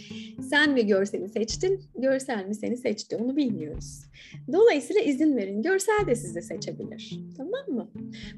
sen 0.50 0.72
mi 0.72 0.86
görseli 0.86 1.28
seçtin, 1.28 1.80
görsel 1.94 2.46
mi 2.46 2.54
seni 2.54 2.76
seçti 2.76 3.16
onu 3.16 3.36
bilmiyoruz. 3.36 4.04
Dolayısıyla 4.52 5.02
izin 5.02 5.36
verin. 5.36 5.62
Görsel 5.62 6.06
de 6.06 6.14
sizi 6.14 6.42
seçebilir. 6.42 7.20
Tamam 7.36 7.68
mı? 7.68 7.90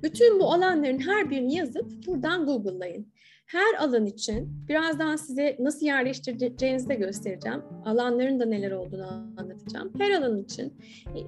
Bütün 0.03 0.41
bu 0.41 0.53
alanların 0.53 0.99
her 0.99 1.31
birini 1.31 1.55
yazıp 1.55 2.07
buradan 2.07 2.47
Google'layın. 2.47 3.07
Her 3.51 3.75
alan 3.79 4.07
için 4.07 4.67
birazdan 4.69 5.17
size 5.17 5.57
nasıl 5.59 5.87
yerleştireceğinizi 5.87 6.89
de 6.89 6.95
göstereceğim. 6.95 7.63
Alanların 7.85 8.41
da 8.41 8.45
neler 8.45 8.71
olduğunu 8.71 9.07
anlatacağım. 9.37 9.93
Her 9.99 10.11
alan 10.11 10.39
için 10.39 10.75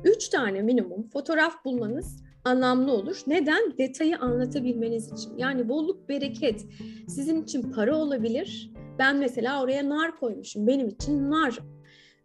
üç 0.04 0.28
tane 0.28 0.62
minimum 0.62 1.08
fotoğraf 1.08 1.64
bulmanız 1.64 2.22
anlamlı 2.44 2.92
olur. 2.92 3.20
Neden? 3.26 3.78
Detayı 3.78 4.18
anlatabilmeniz 4.18 5.12
için. 5.12 5.36
Yani 5.36 5.68
bolluk, 5.68 6.08
bereket 6.08 6.66
sizin 7.08 7.42
için 7.42 7.72
para 7.72 7.96
olabilir. 7.96 8.70
Ben 8.98 9.16
mesela 9.16 9.62
oraya 9.62 9.88
nar 9.88 10.16
koymuşum. 10.20 10.66
Benim 10.66 10.88
için 10.88 11.30
nar. 11.30 11.58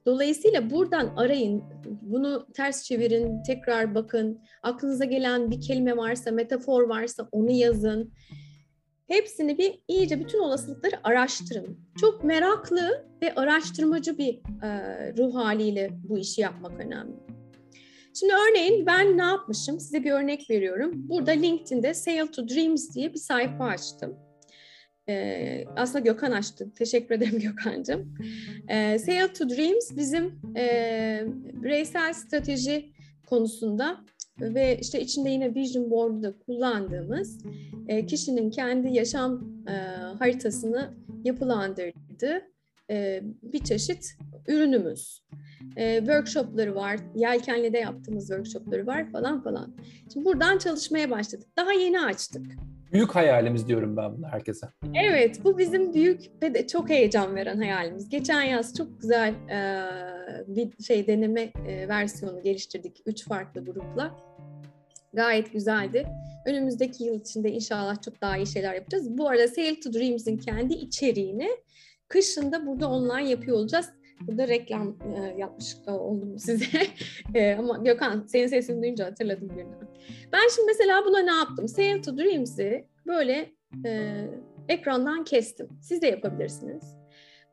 Dolayısıyla 0.06 0.70
buradan 0.70 1.14
arayın, 1.16 1.64
bunu 2.02 2.48
ters 2.54 2.84
çevirin, 2.84 3.44
tekrar 3.44 3.96
bakın. 3.96 4.40
Aklınıza 4.64 5.06
gelen 5.06 5.52
bir 5.52 5.62
kelime 5.62 5.98
varsa, 5.98 6.32
metafor 6.32 6.84
varsa 6.84 7.28
onu 7.32 7.52
yazın 7.52 8.12
hepsini 9.08 9.58
bir 9.58 9.80
iyice 9.88 10.20
bütün 10.20 10.40
olasılıkları 10.40 10.96
araştırın. 11.04 11.80
Çok 12.00 12.24
meraklı 12.24 13.06
ve 13.22 13.36
araştırmacı 13.36 14.18
bir 14.18 14.34
e, 14.64 14.70
ruh 15.18 15.36
haliyle 15.36 15.90
bu 16.04 16.18
işi 16.18 16.42
yapmak 16.42 16.80
önemli. 16.80 17.16
Şimdi 18.20 18.34
örneğin 18.34 18.86
ben 18.86 19.18
ne 19.18 19.24
yapmışım? 19.24 19.80
Size 19.80 20.04
bir 20.04 20.12
örnek 20.12 20.50
veriyorum. 20.50 20.92
Burada 20.96 21.32
LinkedIn'de 21.32 21.94
Sail 21.94 22.28
to 22.28 22.48
Dreams 22.48 22.96
diye 22.96 23.14
bir 23.14 23.20
sayfa 23.20 23.66
açtım. 23.66 24.18
Ee, 25.10 25.66
aslında 25.76 26.00
Gökhan 26.00 26.32
açtı. 26.32 26.72
Teşekkür 26.78 27.16
ederim 27.16 27.40
Gökhan'cığım. 27.40 28.16
Ee, 28.70 29.00
Sail 29.00 29.28
to 29.28 29.50
Dreams 29.50 29.96
bizim 29.96 30.42
e, 30.58 31.24
bireysel 31.54 32.14
strateji 32.14 32.94
konusunda 33.26 33.98
ve 34.42 34.78
işte 34.82 35.02
içinde 35.02 35.30
yine 35.30 35.56
Vision 35.56 35.92
Board'u 35.92 36.24
da 36.24 36.34
kullandığımız 36.46 37.38
e, 37.88 38.06
kişinin 38.06 38.50
kendi 38.50 38.94
yaşam 38.94 39.44
e, 39.68 39.74
haritasını 40.20 40.94
yapılandırdığı 41.24 42.42
e, 42.90 43.22
bir 43.42 43.60
çeşit 43.60 44.18
ürünümüz. 44.48 45.24
E, 45.76 45.98
workshopları 45.98 46.76
var, 46.76 47.00
yelkenli 47.16 47.74
de 47.74 47.78
yaptığımız 47.78 48.28
workshopları 48.28 48.88
var 48.88 49.12
falan 49.12 49.44
falan. 49.44 49.76
Şimdi 50.14 50.26
buradan 50.26 50.58
çalışmaya 50.58 51.10
başladık. 51.10 51.48
Daha 51.58 51.74
yeni 51.74 52.02
açtık. 52.02 52.46
Büyük 52.94 53.16
hayalimiz 53.16 53.68
diyorum 53.68 53.98
ben 53.98 54.18
bunu 54.18 54.28
herkese. 54.28 54.68
Evet, 54.94 55.44
bu 55.44 55.58
bizim 55.58 55.94
büyük 55.94 56.22
ve 56.44 56.54
de 56.54 56.68
çok 56.68 56.90
heyecan 56.90 57.36
veren 57.36 57.58
hayalimiz. 57.58 58.10
Geçen 58.10 58.42
yaz 58.42 58.74
çok 58.78 59.02
güzel 59.02 59.34
e, 59.34 59.88
bir 60.48 60.84
şey 60.84 61.08
deneme 61.08 61.42
e, 61.42 61.88
versiyonu 61.88 62.44
geliştirdik 62.44 63.02
üç 63.06 63.28
farklı 63.28 63.66
grupla. 63.66 64.27
Gayet 65.14 65.54
güzeldi. 65.54 66.08
Önümüzdeki 66.46 67.04
yıl 67.04 67.20
içinde 67.20 67.52
inşallah 67.52 68.02
çok 68.02 68.22
daha 68.22 68.38
iyi 68.38 68.48
şeyler 68.48 68.74
yapacağız. 68.74 69.18
Bu 69.18 69.30
arada 69.30 69.48
Sail 69.48 69.82
to 69.82 69.94
Dreams'in 69.94 70.38
kendi 70.38 70.74
içeriğini 70.74 71.50
kışında 72.08 72.68
burada 72.68 72.90
online 72.90 73.30
yapıyor 73.30 73.58
olacağız. 73.58 73.90
Burada 74.22 74.48
reklam 74.48 74.98
e, 75.16 75.36
yapmış 75.38 75.76
oldum 75.88 76.40
size. 76.40 76.66
e, 77.36 77.54
ama 77.54 77.78
Gökhan 77.78 78.26
senin 78.28 78.48
sesini 78.48 78.82
duyunca 78.82 79.06
hatırladım 79.06 79.50
birden. 79.50 79.88
Ben 80.34 80.48
şimdi 80.56 80.66
mesela 80.68 81.06
buna 81.06 81.20
ne 81.20 81.32
yaptım? 81.32 81.68
Sail 81.68 82.04
to 82.04 82.18
Dreams'i 82.18 82.88
böyle 83.08 83.52
e, 83.86 84.14
ekrandan 84.70 85.24
kestim. 85.24 85.68
Siz 85.82 86.02
de 86.02 86.08
yapabilirsiniz. 86.08 86.84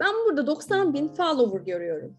Ben 0.00 0.11
burada 0.26 0.46
90 0.46 0.94
bin 0.94 1.09
follower 1.09 1.61
görüyorum. 1.61 2.16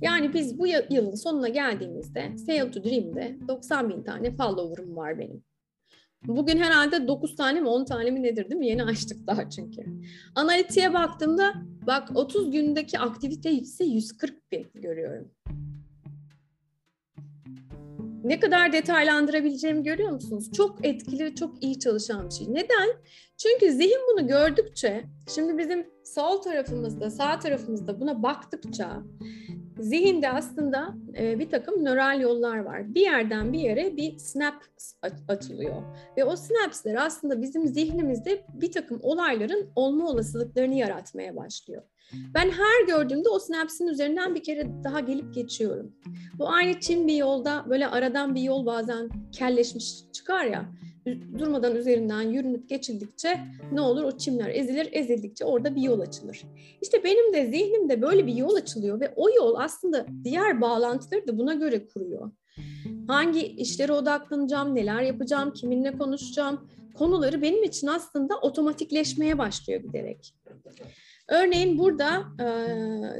Yani 0.00 0.34
biz 0.34 0.58
bu 0.58 0.66
yılın 0.66 1.14
sonuna 1.14 1.48
geldiğimizde 1.48 2.38
Sail 2.46 2.72
to 2.72 2.84
Dream'de 2.84 3.38
90 3.48 3.90
bin 3.90 4.02
tane 4.02 4.36
follower'ım 4.36 4.96
var 4.96 5.18
benim. 5.18 5.44
Bugün 6.26 6.58
herhalde 6.58 7.08
9 7.08 7.36
tane 7.36 7.60
mi 7.60 7.68
10 7.68 7.84
tane 7.84 8.10
mi 8.10 8.22
nedir 8.22 8.50
değil 8.50 8.58
mi? 8.58 8.66
Yeni 8.66 8.84
açtık 8.84 9.26
daha 9.26 9.50
çünkü. 9.50 9.82
Analitiğe 10.34 10.94
baktığımda 10.94 11.54
bak 11.86 12.08
30 12.14 12.50
gündeki 12.50 12.98
aktivite 12.98 13.52
ise 13.52 13.84
140 13.84 14.52
bin 14.52 14.66
görüyorum. 14.74 15.30
Ne 18.24 18.40
kadar 18.40 18.72
detaylandırabileceğimi 18.72 19.82
görüyor 19.82 20.10
musunuz? 20.10 20.52
Çok 20.52 20.86
etkili 20.86 21.34
çok 21.34 21.64
iyi 21.64 21.78
çalışan 21.78 22.28
bir 22.28 22.34
şey. 22.34 22.46
Neden? 22.54 22.88
Çünkü 23.36 23.72
zihin 23.72 24.00
bunu 24.12 24.26
gördükçe, 24.26 25.04
şimdi 25.34 25.58
bizim 25.58 25.86
sol 26.04 26.42
tarafımızda, 26.42 27.10
sağ 27.10 27.38
tarafımızda 27.38 28.00
buna 28.00 28.22
baktıkça 28.22 29.02
zihinde 29.78 30.30
aslında 30.30 30.94
e, 31.18 31.38
bir 31.38 31.50
takım 31.50 31.84
nöral 31.84 32.20
yollar 32.20 32.58
var. 32.58 32.94
Bir 32.94 33.00
yerden 33.00 33.52
bir 33.52 33.58
yere 33.58 33.96
bir 33.96 34.18
snap 34.18 34.64
atılıyor. 35.28 35.82
Ve 36.16 36.24
o 36.24 36.36
synapsler 36.36 36.94
aslında 36.94 37.42
bizim 37.42 37.66
zihnimizde 37.66 38.44
bir 38.54 38.72
takım 38.72 39.00
olayların 39.02 39.66
olma 39.76 40.08
olasılıklarını 40.08 40.74
yaratmaya 40.74 41.36
başlıyor. 41.36 41.82
Ben 42.34 42.50
her 42.50 42.86
gördüğümde 42.86 43.28
o 43.28 43.38
sinapsin 43.38 43.86
üzerinden 43.86 44.34
bir 44.34 44.42
kere 44.42 44.66
daha 44.84 45.00
gelip 45.00 45.34
geçiyorum. 45.34 45.92
Bu 46.38 46.48
aynı 46.48 46.80
çim 46.80 47.06
bir 47.08 47.16
yolda 47.16 47.64
böyle 47.70 47.88
aradan 47.88 48.34
bir 48.34 48.42
yol 48.42 48.66
bazen 48.66 49.08
kelleşmiş 49.32 50.12
çıkar 50.12 50.44
ya 50.44 50.64
durmadan 51.38 51.76
üzerinden 51.76 52.22
yürünüp 52.22 52.68
geçildikçe 52.68 53.40
ne 53.72 53.80
olur 53.80 54.04
o 54.04 54.18
çimler 54.18 54.48
ezilir 54.48 54.88
ezildikçe 54.92 55.44
orada 55.44 55.74
bir 55.74 55.82
yol 55.82 56.00
açılır. 56.00 56.42
İşte 56.82 57.04
benim 57.04 57.32
de 57.32 57.46
zihnimde 57.46 58.02
böyle 58.02 58.26
bir 58.26 58.34
yol 58.34 58.54
açılıyor 58.54 59.00
ve 59.00 59.12
o 59.16 59.30
yol 59.30 59.54
aslında 59.58 60.06
diğer 60.24 60.60
bağlantıları 60.60 61.26
da 61.26 61.38
buna 61.38 61.54
göre 61.54 61.86
kuruyor. 61.86 62.30
Hangi 63.06 63.46
işlere 63.46 63.92
odaklanacağım, 63.92 64.74
neler 64.74 65.02
yapacağım, 65.02 65.52
kiminle 65.52 65.98
konuşacağım 65.98 66.68
konuları 66.94 67.42
benim 67.42 67.62
için 67.62 67.86
aslında 67.86 68.38
otomatikleşmeye 68.38 69.38
başlıyor 69.38 69.80
giderek. 69.80 70.34
Örneğin 71.32 71.78
burada 71.78 72.24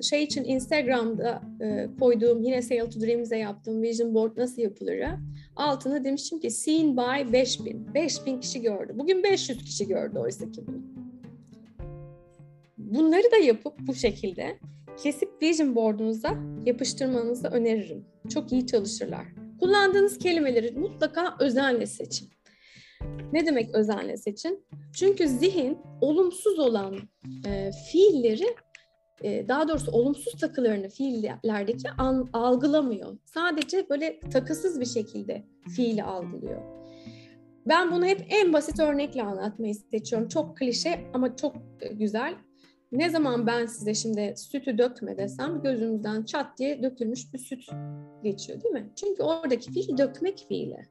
şey 0.03 0.23
için 0.23 0.45
Instagram'da 0.45 1.43
koyduğum 2.01 2.43
yine 2.43 2.63
Sail 2.63 2.91
to 2.91 3.01
Dreams'e 3.01 3.37
yaptığım 3.37 3.83
vision 3.83 4.15
board 4.15 4.37
nasıl 4.37 4.63
yapılır? 4.63 4.99
Altına 5.57 6.05
demiştim 6.05 6.41
ki 6.41 6.51
seen 6.51 6.97
by 6.97 7.33
5000. 7.33 7.95
5000 7.95 8.41
kişi 8.41 8.63
gördü. 8.63 8.93
Bugün 8.95 9.23
500 9.23 9.65
kişi 9.65 9.89
gördü 9.89 10.19
oysa 10.19 10.51
ki 10.51 10.67
bunu. 10.67 10.83
Bunları 12.79 13.33
da 13.33 13.37
yapıp 13.37 13.73
bu 13.79 13.95
şekilde 13.95 14.59
kesip 15.03 15.43
vision 15.43 15.75
board'unuza 15.75 16.35
yapıştırmanızı 16.67 17.49
öneririm. 17.49 18.05
Çok 18.35 18.53
iyi 18.53 18.67
çalışırlar. 18.67 19.27
Kullandığınız 19.61 20.19
kelimeleri 20.19 20.79
mutlaka 20.79 21.37
özenle 21.41 21.87
seçin. 21.87 22.29
Ne 23.33 23.47
demek 23.47 23.75
özenle 23.75 24.17
seçin? 24.17 24.65
Çünkü 24.95 25.29
zihin 25.29 25.79
olumsuz 26.01 26.59
olan 26.59 26.97
e, 27.47 27.71
fiilleri 27.93 28.57
e, 29.23 29.49
daha 29.49 29.69
doğrusu 29.69 29.93
olumsuz 29.93 30.41
takılarını 30.41 30.89
fiillerdeki 30.89 31.91
an, 31.99 32.29
algılamıyor. 32.33 33.19
Sadece 33.25 33.89
böyle 33.91 34.21
takısız 34.21 34.81
bir 34.81 34.87
şekilde 34.87 35.45
fiili 35.77 36.03
algılıyor. 36.03 36.63
Ben 37.67 37.93
bunu 37.93 38.07
hep 38.07 38.27
en 38.29 38.53
basit 38.53 38.81
örnekle 38.81 39.23
anlatmayı 39.23 39.75
seçiyorum. 39.75 40.29
Çok 40.29 40.57
klişe 40.57 41.01
ama 41.13 41.37
çok 41.37 41.57
e, 41.81 41.89
güzel. 41.89 42.35
Ne 42.93 43.11
zaman 43.11 43.47
ben 43.47 43.67
size 43.67 43.95
şimdi 43.95 44.35
sütü 44.37 44.79
dökme 44.79 45.17
desem 45.17 45.63
gözünüzden 45.63 46.23
çat 46.23 46.59
diye 46.59 46.83
dökülmüş 46.83 47.33
bir 47.35 47.39
süt 47.39 47.65
geçiyor 48.23 48.63
değil 48.63 48.75
mi? 48.75 48.91
Çünkü 48.97 49.23
oradaki 49.23 49.73
fiil 49.73 49.99
dökmek 49.99 50.45
fiili 50.49 50.87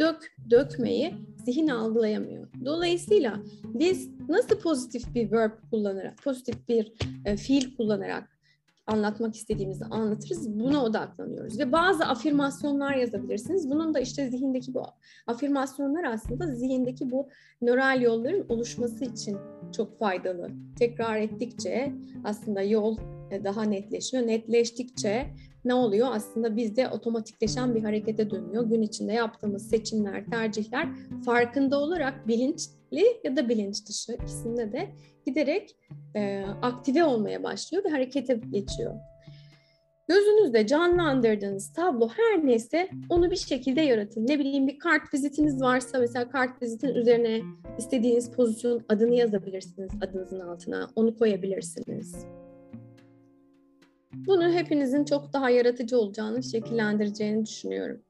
dök, 0.00 0.32
dökmeyi 0.50 1.14
zihin 1.44 1.68
algılayamıyor. 1.68 2.48
Dolayısıyla 2.64 3.36
biz 3.64 4.10
nasıl 4.28 4.58
pozitif 4.58 5.14
bir 5.14 5.32
verb 5.32 5.52
kullanarak, 5.70 6.22
pozitif 6.24 6.68
bir 6.68 6.92
e, 7.24 7.36
fiil 7.36 7.76
kullanarak 7.76 8.40
anlatmak 8.86 9.34
istediğimizi 9.34 9.84
anlatırız. 9.84 10.60
Buna 10.60 10.84
odaklanıyoruz. 10.84 11.58
Ve 11.58 11.72
bazı 11.72 12.04
afirmasyonlar 12.04 12.94
yazabilirsiniz. 12.94 13.70
Bunun 13.70 13.94
da 13.94 14.00
işte 14.00 14.30
zihindeki 14.30 14.74
bu 14.74 14.82
afirmasyonlar 15.26 16.04
aslında 16.04 16.54
zihindeki 16.54 17.10
bu 17.10 17.28
nöral 17.62 18.00
yolların 18.00 18.46
oluşması 18.48 19.04
için 19.04 19.36
çok 19.76 19.98
faydalı. 19.98 20.50
Tekrar 20.78 21.16
ettikçe 21.16 21.92
aslında 22.24 22.62
yol 22.62 22.96
e, 23.30 23.44
daha 23.44 23.62
netleşiyor. 23.62 24.26
Netleştikçe 24.26 25.26
ne 25.64 25.74
oluyor? 25.74 26.08
Aslında 26.12 26.56
bizde 26.56 26.88
otomatikleşen 26.88 27.74
bir 27.74 27.82
harekete 27.82 28.30
dönüyor. 28.30 28.64
Gün 28.64 28.82
içinde 28.82 29.12
yaptığımız 29.12 29.68
seçimler, 29.68 30.26
tercihler 30.26 30.88
farkında 31.24 31.80
olarak 31.80 32.28
bilinçli 32.28 33.20
ya 33.24 33.36
da 33.36 33.48
bilinç 33.48 33.86
dışı 33.88 34.12
ikisinde 34.12 34.72
de 34.72 34.88
giderek 35.26 35.76
e, 36.14 36.44
aktive 36.62 37.04
olmaya 37.04 37.42
başlıyor 37.42 37.84
ve 37.84 37.88
harekete 37.88 38.40
geçiyor. 38.50 38.94
Gözünüzde 40.10 40.66
canlandırdığınız 40.66 41.72
tablo 41.72 42.08
her 42.08 42.46
neyse 42.46 42.88
onu 43.08 43.30
bir 43.30 43.36
şekilde 43.36 43.80
yaratın. 43.80 44.26
Ne 44.26 44.38
bileyim 44.38 44.66
bir 44.66 44.78
kart 44.78 45.14
vizitiniz 45.14 45.62
varsa 45.62 45.98
mesela 45.98 46.28
kart 46.28 46.62
vizitin 46.62 46.94
üzerine 46.94 47.42
istediğiniz 47.78 48.32
pozisyon 48.32 48.84
adını 48.88 49.14
yazabilirsiniz 49.14 49.90
adınızın 50.00 50.40
altına. 50.40 50.90
Onu 50.96 51.16
koyabilirsiniz. 51.16 52.26
Bunu 54.14 54.52
hepinizin 54.52 55.04
çok 55.04 55.32
daha 55.32 55.50
yaratıcı 55.50 55.98
olacağını, 55.98 56.42
şekillendireceğini 56.42 57.46
düşünüyorum. 57.46 58.00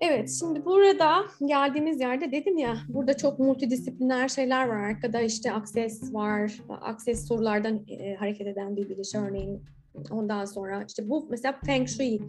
Evet, 0.00 0.30
şimdi 0.38 0.64
burada 0.64 1.24
geldiğimiz 1.46 2.00
yerde 2.00 2.32
dedim 2.32 2.58
ya, 2.58 2.76
burada 2.88 3.16
çok 3.16 3.38
multidisipliner 3.38 4.28
şeyler 4.28 4.68
var. 4.68 4.76
Arkada 4.76 5.20
işte 5.20 5.52
akses 5.52 6.14
var, 6.14 6.52
akses 6.68 7.28
sorulardan 7.28 7.80
e, 7.88 8.14
hareket 8.14 8.46
eden 8.46 8.76
bir 8.76 8.88
biliş 8.88 9.14
örneğin. 9.14 9.62
Ondan 10.10 10.44
sonra 10.44 10.84
işte 10.88 11.08
bu 11.08 11.26
mesela 11.30 11.58
Feng 11.66 11.88
Shui 11.88 12.20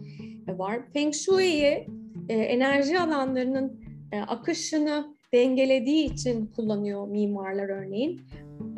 var. 0.48 0.80
Feng 0.92 1.14
Shui'yi 1.14 1.86
e, 2.28 2.34
enerji 2.34 3.00
alanlarının 3.00 3.80
e, 4.12 4.20
akışını 4.20 5.16
dengelediği 5.34 6.12
için 6.12 6.46
kullanıyor 6.56 7.08
mimarlar 7.08 7.68
örneğin. 7.68 8.20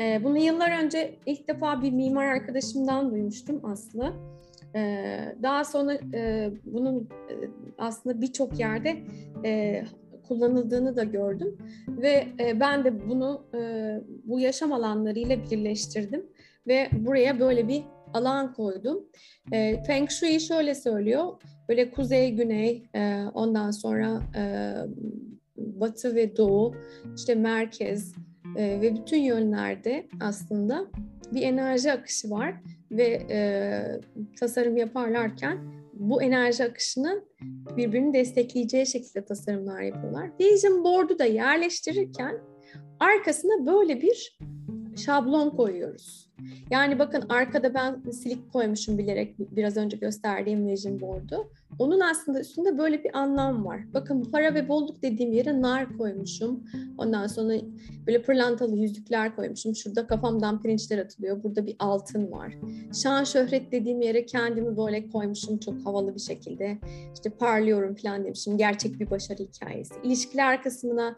E, 0.01 0.25
bunu 0.25 0.39
yıllar 0.39 0.85
önce 0.85 1.15
ilk 1.27 1.49
defa 1.49 1.83
bir 1.83 1.93
mimar 1.93 2.25
arkadaşımdan 2.25 3.11
duymuştum 3.11 3.65
Aslı. 3.65 4.13
E, 4.75 5.19
daha 5.43 5.65
sonra 5.65 5.99
e, 6.15 6.51
bunun 6.65 7.01
e, 7.01 7.35
aslında 7.79 8.21
birçok 8.21 8.61
yerde 8.61 8.97
e, 9.45 9.83
kullanıldığını 10.29 10.97
da 10.97 11.05
gördüm 11.05 11.59
ve 11.89 12.27
e, 12.41 12.61
ben 12.61 12.85
de 12.85 13.09
bunu 13.09 13.45
e, 13.55 13.61
bu 14.25 14.41
yaşam 14.41 14.73
alanlarıyla 14.73 15.37
birleştirdim 15.51 16.27
ve 16.67 16.89
buraya 16.93 17.41
böyle 17.41 17.69
bir 17.69 17.83
alan 18.15 18.53
koydum. 18.53 19.05
E, 19.53 19.83
Feng 19.83 20.11
Shui 20.11 20.41
şöyle 20.41 20.75
söylüyor, 20.75 21.33
böyle 21.69 21.91
kuzey, 21.91 22.31
güney, 22.31 22.83
e, 22.95 23.25
ondan 23.35 23.71
sonra 23.71 24.21
e, 24.37 24.43
batı 25.81 26.15
ve 26.15 26.37
doğu, 26.37 26.75
işte 27.17 27.35
merkez 27.35 28.15
e, 28.57 28.81
ve 28.81 28.97
bütün 28.97 29.21
yönlerde 29.21 30.07
aslında 30.21 30.87
bir 31.33 31.43
enerji 31.43 31.93
akışı 31.93 32.31
var 32.31 32.55
ve 32.91 33.27
e, 33.31 33.41
tasarım 34.41 34.77
yaparlarken 34.77 35.59
bu 35.93 36.23
enerji 36.23 36.65
akışının 36.65 37.25
birbirini 37.77 38.15
destekleyeceği 38.15 38.87
şekilde 38.87 39.25
tasarımlar 39.25 39.81
yapıyorlar. 39.81 40.31
Vision 40.41 40.85
Board'u 40.85 41.19
da 41.19 41.25
yerleştirirken 41.25 42.39
arkasına 43.01 43.67
böyle 43.67 44.03
bir 44.03 44.39
şablon 44.97 45.51
koyuyoruz. 45.51 46.31
Yani 46.71 46.99
bakın 46.99 47.25
arkada 47.29 47.75
ben 47.75 48.11
silik 48.11 48.53
koymuşum 48.53 48.99
bilerek 48.99 49.35
biraz 49.39 49.77
önce 49.77 49.97
gösterdiğim 49.97 50.69
Vision 50.69 51.01
Board'u. 51.01 51.51
Onun 51.79 52.01
aslında 52.01 52.41
üstünde 52.41 52.79
böyle 52.79 53.05
bir 53.05 53.19
anlam 53.19 53.65
var. 53.65 53.81
Bakın 53.95 54.25
para 54.25 54.55
ve 54.55 54.69
bolluk 54.69 55.03
dediğim 55.03 55.33
yere 55.33 55.63
nar 55.63 55.99
koymuşum. 55.99 56.65
Ondan 56.99 57.27
sonra 57.27 57.55
böyle 58.07 58.23
pırlantalı 58.23 58.77
yüzükler 58.77 59.37
koymuşum. 59.37 59.77
Şurada 59.77 60.07
kafamdan 60.07 60.63
pirinçler 60.63 60.99
atılıyor. 60.99 61.43
Burada 61.43 61.67
bir 61.67 61.77
altın 61.79 62.33
var. 62.33 62.55
Şan 63.03 63.25
şöhret 63.25 63.73
dediğim 63.73 64.01
yere 64.01 64.27
kendimi 64.27 64.77
böyle 64.77 65.09
koymuşum 65.09 65.59
çok 65.59 65.87
havalı 65.87 66.15
bir 66.15 66.21
şekilde. 66.21 66.79
İşte 67.15 67.31
parlıyorum 67.31 67.95
falan 67.95 68.25
demişim. 68.25 68.59
Gerçek 68.59 69.01
bir 69.01 69.11
başarı 69.11 69.43
hikayesi. 69.43 69.95
İlişkiler 70.05 70.63
kısmına 70.63 71.17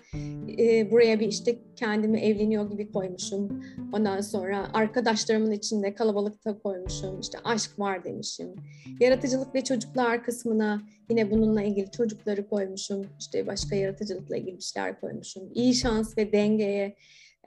e, 0.58 0.90
buraya 0.90 1.20
bir 1.20 1.28
işte 1.28 1.58
kendimi 1.76 2.20
evleniyor 2.20 2.70
gibi 2.70 2.92
koymuşum. 2.92 3.62
Ondan 3.92 4.20
sonra 4.20 4.70
arkadaşlarımın 4.74 5.50
içinde 5.50 5.94
kalabalıkta 5.94 6.58
koymuşum. 6.58 7.20
İşte 7.20 7.38
aşk 7.44 7.78
var 7.78 8.04
demişim. 8.04 8.54
Yaratıcılık 9.00 9.54
ve 9.54 9.64
çocuklar 9.64 10.24
kısmına 10.46 10.82
yine 11.10 11.30
bununla 11.30 11.62
ilgili 11.62 11.90
çocukları 11.90 12.48
koymuşum. 12.48 13.06
İşte 13.18 13.46
başka 13.46 13.76
yaratıcılıkla 13.76 14.36
ilgili 14.36 14.56
bir 14.56 14.62
şeyler 14.62 15.00
koymuşum. 15.00 15.42
İyi 15.54 15.74
şans 15.74 16.18
ve 16.18 16.32
dengeye 16.32 16.96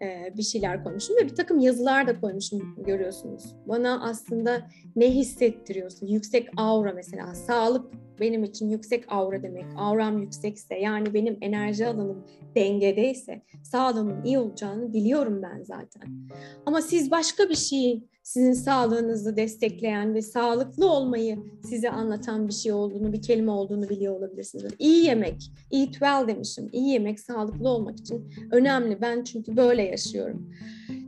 e, 0.02 0.34
bir 0.38 0.44
şeyler 0.44 0.84
koymuşum 0.84 1.16
ve 1.16 1.26
bir 1.26 1.36
takım 1.36 1.60
yazılar 1.60 2.08
da 2.08 2.20
koymuşum 2.20 2.76
görüyorsunuz. 2.86 3.44
Bana 3.68 4.10
aslında 4.10 4.68
ne 4.96 5.12
hissettiriyorsa, 5.12 6.06
yüksek 6.06 6.50
aura 6.58 6.94
mesela, 6.94 7.36
sağlık 7.36 7.86
benim 8.20 8.44
için 8.44 8.70
yüksek 8.70 9.06
aura 9.08 9.44
demek. 9.44 9.66
Auram 9.78 10.22
yüksekse 10.22 10.76
yani 10.76 11.14
benim 11.14 11.38
enerji 11.42 11.88
alanım 11.88 12.26
dengedeyse 12.56 13.42
sağlığımın 13.64 14.24
iyi 14.24 14.40
olacağını 14.40 14.94
biliyorum 14.94 15.42
ben 15.42 15.64
zaten. 15.64 16.28
Ama 16.66 16.82
siz 16.82 17.12
başka 17.12 17.50
bir 17.50 17.56
şeyi 17.56 18.08
sizin 18.30 18.54
sağlığınızı 18.54 19.38
destekleyen 19.38 20.14
ve 20.14 20.22
sağlıklı 20.22 20.92
olmayı 20.92 21.40
size 21.64 21.90
anlatan 21.90 22.48
bir 22.48 22.54
şey 22.54 22.72
olduğunu, 22.72 23.14
bir 23.14 23.22
kelime 23.22 23.52
olduğunu 23.52 23.90
biliyor 23.90 24.16
olabilirsiniz. 24.16 24.74
İyi 24.80 25.06
yemek, 25.06 25.52
eat 25.72 25.92
well 25.92 26.28
demişim. 26.28 26.70
İyi 26.72 26.90
yemek 26.90 27.20
sağlıklı 27.20 27.70
olmak 27.70 28.00
için 28.00 28.34
önemli. 28.52 29.02
Ben 29.02 29.24
çünkü 29.24 29.58
böyle 29.58 29.84
yaşıyorum. 29.84 30.54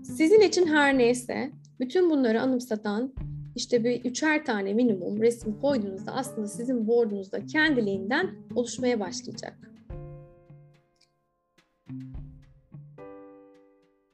Sizin 0.03 0.41
için 0.41 0.67
her 0.67 0.97
neyse 0.97 1.51
bütün 1.79 2.09
bunları 2.09 2.41
anımsatan 2.41 3.13
işte 3.55 3.83
bir 3.83 4.05
üçer 4.05 4.45
tane 4.45 4.73
minimum 4.73 5.21
resim 5.21 5.59
koyduğunuzda 5.59 6.11
aslında 6.11 6.47
sizin 6.47 6.87
board'unuzda 6.87 7.45
kendiliğinden 7.45 8.35
oluşmaya 8.55 8.99
başlayacak. 8.99 9.57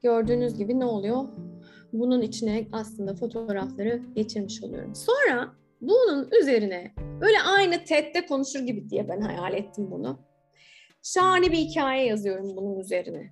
Gördüğünüz 0.03 0.57
gibi 0.57 0.79
ne 0.79 0.85
oluyor? 0.85 1.46
Bunun 1.93 2.21
içine 2.21 2.67
aslında 2.71 3.15
fotoğrafları 3.15 4.01
geçirmiş 4.15 4.63
oluyorum. 4.63 4.95
Sonra 4.95 5.51
bunun 5.81 6.29
üzerine 6.41 6.91
böyle 7.21 7.41
aynı 7.41 7.83
TED'de 7.83 8.25
konuşur 8.25 8.59
gibi 8.59 8.89
diye 8.89 9.09
ben 9.09 9.21
hayal 9.21 9.53
ettim 9.53 9.91
bunu. 9.91 10.19
Şahane 11.03 11.51
bir 11.51 11.57
hikaye 11.57 12.05
yazıyorum 12.05 12.55
bunun 12.55 12.79
üzerine. 12.79 13.29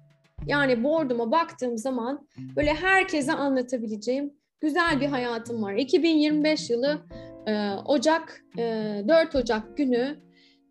Yani 0.48 0.84
board'uma 0.84 1.32
baktığım 1.32 1.78
zaman 1.78 2.28
böyle 2.56 2.74
herkese 2.74 3.34
anlatabileceğim 3.34 4.34
güzel 4.60 5.02
bir 5.02 5.08
hayatım 5.08 5.64
var. 5.64 5.74
2025 5.74 6.70
yılı 6.70 7.02
e, 7.48 7.72
Ocak, 7.86 8.42
e, 8.58 8.62
4 9.08 9.36
Ocak 9.36 9.78
günü 9.78 10.20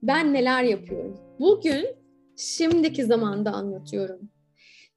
ben 0.03 0.33
neler 0.33 0.63
yapıyorum? 0.63 1.21
Bugün 1.41 1.87
şimdiki 2.37 3.05
zamanda 3.05 3.53
anlatıyorum. 3.53 4.21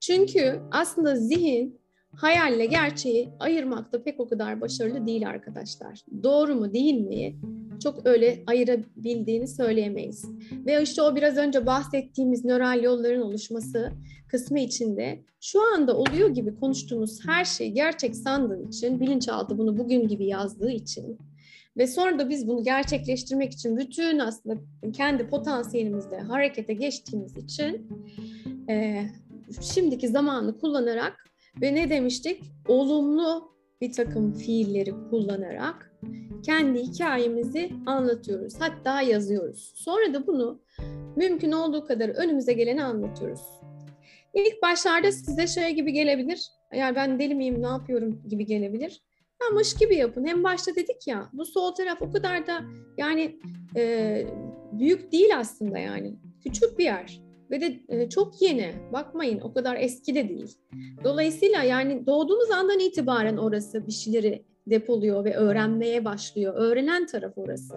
Çünkü 0.00 0.60
aslında 0.70 1.16
zihin 1.16 1.77
hayalle 2.18 2.66
gerçeği 2.66 3.28
ayırmakta 3.40 4.02
pek 4.02 4.20
o 4.20 4.28
kadar 4.28 4.60
başarılı 4.60 5.06
değil 5.06 5.28
arkadaşlar. 5.28 6.00
Doğru 6.22 6.54
mu 6.54 6.74
değil 6.74 6.94
mi? 6.94 7.36
Çok 7.82 8.06
öyle 8.06 8.42
ayırabildiğini 8.46 9.48
söyleyemeyiz. 9.48 10.24
Ve 10.66 10.82
işte 10.82 11.02
o 11.02 11.16
biraz 11.16 11.36
önce 11.36 11.66
bahsettiğimiz 11.66 12.44
nöral 12.44 12.82
yolların 12.82 13.22
oluşması 13.22 13.92
kısmı 14.28 14.60
içinde 14.60 15.20
şu 15.40 15.74
anda 15.74 15.96
oluyor 15.96 16.28
gibi 16.28 16.54
konuştuğumuz 16.54 17.26
her 17.26 17.44
şey 17.44 17.70
gerçek 17.70 18.16
sandığın 18.16 18.68
için, 18.68 19.00
bilinçaltı 19.00 19.58
bunu 19.58 19.78
bugün 19.78 20.08
gibi 20.08 20.26
yazdığı 20.26 20.70
için 20.70 21.18
ve 21.76 21.86
sonra 21.86 22.18
da 22.18 22.28
biz 22.28 22.48
bunu 22.48 22.64
gerçekleştirmek 22.64 23.52
için 23.52 23.76
bütün 23.76 24.18
aslında 24.18 24.56
kendi 24.92 25.26
potansiyelimizle 25.26 26.18
harekete 26.18 26.72
geçtiğimiz 26.72 27.36
için 27.36 27.88
e, 28.68 29.06
şimdiki 29.60 30.08
zamanı 30.08 30.58
kullanarak 30.58 31.27
ve 31.62 31.74
ne 31.74 31.90
demiştik? 31.90 32.42
Olumlu 32.68 33.52
bir 33.80 33.92
takım 33.92 34.34
fiilleri 34.34 34.90
kullanarak 35.10 35.92
kendi 36.42 36.82
hikayemizi 36.82 37.70
anlatıyoruz. 37.86 38.54
Hatta 38.58 39.02
yazıyoruz. 39.02 39.72
Sonra 39.74 40.14
da 40.14 40.26
bunu 40.26 40.62
mümkün 41.16 41.52
olduğu 41.52 41.84
kadar 41.84 42.08
önümüze 42.08 42.52
geleni 42.52 42.84
anlatıyoruz. 42.84 43.40
İlk 44.34 44.62
başlarda 44.62 45.12
size 45.12 45.46
şey 45.46 45.70
gibi 45.70 45.92
gelebilir. 45.92 46.50
Yani 46.74 46.96
ben 46.96 47.18
deli 47.18 47.34
miyim, 47.34 47.62
ne 47.62 47.66
yapıyorum 47.66 48.22
gibi 48.28 48.46
gelebilir. 48.46 49.02
Ama 49.50 49.60
gibi 49.80 49.96
yapın. 49.96 50.26
Hem 50.26 50.44
başta 50.44 50.74
dedik 50.74 51.06
ya 51.06 51.28
bu 51.32 51.44
sol 51.44 51.74
taraf 51.74 52.02
o 52.02 52.10
kadar 52.10 52.46
da 52.46 52.64
yani 52.98 53.38
e, 53.76 54.26
büyük 54.72 55.12
değil 55.12 55.38
aslında 55.38 55.78
yani. 55.78 56.16
Küçük 56.44 56.78
bir 56.78 56.84
yer 56.84 57.27
ve 57.50 57.60
de 57.60 57.80
e, 57.88 58.08
çok 58.08 58.42
yeni. 58.42 58.74
Bakmayın 58.92 59.40
o 59.40 59.52
kadar 59.52 59.76
eski 59.76 60.14
de 60.14 60.28
değil. 60.28 60.58
Dolayısıyla 61.04 61.62
yani 61.62 62.06
doğduğunuz 62.06 62.50
andan 62.50 62.78
itibaren 62.78 63.36
orası 63.36 63.86
bir 63.86 63.92
şeyleri 63.92 64.44
depoluyor 64.66 65.24
ve 65.24 65.34
öğrenmeye 65.34 66.04
başlıyor. 66.04 66.54
Öğrenen 66.56 67.06
taraf 67.06 67.32
orası. 67.36 67.74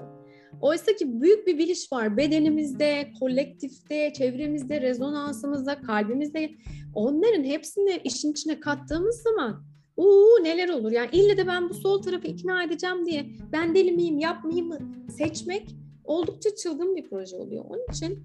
Oysa 0.61 0.95
ki 0.95 1.21
büyük 1.21 1.47
bir 1.47 1.57
biliş 1.57 1.91
var 1.91 2.17
bedenimizde, 2.17 3.11
kolektifte, 3.19 4.13
çevremizde, 4.13 4.81
rezonansımızda, 4.81 5.81
kalbimizde. 5.81 6.51
Onların 6.95 7.43
hepsini 7.43 8.01
işin 8.03 8.31
içine 8.31 8.59
kattığımız 8.59 9.21
zaman 9.21 9.63
uuu 9.97 10.43
neler 10.43 10.69
olur. 10.69 10.91
Yani 10.91 11.09
ille 11.11 11.37
de 11.37 11.47
ben 11.47 11.69
bu 11.69 11.73
sol 11.73 12.01
tarafı 12.01 12.27
ikna 12.27 12.63
edeceğim 12.63 13.05
diye 13.05 13.25
ben 13.51 13.75
deli 13.75 13.91
miyim, 13.91 14.19
yapmayayım 14.19 14.67
mı 14.67 14.79
seçmek 15.17 15.75
oldukça 16.03 16.55
çılgın 16.55 16.95
bir 16.95 17.09
proje 17.09 17.35
oluyor. 17.35 17.65
Onun 17.69 17.93
için 17.93 18.23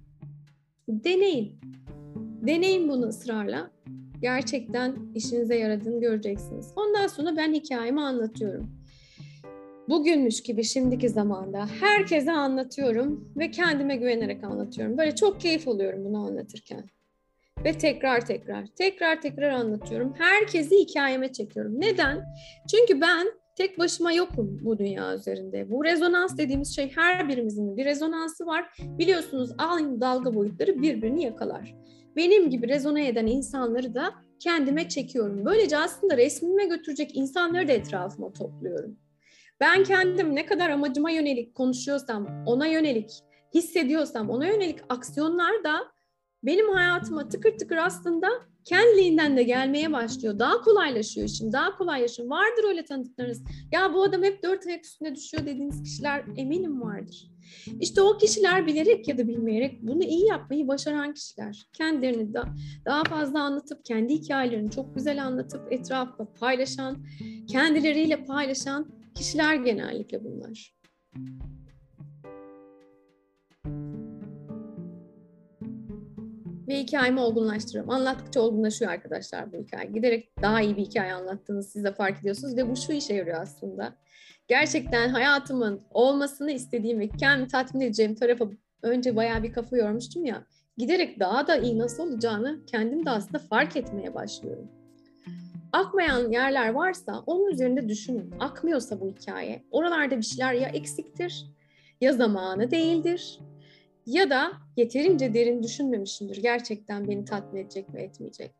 deneyin. 0.88 1.60
Deneyin 2.46 2.88
bunu 2.88 3.06
ısrarla. 3.06 3.70
Gerçekten 4.20 4.96
işinize 5.14 5.56
yaradığını 5.56 6.00
göreceksiniz. 6.00 6.72
Ondan 6.76 7.06
sonra 7.06 7.36
ben 7.36 7.52
hikayemi 7.52 8.00
anlatıyorum. 8.00 8.70
Bugünmüş 9.88 10.42
gibi 10.42 10.64
şimdiki 10.64 11.08
zamanda 11.08 11.66
herkese 11.80 12.32
anlatıyorum 12.32 13.32
ve 13.36 13.50
kendime 13.50 13.96
güvenerek 13.96 14.44
anlatıyorum. 14.44 14.98
Böyle 14.98 15.14
çok 15.14 15.40
keyif 15.40 15.68
alıyorum 15.68 16.04
bunu 16.04 16.26
anlatırken. 16.26 16.84
Ve 17.64 17.78
tekrar 17.78 18.26
tekrar, 18.26 18.66
tekrar 18.66 19.20
tekrar 19.20 19.50
anlatıyorum. 19.50 20.14
Herkesi 20.18 20.76
hikayeme 20.76 21.32
çekiyorum. 21.32 21.80
Neden? 21.80 22.24
Çünkü 22.70 23.00
ben 23.00 23.26
Tek 23.56 23.78
başıma 23.78 24.12
yokum 24.12 24.58
bu 24.62 24.78
dünya 24.78 25.14
üzerinde. 25.14 25.70
Bu 25.70 25.84
rezonans 25.84 26.38
dediğimiz 26.38 26.76
şey 26.76 26.92
her 26.96 27.28
birimizin 27.28 27.76
bir 27.76 27.84
rezonansı 27.84 28.46
var. 28.46 28.76
Biliyorsunuz 28.78 29.50
aynı 29.58 30.00
dalga 30.00 30.34
boyutları 30.34 30.82
birbirini 30.82 31.24
yakalar. 31.24 31.74
Benim 32.16 32.50
gibi 32.50 32.68
rezone 32.68 33.08
eden 33.08 33.26
insanları 33.26 33.94
da 33.94 34.14
kendime 34.40 34.88
çekiyorum. 34.88 35.44
Böylece 35.44 35.78
aslında 35.78 36.16
resmime 36.16 36.66
götürecek 36.66 37.16
insanları 37.16 37.68
da 37.68 37.72
etrafıma 37.72 38.32
topluyorum. 38.32 38.96
Ben 39.60 39.84
kendim 39.84 40.34
ne 40.34 40.46
kadar 40.46 40.70
amacıma 40.70 41.10
yönelik 41.10 41.54
konuşuyorsam, 41.54 42.44
ona 42.46 42.66
yönelik 42.66 43.10
hissediyorsam, 43.54 44.30
ona 44.30 44.46
yönelik 44.46 44.78
aksiyonlar 44.88 45.64
da 45.64 45.95
benim 46.46 46.68
hayatıma 46.68 47.28
tıkır 47.28 47.58
tıkır 47.58 47.76
aslında 47.76 48.28
kendiliğinden 48.64 49.36
de 49.36 49.42
gelmeye 49.42 49.92
başlıyor. 49.92 50.38
Daha 50.38 50.60
kolaylaşıyor 50.60 51.26
işim, 51.28 51.52
daha 51.52 51.76
kolaylaşıyor. 51.76 52.28
Vardır 52.28 52.64
öyle 52.68 52.84
tanıdıklarınız. 52.84 53.42
Ya 53.72 53.94
bu 53.94 54.02
adam 54.02 54.22
hep 54.22 54.42
dört 54.42 54.66
ayak 54.66 54.84
üstüne 54.84 55.14
düşüyor 55.14 55.46
dediğiniz 55.46 55.82
kişiler 55.82 56.24
eminim 56.36 56.82
vardır. 56.82 57.30
İşte 57.80 58.00
o 58.00 58.18
kişiler 58.18 58.66
bilerek 58.66 59.08
ya 59.08 59.18
da 59.18 59.28
bilmeyerek 59.28 59.82
bunu 59.82 60.02
iyi 60.02 60.26
yapmayı 60.26 60.68
başaran 60.68 61.14
kişiler. 61.14 61.68
Kendilerini 61.72 62.34
da, 62.34 62.44
daha 62.84 63.04
fazla 63.04 63.42
anlatıp, 63.42 63.84
kendi 63.84 64.14
hikayelerini 64.14 64.70
çok 64.70 64.94
güzel 64.94 65.24
anlatıp 65.24 65.72
etrafta 65.72 66.32
paylaşan, 66.40 67.06
kendileriyle 67.48 68.24
paylaşan 68.24 68.88
kişiler 69.14 69.54
genellikle 69.54 70.24
bunlar. 70.24 70.76
Ve 76.68 76.80
hikayemi 76.80 77.20
olgunlaştırıyorum. 77.20 77.90
Anlattıkça 77.90 78.40
olgunlaşıyor 78.40 78.90
arkadaşlar 78.90 79.52
bu 79.52 79.56
hikaye. 79.56 79.90
Giderek 79.90 80.42
daha 80.42 80.60
iyi 80.60 80.76
bir 80.76 80.82
hikaye 80.82 81.12
anlattığınızı 81.12 81.70
siz 81.70 81.84
de 81.84 81.92
fark 81.92 82.20
ediyorsunuz 82.20 82.56
ve 82.56 82.70
bu 82.70 82.76
şu 82.76 82.92
işe 82.92 83.14
yarıyor 83.14 83.40
aslında. 83.40 83.96
Gerçekten 84.48 85.08
hayatımın 85.08 85.80
olmasını 85.90 86.52
istediğim 86.52 87.00
ve 87.00 87.08
kendimi 87.08 87.48
tatmin 87.48 87.80
edeceğim 87.80 88.14
tarafa 88.14 88.44
önce 88.82 89.16
bayağı 89.16 89.42
bir 89.42 89.52
kafa 89.52 89.76
yormuştum 89.76 90.24
ya. 90.24 90.46
Giderek 90.76 91.20
daha 91.20 91.46
da 91.46 91.56
iyi 91.56 91.78
nasıl 91.78 92.02
olacağını 92.02 92.66
kendim 92.66 93.06
de 93.06 93.10
aslında 93.10 93.38
fark 93.38 93.76
etmeye 93.76 94.14
başlıyorum. 94.14 94.68
Akmayan 95.72 96.30
yerler 96.30 96.68
varsa 96.68 97.22
onun 97.26 97.52
üzerinde 97.52 97.88
düşünün. 97.88 98.34
Akmıyorsa 98.40 99.00
bu 99.00 99.08
hikaye, 99.08 99.62
oralarda 99.70 100.16
bir 100.16 100.22
şeyler 100.22 100.54
ya 100.54 100.68
eksiktir, 100.68 101.46
ya 102.00 102.12
zamanı 102.12 102.70
değildir, 102.70 103.40
ya 104.06 104.30
da 104.30 104.52
yeterince 104.76 105.34
derin 105.34 105.62
düşünmemişimdir. 105.62 106.36
Gerçekten 106.36 107.08
beni 107.08 107.24
tatmin 107.24 107.60
edecek 107.60 107.88
mi 107.88 108.00
etmeyecek. 108.00 108.50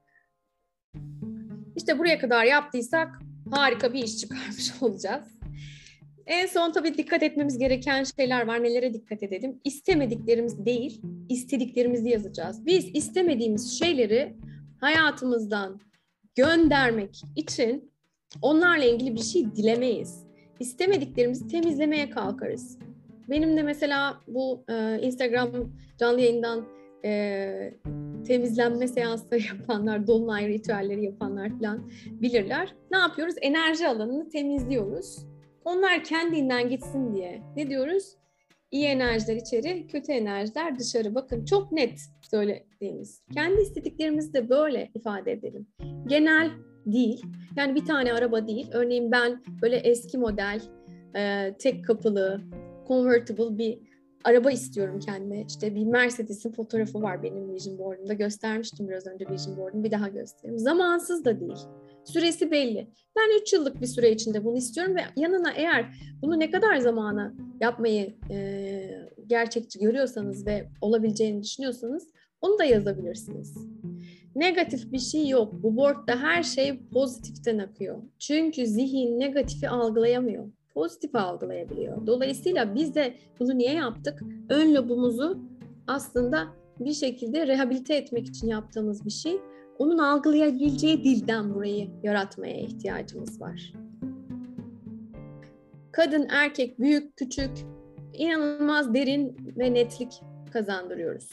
İşte 1.76 1.99
buraya 1.99 2.18
kadar 2.18 2.44
yaptıysak 2.44 3.18
harika 3.51 3.92
bir 3.92 4.03
iş 4.03 4.18
çıkarmış 4.18 4.72
olacağız. 4.82 5.36
En 6.26 6.47
son 6.47 6.72
tabii 6.72 6.99
dikkat 6.99 7.22
etmemiz 7.22 7.59
gereken 7.59 8.05
şeyler 8.05 8.47
var. 8.47 8.62
Nelere 8.62 8.94
dikkat 8.94 9.22
edelim? 9.22 9.61
İstemediklerimiz 9.64 10.66
değil, 10.66 11.03
istediklerimizi 11.28 12.09
yazacağız. 12.09 12.66
Biz 12.66 12.90
istemediğimiz 12.94 13.78
şeyleri 13.78 14.36
hayatımızdan 14.80 15.80
göndermek 16.34 17.20
için 17.36 17.92
onlarla 18.42 18.84
ilgili 18.84 19.14
bir 19.14 19.22
şey 19.22 19.57
dilemeyiz. 19.57 20.26
İstemediklerimizi 20.61 21.49
temizlemeye 21.49 22.11
kalkarız. 22.11 22.78
Benim 23.29 23.57
de 23.57 23.62
mesela 23.62 24.20
bu 24.29 24.64
e, 24.68 24.99
Instagram 25.03 25.51
canlı 25.99 26.20
yayından 26.20 26.66
e, 27.05 27.72
temizlenme 28.27 28.89
seansları 28.89 29.41
yapanlar, 29.59 30.07
dolunay 30.07 30.49
ritüelleri 30.49 31.05
yapanlar 31.05 31.59
falan 31.59 31.91
bilirler. 32.11 32.74
Ne 32.91 32.99
yapıyoruz? 32.99 33.35
Enerji 33.41 33.89
alanını 33.89 34.29
temizliyoruz. 34.29 35.27
Onlar 35.64 36.05
kendinden 36.05 36.68
gitsin 36.68 37.14
diye. 37.14 37.43
Ne 37.57 37.70
diyoruz? 37.70 38.16
İyi 38.70 38.87
enerjiler 38.87 39.37
içeri, 39.37 39.87
kötü 39.87 40.12
enerjiler 40.12 40.79
dışarı. 40.79 41.14
Bakın 41.14 41.45
çok 41.45 41.72
net 41.72 42.01
söylediğimiz. 42.31 43.22
Kendi 43.35 43.61
istediklerimizi 43.61 44.35
de 44.35 44.49
böyle 44.49 44.91
ifade 44.95 45.33
edelim. 45.33 45.66
Genel 46.07 46.51
değil. 46.87 47.22
Yani 47.57 47.74
bir 47.74 47.85
tane 47.85 48.12
araba 48.12 48.47
değil. 48.47 48.70
Örneğin 48.72 49.12
ben 49.12 49.43
böyle 49.62 49.77
eski 49.77 50.18
model, 50.18 50.61
e, 51.16 51.55
tek 51.59 51.85
kapılı, 51.85 52.41
convertible 52.89 53.59
bir 53.59 53.78
araba 54.26 54.51
istiyorum 54.51 55.01
kendime. 55.01 55.45
İşte 55.49 55.74
bir 55.74 55.84
Mercedes'in 55.84 56.53
fotoğrafı 56.53 57.03
var 57.03 57.22
benim 57.22 57.55
vision 57.55 57.78
board'umda. 57.78 58.12
Göstermiştim 58.12 58.89
biraz 58.89 59.07
önce 59.07 59.26
vision 59.30 59.57
board'umu. 59.57 59.84
Bir 59.84 59.91
daha 59.91 60.09
göstereyim. 60.09 60.59
Zamansız 60.59 61.24
da 61.24 61.41
değil. 61.41 61.59
Süresi 62.05 62.51
belli. 62.51 62.91
Ben 63.16 63.41
3 63.41 63.53
yıllık 63.53 63.80
bir 63.80 63.87
süre 63.87 64.11
içinde 64.11 64.45
bunu 64.45 64.57
istiyorum 64.57 64.97
ve 64.97 65.01
yanına 65.16 65.53
eğer 65.53 65.95
bunu 66.22 66.41
ne 66.41 66.51
kadar 66.51 66.76
zamana 66.76 67.34
yapmayı 67.61 68.14
e, 68.30 68.91
gerçekçi 69.26 69.78
görüyorsanız 69.78 70.47
ve 70.47 70.68
olabileceğini 70.80 71.43
düşünüyorsanız 71.43 72.09
onu 72.41 72.59
da 72.59 72.64
yazabilirsiniz. 72.64 73.57
Negatif 74.34 74.93
bir 74.93 74.99
şey 74.99 75.28
yok. 75.28 75.53
Bu 75.62 75.76
boardda 75.76 76.16
her 76.16 76.43
şey 76.43 76.80
pozitiften 76.93 77.59
akıyor. 77.59 78.03
Çünkü 78.18 78.66
zihin 78.66 79.20
negatifi 79.20 79.68
algılayamıyor 79.68 80.45
pozitif 80.77 81.14
algılayabiliyor. 81.14 82.07
Dolayısıyla 82.07 82.74
biz 82.74 82.95
de 82.95 83.14
bunu 83.41 83.59
niye 83.59 83.72
yaptık? 83.72 84.22
Ön 84.49 84.74
lobumuzu 84.74 85.39
aslında 85.87 86.47
bir 86.81 86.93
şekilde 86.93 87.47
rehabilite 87.47 87.95
etmek 87.95 88.27
için 88.27 88.49
yaptığımız 88.49 89.05
bir 89.05 89.11
şey. 89.11 89.41
Onun 89.79 89.99
algılayabileceği 89.99 91.05
dilden 91.05 91.55
burayı 91.55 91.89
yaratmaya 92.03 92.61
ihtiyacımız 92.61 93.41
var. 93.41 93.72
Kadın, 95.93 96.27
erkek, 96.31 96.81
büyük, 96.81 97.16
küçük, 97.16 97.51
inanılmaz 98.12 98.95
derin 98.95 99.37
ve 99.59 99.74
netlik 99.74 100.20
kazandırıyoruz. 100.53 101.31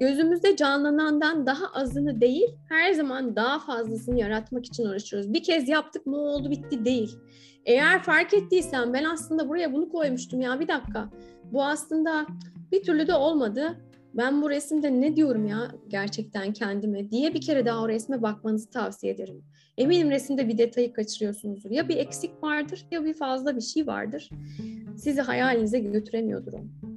Gözümüzde 0.00 0.56
canlanandan 0.56 1.46
daha 1.46 1.66
azını 1.66 2.20
değil, 2.20 2.48
her 2.68 2.92
zaman 2.92 3.36
daha 3.36 3.58
fazlasını 3.58 4.18
yaratmak 4.18 4.66
için 4.66 4.84
uğraşıyoruz. 4.84 5.32
Bir 5.32 5.42
kez 5.42 5.68
yaptık 5.68 6.06
mı 6.06 6.16
oldu 6.16 6.50
bitti 6.50 6.84
değil. 6.84 7.18
Eğer 7.66 8.02
fark 8.02 8.34
ettiysen 8.34 8.92
ben 8.92 9.04
aslında 9.04 9.48
buraya 9.48 9.72
bunu 9.72 9.88
koymuştum 9.88 10.40
ya 10.40 10.60
bir 10.60 10.68
dakika. 10.68 11.10
Bu 11.52 11.64
aslında 11.64 12.26
bir 12.72 12.82
türlü 12.82 13.06
de 13.06 13.14
olmadı. 13.14 13.76
Ben 14.14 14.42
bu 14.42 14.50
resimde 14.50 15.00
ne 15.00 15.16
diyorum 15.16 15.46
ya 15.46 15.72
gerçekten 15.88 16.52
kendime 16.52 17.10
diye 17.10 17.34
bir 17.34 17.40
kere 17.40 17.66
daha 17.66 17.82
o 17.82 17.88
resme 17.88 18.22
bakmanızı 18.22 18.70
tavsiye 18.70 19.12
ederim. 19.12 19.44
Eminim 19.78 20.10
resimde 20.10 20.48
bir 20.48 20.58
detayı 20.58 20.92
kaçırıyorsunuzdur. 20.92 21.70
Ya 21.70 21.88
bir 21.88 21.96
eksik 21.96 22.42
vardır 22.42 22.86
ya 22.90 23.04
bir 23.04 23.14
fazla 23.14 23.56
bir 23.56 23.60
şey 23.60 23.86
vardır. 23.86 24.30
Sizi 24.96 25.20
hayalinize 25.20 25.78
götüremiyordur 25.78 26.52
o. 26.52 26.91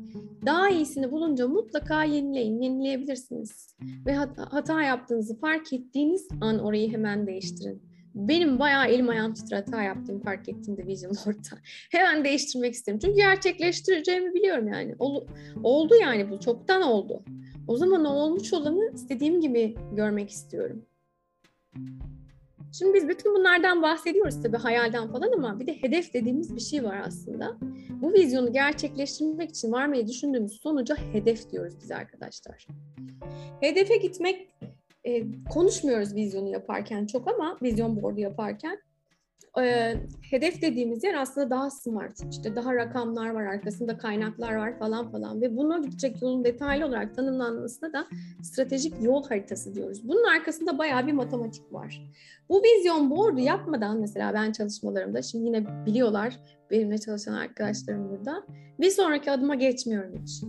Daha 0.46 0.70
iyisini 0.70 1.12
bulunca 1.12 1.48
mutlaka 1.48 2.04
yenileyin, 2.04 2.62
yenileyebilirsiniz. 2.62 3.76
Ve 4.06 4.14
hata 4.38 4.82
yaptığınızı 4.82 5.40
fark 5.40 5.74
ettiğiniz 5.74 6.28
an 6.42 6.60
orayı 6.60 6.92
hemen 6.92 7.28
değiştirin. 7.28 7.82
Benim 8.16 8.60
bayağı 8.60 8.88
elim 8.88 9.10
ayağım 9.10 9.34
titrer 9.34 9.58
hata 9.58 9.84
yaptığımı 9.84 10.22
fark 10.24 10.50
ettiğimde 10.50 10.88
Vision 10.88 11.12
Board'da. 11.12 11.58
Hemen 11.92 12.26
değiştirmek 12.26 12.74
isterim. 12.74 13.00
Çünkü 13.00 13.16
gerçekleştireceğimi 13.16 14.34
biliyorum 14.34 14.68
yani. 14.68 14.96
Ol, 15.00 15.28
oldu 15.64 15.94
yani 16.02 16.32
bu, 16.32 16.40
çoktan 16.40 16.82
oldu. 16.82 17.24
O 17.68 17.78
zaman 17.78 18.06
o 18.06 18.10
olmuş 18.10 18.54
olanı 18.54 18.92
istediğim 18.94 19.42
gibi 19.42 19.76
görmek 19.92 20.30
istiyorum. 20.30 20.86
Şimdi 22.78 22.94
biz 22.94 23.08
bütün 23.08 23.36
bunlardan 23.36 23.82
bahsediyoruz 23.82 24.44
tabii 24.44 24.58
hayalden 24.58 25.12
falan 25.12 25.32
ama 25.32 25.60
bir 25.60 25.68
de 25.68 25.82
hedef 25.82 26.14
dediğimiz 26.14 26.56
bir 26.56 26.62
şey 26.62 26.84
var 26.84 27.02
aslında. 27.08 27.58
Bu 27.90 28.14
vizyonu 28.14 28.54
gerçekleştirmek 28.54 29.50
için 29.50 29.72
varmayı 29.72 30.08
düşündüğümüz 30.08 30.62
sonuca 30.62 30.96
hedef 30.96 31.52
diyoruz 31.52 31.74
biz 31.82 31.92
arkadaşlar. 31.92 32.68
Hedefe 33.62 33.98
gitmek 33.98 34.50
e, 35.04 35.24
konuşmuyoruz 35.50 36.16
vizyonu 36.16 36.50
yaparken 36.50 37.06
çok 37.06 37.28
ama 37.28 37.58
vizyon 37.62 38.02
boardu 38.02 38.20
yaparken 38.20 38.80
e, 39.62 39.96
hedef 40.30 40.62
dediğimiz 40.62 41.04
yer 41.04 41.14
aslında 41.14 41.50
daha 41.50 41.70
smart. 41.70 42.20
İşte 42.32 42.56
daha 42.56 42.76
rakamlar 42.76 43.30
var, 43.30 43.46
arkasında 43.46 43.98
kaynaklar 43.98 44.56
var 44.56 44.80
falan 44.80 45.12
falan 45.12 45.42
ve 45.42 45.58
buna 45.58 45.78
gidecek 45.78 46.22
yolun 46.22 46.44
detaylı 46.44 46.86
olarak 46.86 47.16
tanımlanmasına 47.16 47.94
da 47.94 48.08
stratejik 48.44 48.94
yol 49.02 49.28
haritası 49.28 49.76
diyoruz. 49.76 50.08
Bunun 50.08 50.24
arkasında 50.24 50.78
bayağı 50.78 51.08
bir 51.08 51.14
matematik 51.14 51.74
var. 51.74 52.12
Bu 52.50 52.62
vizyon 52.64 53.12
board'u 53.12 53.40
yapmadan 53.40 54.00
mesela 54.00 54.34
ben 54.34 54.52
çalışmalarımda, 54.52 55.22
şimdi 55.22 55.46
yine 55.46 55.86
biliyorlar 55.86 56.40
benimle 56.72 56.98
çalışan 56.98 57.34
arkadaşlarım 57.34 58.10
burada, 58.10 58.44
bir 58.80 58.90
sonraki 58.90 59.32
adıma 59.32 59.56
geçmiyorum 59.56 60.22
hiç. 60.24 60.44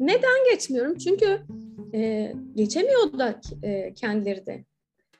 Neden 0.00 0.52
geçmiyorum? 0.52 0.96
Çünkü 0.96 1.38
e, 1.94 2.32
geçemiyor 2.54 2.98
e, 3.62 3.94
kendileri 3.94 4.46
de 4.46 4.64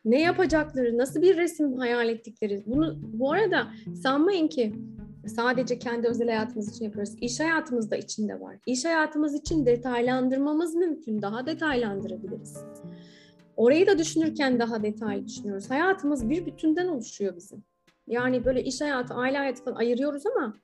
ne 0.04 0.20
yapacakları, 0.20 0.98
nasıl 0.98 1.22
bir 1.22 1.36
resim 1.36 1.78
hayal 1.78 2.08
ettikleri. 2.08 2.62
Bunu 2.66 2.98
bu 3.02 3.32
arada 3.32 3.66
sanmayın 4.02 4.48
ki 4.48 4.74
sadece 5.26 5.78
kendi 5.78 6.08
özel 6.08 6.28
hayatımız 6.28 6.74
için 6.74 6.84
yapıyoruz. 6.84 7.14
İş 7.20 7.40
hayatımız 7.40 7.90
da 7.90 7.96
içinde 7.96 8.40
var. 8.40 8.56
İş 8.66 8.84
hayatımız 8.84 9.34
için 9.34 9.66
detaylandırmamız 9.66 10.74
mümkün. 10.74 11.22
Daha 11.22 11.46
detaylandırabiliriz. 11.46 12.56
Orayı 13.56 13.86
da 13.86 13.98
düşünürken 13.98 14.58
daha 14.58 14.82
detaylı 14.82 15.26
düşünüyoruz. 15.26 15.70
Hayatımız 15.70 16.30
bir 16.30 16.46
bütünden 16.46 16.88
oluşuyor 16.88 17.36
bizim. 17.36 17.64
Yani 18.06 18.44
böyle 18.44 18.62
iş 18.62 18.80
hayatı, 18.80 19.14
aile 19.14 19.38
hayatı 19.38 19.64
falan 19.64 19.76
ayırıyoruz 19.76 20.22
ama 20.26 20.54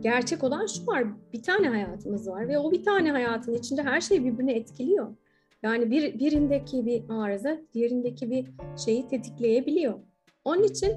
gerçek 0.00 0.44
olan 0.44 0.66
şu 0.66 0.86
var. 0.86 1.04
Bir 1.32 1.42
tane 1.42 1.68
hayatımız 1.68 2.28
var 2.28 2.48
ve 2.48 2.58
o 2.58 2.72
bir 2.72 2.84
tane 2.84 3.10
hayatın 3.10 3.54
içinde 3.54 3.82
her 3.82 4.00
şey 4.00 4.24
birbirini 4.24 4.52
etkiliyor. 4.52 5.16
Yani 5.62 5.90
bir, 5.90 6.18
birindeki 6.18 6.86
bir 6.86 7.04
arıza 7.08 7.58
diğerindeki 7.74 8.30
bir 8.30 8.46
şeyi 8.84 9.08
tetikleyebiliyor. 9.08 9.98
Onun 10.44 10.62
için 10.62 10.92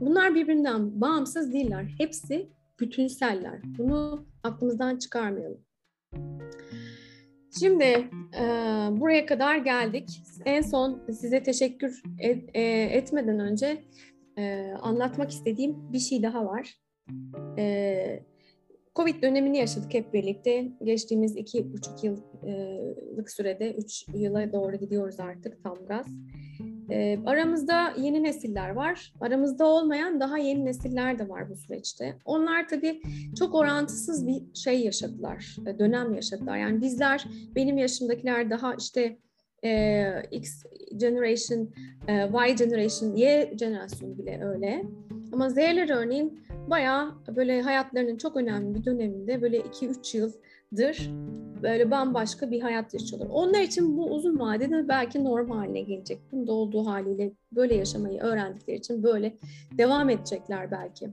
bunlar 0.00 0.34
birbirinden 0.34 1.00
bağımsız 1.00 1.52
değiller. 1.52 1.94
Hepsi 1.98 2.48
bütünseller. 2.80 3.60
Bunu 3.78 4.26
aklımızdan 4.42 4.98
çıkarmayalım. 4.98 5.60
Şimdi 7.60 7.84
e, 8.40 8.44
buraya 8.90 9.26
kadar 9.26 9.56
geldik. 9.56 10.08
En 10.44 10.60
son 10.60 11.02
size 11.12 11.42
teşekkür 11.42 12.02
et, 12.18 12.50
e, 12.54 12.62
etmeden 12.82 13.40
önce 13.40 13.84
e, 14.38 14.72
anlatmak 14.82 15.30
istediğim 15.30 15.92
bir 15.92 15.98
şey 15.98 16.22
daha 16.22 16.46
var. 16.46 16.74
E, 17.58 18.22
Covid 18.98 19.22
dönemini 19.22 19.58
yaşadık 19.58 19.94
hep 19.94 20.14
birlikte. 20.14 20.68
Geçtiğimiz 20.84 21.36
iki 21.36 21.72
buçuk 21.72 22.04
yıllık 22.04 23.30
sürede, 23.30 23.74
üç 23.74 24.06
yıla 24.14 24.52
doğru 24.52 24.76
gidiyoruz 24.76 25.20
artık 25.20 25.62
tam 25.62 25.78
gaz. 25.88 26.06
E, 26.90 27.18
aramızda 27.26 27.92
yeni 27.98 28.22
nesiller 28.22 28.70
var. 28.70 29.12
Aramızda 29.20 29.66
olmayan 29.66 30.20
daha 30.20 30.38
yeni 30.38 30.64
nesiller 30.64 31.18
de 31.18 31.28
var 31.28 31.50
bu 31.50 31.56
süreçte. 31.56 32.16
Onlar 32.24 32.68
tabii 32.68 33.00
çok 33.38 33.54
orantısız 33.54 34.26
bir 34.26 34.42
şey 34.54 34.84
yaşadılar, 34.84 35.56
e, 35.66 35.78
dönem 35.78 36.14
yaşadılar. 36.14 36.56
Yani 36.58 36.82
bizler, 36.82 37.24
benim 37.54 37.78
yaşımdakiler 37.78 38.50
daha 38.50 38.74
işte 38.74 39.18
e, 39.64 40.04
X 40.30 40.62
generation, 40.96 41.70
e, 42.08 42.12
Y 42.12 42.54
generation, 42.54 43.16
Y 43.16 43.52
jenerasyonu 43.58 44.18
bile 44.18 44.40
öyle. 44.44 44.82
Ama 45.32 45.50
Z'ler 45.50 45.90
örneğin 45.90 46.47
bayağı 46.70 47.14
böyle 47.36 47.62
hayatlarının 47.62 48.16
çok 48.16 48.36
önemli 48.36 48.74
bir 48.74 48.84
döneminde 48.84 49.42
böyle 49.42 49.60
2-3 49.60 50.16
yıldır 50.16 51.10
böyle 51.62 51.90
bambaşka 51.90 52.50
bir 52.50 52.60
hayat 52.60 52.94
yaşıyorlar. 52.94 53.30
Onlar 53.32 53.60
için 53.60 53.96
bu 53.98 54.14
uzun 54.14 54.38
vadede 54.38 54.88
belki 54.88 55.24
normal 55.24 55.56
haline 55.56 55.80
gelecek. 55.80 56.18
Bunda 56.32 56.52
olduğu 56.52 56.86
haliyle 56.86 57.32
böyle 57.52 57.74
yaşamayı 57.74 58.20
öğrendikleri 58.20 58.76
için 58.76 59.02
böyle 59.02 59.36
devam 59.78 60.10
edecekler 60.10 60.70
belki. 60.70 61.10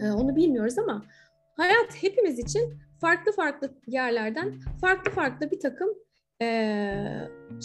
Ee, 0.00 0.10
onu 0.10 0.36
bilmiyoruz 0.36 0.78
ama 0.78 1.02
hayat 1.56 2.02
hepimiz 2.02 2.38
için 2.38 2.74
farklı 3.00 3.32
farklı 3.32 3.70
yerlerden 3.86 4.60
farklı 4.80 5.10
farklı 5.10 5.50
bir 5.50 5.60
takım 5.60 5.88
e, 6.42 6.48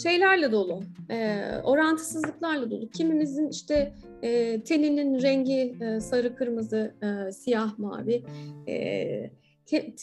şeylerle 0.02 0.52
dolu, 0.52 0.80
e, 1.10 1.40
orantısızlıklarla 1.64 2.70
dolu. 2.70 2.88
Kimimizin 2.90 3.48
işte 3.48 3.94
e, 4.22 4.62
teninin 4.62 5.22
rengi 5.22 5.76
e, 5.80 6.00
sarı, 6.00 6.36
kırmızı, 6.36 6.94
e, 7.02 7.32
siyah, 7.32 7.78
mavi. 7.78 8.24
E, 8.68 9.30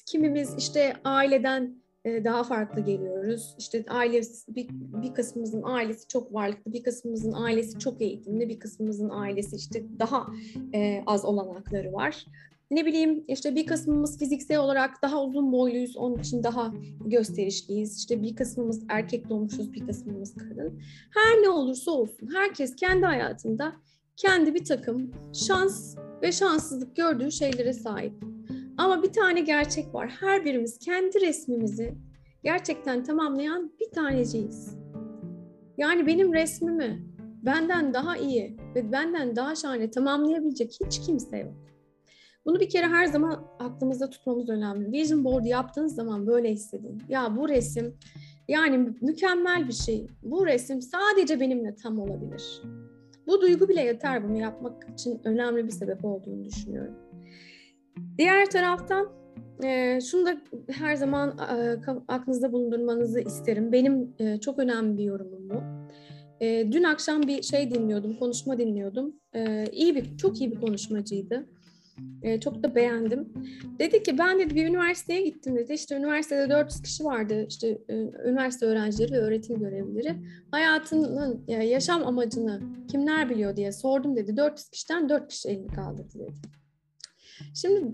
kimimiz 0.06 0.56
işte 0.58 0.94
aileden 1.04 1.80
e, 2.06 2.24
daha 2.24 2.44
farklı 2.44 2.82
geliyoruz. 2.82 3.56
İşte 3.58 3.86
ailesi 3.90 4.56
bir, 4.56 4.68
bir 4.72 5.14
kısmımızın 5.14 5.64
ailesi 5.64 6.08
çok 6.08 6.34
varlıklı, 6.34 6.74
bir 6.74 6.84
kısmımızın 6.84 7.34
ailesi 7.34 7.80
çok 7.80 8.02
eğitimli, 8.02 8.50
bir 8.50 8.60
kısmımızın 8.60 9.10
ailesi 9.10 9.56
işte 9.56 9.84
daha 10.00 10.28
e, 10.74 11.04
az 11.06 11.26
olanakları 11.26 11.94
var 11.94 12.26
ne 12.72 12.86
bileyim 12.86 13.24
işte 13.28 13.56
bir 13.56 13.66
kısmımız 13.66 14.20
fiziksel 14.20 14.58
olarak 14.58 15.02
daha 15.02 15.24
uzun 15.24 15.52
boyluyuz, 15.52 15.98
onun 15.98 16.18
için 16.18 16.44
daha 16.44 16.74
gösterişliyiz. 17.06 17.98
İşte 17.98 18.22
bir 18.22 18.36
kısmımız 18.36 18.84
erkek 18.90 19.30
doğmuşuz, 19.30 19.74
bir 19.74 19.88
kısmımız 19.88 20.34
kadın. 20.34 20.80
Her 21.14 21.44
ne 21.44 21.50
olursa 21.50 21.92
olsun 21.92 22.30
herkes 22.34 22.76
kendi 22.76 23.06
hayatında 23.06 23.76
kendi 24.16 24.54
bir 24.54 24.66
takım 24.66 25.12
şans 25.34 25.96
ve 26.22 26.32
şanssızlık 26.32 26.96
gördüğü 26.96 27.32
şeylere 27.32 27.74
sahip. 27.74 28.14
Ama 28.78 29.04
bir 29.04 29.14
tane 29.14 29.42
gerçek 29.42 29.94
var. 29.94 30.10
Her 30.20 30.46
birimiz 30.46 30.80
kendi 30.80 31.22
resmimizi 31.22 31.96
gerçekten 32.44 33.04
tamamlayan 33.04 33.72
bir 33.80 33.92
taneciyiz. 33.92 34.78
Yani 35.78 36.08
benim 36.08 36.34
resmimi 36.34 37.10
benden 37.46 37.94
daha 37.94 38.18
iyi 38.18 38.58
ve 38.76 38.92
benden 38.92 39.36
daha 39.36 39.56
şahane 39.56 39.92
tamamlayabilecek 39.92 40.78
hiç 40.86 41.02
kimse 41.06 41.38
yok. 41.38 41.54
Bunu 42.46 42.60
bir 42.60 42.70
kere 42.70 42.86
her 42.86 43.06
zaman 43.06 43.48
aklımızda 43.60 44.10
tutmamız 44.10 44.50
önemli. 44.50 44.92
Vision 44.92 45.24
board 45.24 45.46
yaptığınız 45.46 45.96
zaman 45.96 46.28
böyle 46.28 46.52
hissedin. 46.52 47.02
Ya 47.10 47.36
bu 47.38 47.50
resim 47.50 47.96
yani 48.48 48.78
mükemmel 49.02 49.68
bir 49.68 49.74
şey. 49.74 50.08
Bu 50.24 50.46
resim 50.46 50.82
sadece 50.82 51.40
benimle 51.40 51.76
tam 51.76 52.00
olabilir. 52.00 52.62
Bu 53.28 53.42
duygu 53.42 53.70
bile 53.70 53.82
yeter 53.82 54.30
bunu 54.30 54.38
yapmak 54.38 54.90
için 54.94 55.22
önemli 55.24 55.66
bir 55.66 55.72
sebep 55.72 56.06
olduğunu 56.06 56.46
düşünüyorum. 56.46 56.96
Diğer 58.18 58.50
taraftan 58.50 59.10
e, 59.64 60.00
şunu 60.02 60.26
da 60.26 60.38
her 60.72 60.96
zaman 60.96 61.30
e, 61.30 61.78
aklınızda 62.08 62.52
bulundurmanızı 62.52 63.20
isterim. 63.20 63.72
Benim 63.72 64.14
e, 64.20 64.40
çok 64.40 64.60
önemli 64.60 64.98
bir 64.98 65.04
yorumum 65.04 65.50
bu. 65.50 65.62
Dün 66.72 66.84
akşam 66.84 67.22
bir 67.22 67.42
şey 67.42 67.72
dinliyordum, 67.72 68.14
konuşma 68.20 68.58
dinliyordum. 68.58 69.16
E, 69.36 69.66
iyi 69.72 69.96
bir, 69.96 70.18
çok 70.18 70.42
iyi 70.42 70.52
bir 70.52 70.62
konuşmacıydı. 70.62 71.46
E, 72.22 72.40
çok 72.40 72.64
da 72.64 72.76
beğendim. 72.76 73.34
Dedi 73.80 74.04
ki 74.04 74.18
ben 74.18 74.40
dedi 74.40 74.56
bir 74.56 74.68
üniversiteye 74.68 75.22
gittim 75.22 75.56
dedi. 75.56 75.74
İşte 75.74 75.96
üniversitede 75.96 76.50
400 76.50 76.82
kişi 76.82 77.06
vardı. 77.06 77.46
İşte 77.50 77.68
e, 77.90 77.96
üniversite 78.30 78.66
öğrencileri 78.66 79.12
ve 79.12 79.18
öğretim 79.18 79.60
görevlileri. 79.60 80.16
Hayatının 80.52 81.44
e, 81.48 81.54
yaşam 81.54 82.08
amacını 82.08 82.62
kimler 82.92 83.30
biliyor 83.30 83.56
diye 83.56 83.72
sordum 83.72 84.16
dedi. 84.16 84.38
400 84.38 84.70
kişiden 84.70 85.10
4 85.10 85.28
kişi 85.28 85.50
elini 85.50 85.68
kaldırdı 85.68 86.20
dedi. 86.20 86.34
Şimdi 87.56 87.92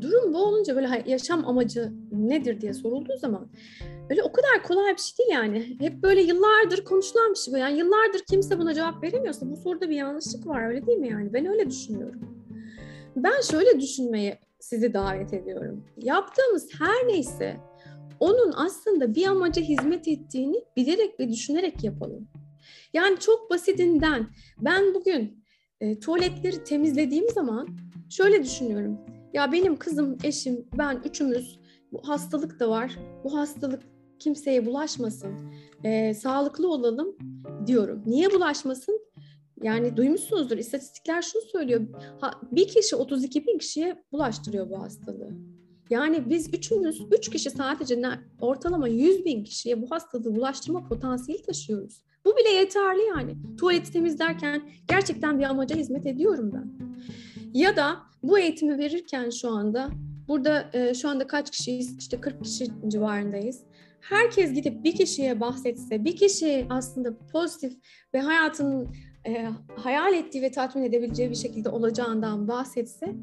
durum 0.00 0.34
bu 0.34 0.38
olunca 0.38 0.76
böyle 0.76 1.02
yaşam 1.06 1.48
amacı 1.48 1.92
nedir 2.12 2.60
diye 2.60 2.74
sorulduğu 2.74 3.16
zaman 3.16 3.48
öyle 4.10 4.22
o 4.22 4.32
kadar 4.32 4.62
kolay 4.66 4.92
bir 4.92 5.00
şey 5.00 5.18
değil 5.18 5.30
yani. 5.32 5.76
Hep 5.80 6.02
böyle 6.02 6.22
yıllardır 6.22 6.84
konuşulan 6.84 7.30
bir 7.30 7.38
şey. 7.38 7.54
Yani 7.54 7.78
yıllardır 7.78 8.20
kimse 8.30 8.58
buna 8.58 8.74
cevap 8.74 9.02
veremiyorsa 9.02 9.50
bu 9.50 9.56
soruda 9.56 9.90
bir 9.90 9.96
yanlışlık 9.96 10.46
var 10.46 10.68
öyle 10.68 10.86
değil 10.86 10.98
mi 10.98 11.08
yani? 11.08 11.32
Ben 11.32 11.46
öyle 11.46 11.70
düşünüyorum. 11.70 12.37
Ben 13.24 13.40
şöyle 13.40 13.80
düşünmeye 13.80 14.38
sizi 14.60 14.94
davet 14.94 15.34
ediyorum. 15.34 15.84
Yaptığımız 15.96 16.68
her 16.78 17.06
neyse 17.06 17.56
onun 18.20 18.52
aslında 18.56 19.14
bir 19.14 19.26
amaca 19.26 19.62
hizmet 19.62 20.08
ettiğini 20.08 20.64
bilerek 20.76 21.20
ve 21.20 21.28
düşünerek 21.28 21.84
yapalım. 21.84 22.28
Yani 22.92 23.18
çok 23.18 23.50
basitinden 23.50 24.26
ben 24.60 24.94
bugün 24.94 25.44
e, 25.80 25.98
tuvaletleri 26.00 26.64
temizlediğim 26.64 27.28
zaman 27.30 27.68
şöyle 28.10 28.42
düşünüyorum. 28.42 28.98
Ya 29.32 29.52
benim 29.52 29.76
kızım, 29.76 30.18
eşim, 30.24 30.66
ben 30.78 31.02
üçümüz 31.04 31.60
bu 31.92 32.08
hastalık 32.08 32.60
da 32.60 32.70
var. 32.70 32.98
Bu 33.24 33.38
hastalık 33.38 33.82
kimseye 34.18 34.66
bulaşmasın. 34.66 35.34
E, 35.84 36.14
sağlıklı 36.14 36.70
olalım 36.72 37.16
diyorum. 37.66 38.02
Niye 38.06 38.32
bulaşmasın? 38.32 39.00
Yani 39.62 39.96
duymuşsunuzdur 39.96 40.58
istatistikler 40.58 41.22
şunu 41.22 41.42
söylüyor. 41.42 41.86
Ha, 42.20 42.30
bir 42.52 42.68
kişi 42.68 42.96
32 42.96 43.46
bin 43.46 43.58
kişiye 43.58 44.04
bulaştırıyor 44.12 44.70
bu 44.70 44.82
hastalığı. 44.82 45.30
Yani 45.90 46.30
biz 46.30 46.54
üçümüz, 46.54 47.02
üç 47.18 47.30
kişi 47.30 47.50
sadece 47.50 48.02
ortalama 48.40 48.88
100 48.88 49.24
bin 49.24 49.44
kişiye 49.44 49.82
bu 49.82 49.90
hastalığı 49.90 50.36
bulaştırma 50.36 50.88
potansiyeli 50.88 51.42
taşıyoruz. 51.42 52.02
Bu 52.24 52.36
bile 52.36 52.48
yeterli 52.48 53.02
yani. 53.02 53.36
Tuvaleti 53.56 53.92
temizlerken 53.92 54.62
gerçekten 54.88 55.38
bir 55.38 55.44
amaca 55.44 55.76
hizmet 55.76 56.06
ediyorum 56.06 56.50
ben. 56.54 56.72
Ya 57.54 57.76
da 57.76 57.96
bu 58.22 58.38
eğitimi 58.38 58.78
verirken 58.78 59.30
şu 59.30 59.50
anda, 59.50 59.90
burada 60.28 60.70
e, 60.72 60.94
şu 60.94 61.08
anda 61.08 61.26
kaç 61.26 61.50
kişiyiz? 61.50 61.98
İşte 61.98 62.20
40 62.20 62.44
kişi 62.44 62.66
civarındayız. 62.88 63.62
Herkes 64.00 64.52
gidip 64.52 64.84
bir 64.84 64.92
kişiye 64.92 65.40
bahsetse, 65.40 66.04
bir 66.04 66.16
kişi 66.16 66.66
aslında 66.70 67.18
pozitif 67.32 67.72
ve 68.14 68.20
hayatının 68.20 68.88
e, 69.28 69.48
hayal 69.76 70.14
ettiği 70.14 70.42
ve 70.42 70.50
tatmin 70.50 70.82
edebileceği 70.82 71.30
bir 71.30 71.34
şekilde 71.34 71.68
olacağından 71.68 72.48
bahsetse 72.48 73.14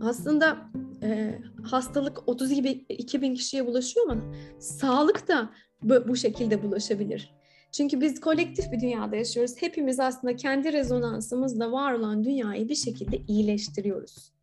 aslında 0.00 0.56
e, 1.02 1.38
hastalık 1.62 2.28
32 2.28 3.22
bin 3.22 3.34
kişiye 3.34 3.66
bulaşıyor 3.66 4.10
ama 4.10 4.22
sağlık 4.58 5.28
da 5.28 5.50
bu, 5.82 6.08
bu 6.08 6.16
şekilde 6.16 6.62
bulaşabilir. 6.62 7.36
Çünkü 7.72 8.00
biz 8.00 8.20
kolektif 8.20 8.72
bir 8.72 8.80
dünyada 8.80 9.16
yaşıyoruz. 9.16 9.54
Hepimiz 9.60 10.00
aslında 10.00 10.36
kendi 10.36 10.72
rezonansımızla 10.72 11.72
var 11.72 11.92
olan 11.92 12.24
dünyayı 12.24 12.68
bir 12.68 12.74
şekilde 12.74 13.18
iyileştiriyoruz. 13.28 14.35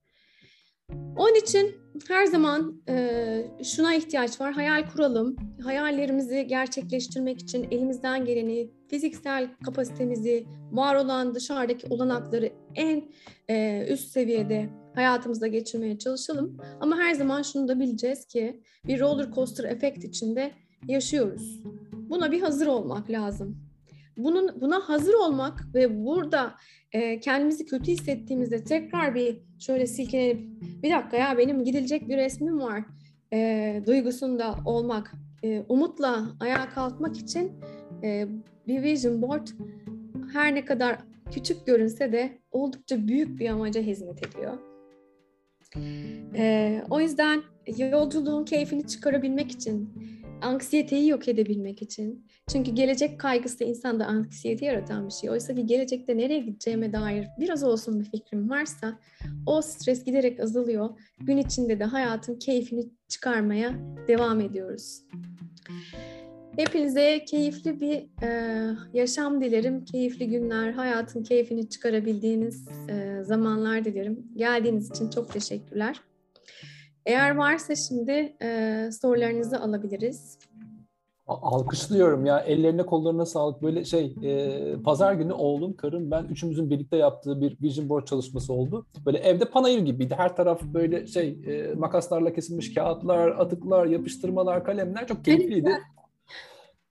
Onun 1.17 1.35
için 1.35 1.75
her 2.07 2.25
zaman 2.25 2.81
e, 2.89 3.45
şuna 3.63 3.95
ihtiyaç 3.95 4.41
var. 4.41 4.53
Hayal 4.53 4.89
kuralım. 4.89 5.35
Hayallerimizi 5.63 6.47
gerçekleştirmek 6.47 7.39
için 7.39 7.67
elimizden 7.71 8.25
geleni, 8.25 8.69
fiziksel 8.89 9.49
kapasitemizi, 9.65 10.45
var 10.71 10.95
olan 10.95 11.35
dışarıdaki 11.35 11.87
olanakları 11.89 12.51
en 12.75 13.03
e, 13.49 13.87
üst 13.89 14.11
seviyede 14.11 14.69
hayatımızda 14.95 15.47
geçirmeye 15.47 15.97
çalışalım. 15.97 16.57
Ama 16.79 16.97
her 16.97 17.13
zaman 17.13 17.41
şunu 17.41 17.67
da 17.67 17.79
bileceğiz 17.79 18.25
ki 18.25 18.61
bir 18.85 18.99
roller 18.99 19.31
coaster 19.31 19.63
efekt 19.63 20.03
içinde 20.03 20.51
yaşıyoruz. 20.87 21.63
Buna 21.93 22.31
bir 22.31 22.41
hazır 22.41 22.67
olmak 22.67 23.09
lazım. 23.09 23.57
Bunun 24.17 24.61
buna 24.61 24.79
hazır 24.89 25.13
olmak 25.13 25.59
ve 25.73 26.05
burada 26.05 26.55
e, 26.93 27.19
kendimizi 27.19 27.65
kötü 27.65 27.91
hissettiğimizde 27.91 28.63
tekrar 28.63 29.15
bir 29.15 29.37
şöyle 29.59 29.87
silkelenip 29.87 30.41
bir 30.83 30.91
dakika 30.91 31.17
ya 31.17 31.37
benim 31.37 31.63
gidilecek 31.63 32.09
bir 32.09 32.17
resmim 32.17 32.59
var 32.59 32.83
e, 33.33 33.81
duygusunda 33.87 34.55
olmak, 34.65 35.13
e, 35.43 35.63
umutla 35.69 36.25
ayağa 36.39 36.69
kalkmak 36.69 37.17
için 37.17 37.51
e, 38.03 38.27
bir 38.67 38.83
vision 38.83 39.21
board 39.21 39.47
her 40.33 40.55
ne 40.55 40.65
kadar 40.65 40.97
küçük 41.31 41.65
görünse 41.65 42.11
de 42.11 42.37
oldukça 42.51 43.07
büyük 43.07 43.39
bir 43.39 43.49
amaca 43.49 43.81
hizmet 43.81 44.27
ediyor. 44.27 44.57
E, 46.35 46.81
o 46.89 46.99
yüzden 46.99 47.41
yolculuğun 47.77 48.45
keyfini 48.45 48.87
çıkarabilmek 48.87 49.51
için 49.51 49.89
anksiyeteyi 50.43 51.07
yok 51.09 51.27
edebilmek 51.27 51.81
için. 51.81 52.27
Çünkü 52.51 52.71
gelecek 52.71 53.19
kaygısı 53.19 53.63
insanda 53.63 54.05
anksiyete 54.05 54.65
yaratan 54.65 55.07
bir 55.07 55.13
şey. 55.13 55.29
Oysa 55.29 55.55
ki 55.55 55.65
gelecekte 55.65 56.17
nereye 56.17 56.39
gideceğime 56.39 56.93
dair 56.93 57.27
biraz 57.39 57.63
olsun 57.63 57.99
bir 57.99 58.05
fikrim 58.05 58.49
varsa 58.49 58.99
o 59.45 59.61
stres 59.61 60.03
giderek 60.03 60.39
azalıyor. 60.39 60.89
Gün 61.19 61.37
içinde 61.37 61.79
de 61.79 61.83
hayatın 61.83 62.39
keyfini 62.39 62.83
çıkarmaya 63.07 63.73
devam 64.07 64.41
ediyoruz. 64.41 65.01
Hepinize 66.55 67.25
keyifli 67.25 67.81
bir 67.81 68.25
e, 68.27 68.69
yaşam 68.93 69.41
dilerim. 69.41 69.85
Keyifli 69.85 70.27
günler, 70.27 70.71
hayatın 70.71 71.23
keyfini 71.23 71.69
çıkarabildiğiniz 71.69 72.67
e, 72.89 73.23
zamanlar 73.23 73.85
dilerim. 73.85 74.27
Geldiğiniz 74.35 74.89
için 74.89 75.09
çok 75.09 75.33
teşekkürler. 75.33 76.01
Eğer 77.05 77.35
varsa 77.35 77.75
şimdi 77.75 78.35
e, 78.41 78.89
sorularınızı 79.01 79.61
alabiliriz. 79.61 80.39
Alkışlıyorum 81.27 82.25
ya. 82.25 82.39
Ellerine 82.39 82.85
kollarına 82.85 83.25
sağlık. 83.25 83.61
Böyle 83.61 83.85
şey 83.85 84.15
e, 84.23 84.75
pazar 84.83 85.13
günü 85.13 85.33
oğlum, 85.33 85.75
karım, 85.75 86.11
ben 86.11 86.23
üçümüzün 86.23 86.69
birlikte 86.69 86.97
yaptığı 86.97 87.41
bir 87.41 87.57
vision 87.61 87.89
board 87.89 88.05
çalışması 88.05 88.53
oldu. 88.53 88.85
Böyle 89.05 89.17
evde 89.17 89.45
panayır 89.45 89.79
gibiydi. 89.79 90.15
Her 90.17 90.35
taraf 90.35 90.61
böyle 90.63 91.07
şey 91.07 91.39
e, 91.47 91.73
makaslarla 91.73 92.33
kesilmiş 92.33 92.73
kağıtlar, 92.73 93.27
atıklar, 93.27 93.85
yapıştırmalar, 93.85 94.63
kalemler 94.63 95.07
çok 95.07 95.25
keyifliydi. 95.25 95.71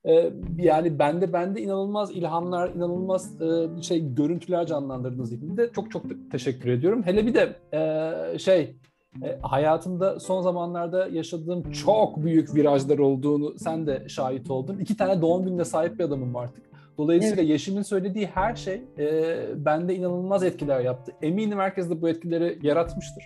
E, 0.04 0.32
yani 0.58 0.98
bende 0.98 1.32
bende 1.32 1.62
inanılmaz 1.62 2.10
ilhamlar, 2.10 2.74
inanılmaz 2.74 3.42
e, 3.42 3.82
şey 3.82 4.14
görüntüler 4.14 4.66
canlandırdınız 4.66 5.28
zihnimde. 5.28 5.70
Çok 5.72 5.90
çok 5.90 6.02
teşekkür 6.30 6.70
ediyorum. 6.70 7.02
Hele 7.04 7.26
bir 7.26 7.34
de 7.34 7.56
e, 7.72 8.38
şey 8.38 8.76
e, 9.22 9.38
hayatımda 9.42 10.20
son 10.20 10.42
zamanlarda 10.42 11.06
yaşadığım 11.06 11.72
çok 11.72 12.24
büyük 12.24 12.54
virajlar 12.54 12.98
olduğunu 12.98 13.58
sen 13.58 13.86
de 13.86 14.08
şahit 14.08 14.50
oldun. 14.50 14.78
İki 14.78 14.96
tane 14.96 15.22
doğum 15.22 15.44
gününe 15.44 15.64
sahip 15.64 15.98
bir 15.98 16.04
adamım 16.04 16.36
artık. 16.36 16.64
Dolayısıyla 16.98 17.42
evet. 17.42 17.50
Yeşim'in 17.50 17.82
söylediği 17.82 18.26
her 18.26 18.54
şey 18.54 18.82
e, 18.98 19.36
bende 19.56 19.94
inanılmaz 19.94 20.42
etkiler 20.42 20.80
yaptı. 20.80 21.12
Eminim 21.22 21.58
herkes 21.58 21.90
de 21.90 22.02
bu 22.02 22.08
etkileri 22.08 22.58
yaratmıştır. 22.62 23.24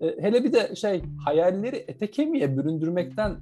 E, 0.00 0.06
hele 0.20 0.44
bir 0.44 0.52
de 0.52 0.74
şey 0.76 1.02
hayalleri 1.24 1.76
ete 1.76 2.10
kemiğe 2.10 2.56
büründürmekten 2.56 3.36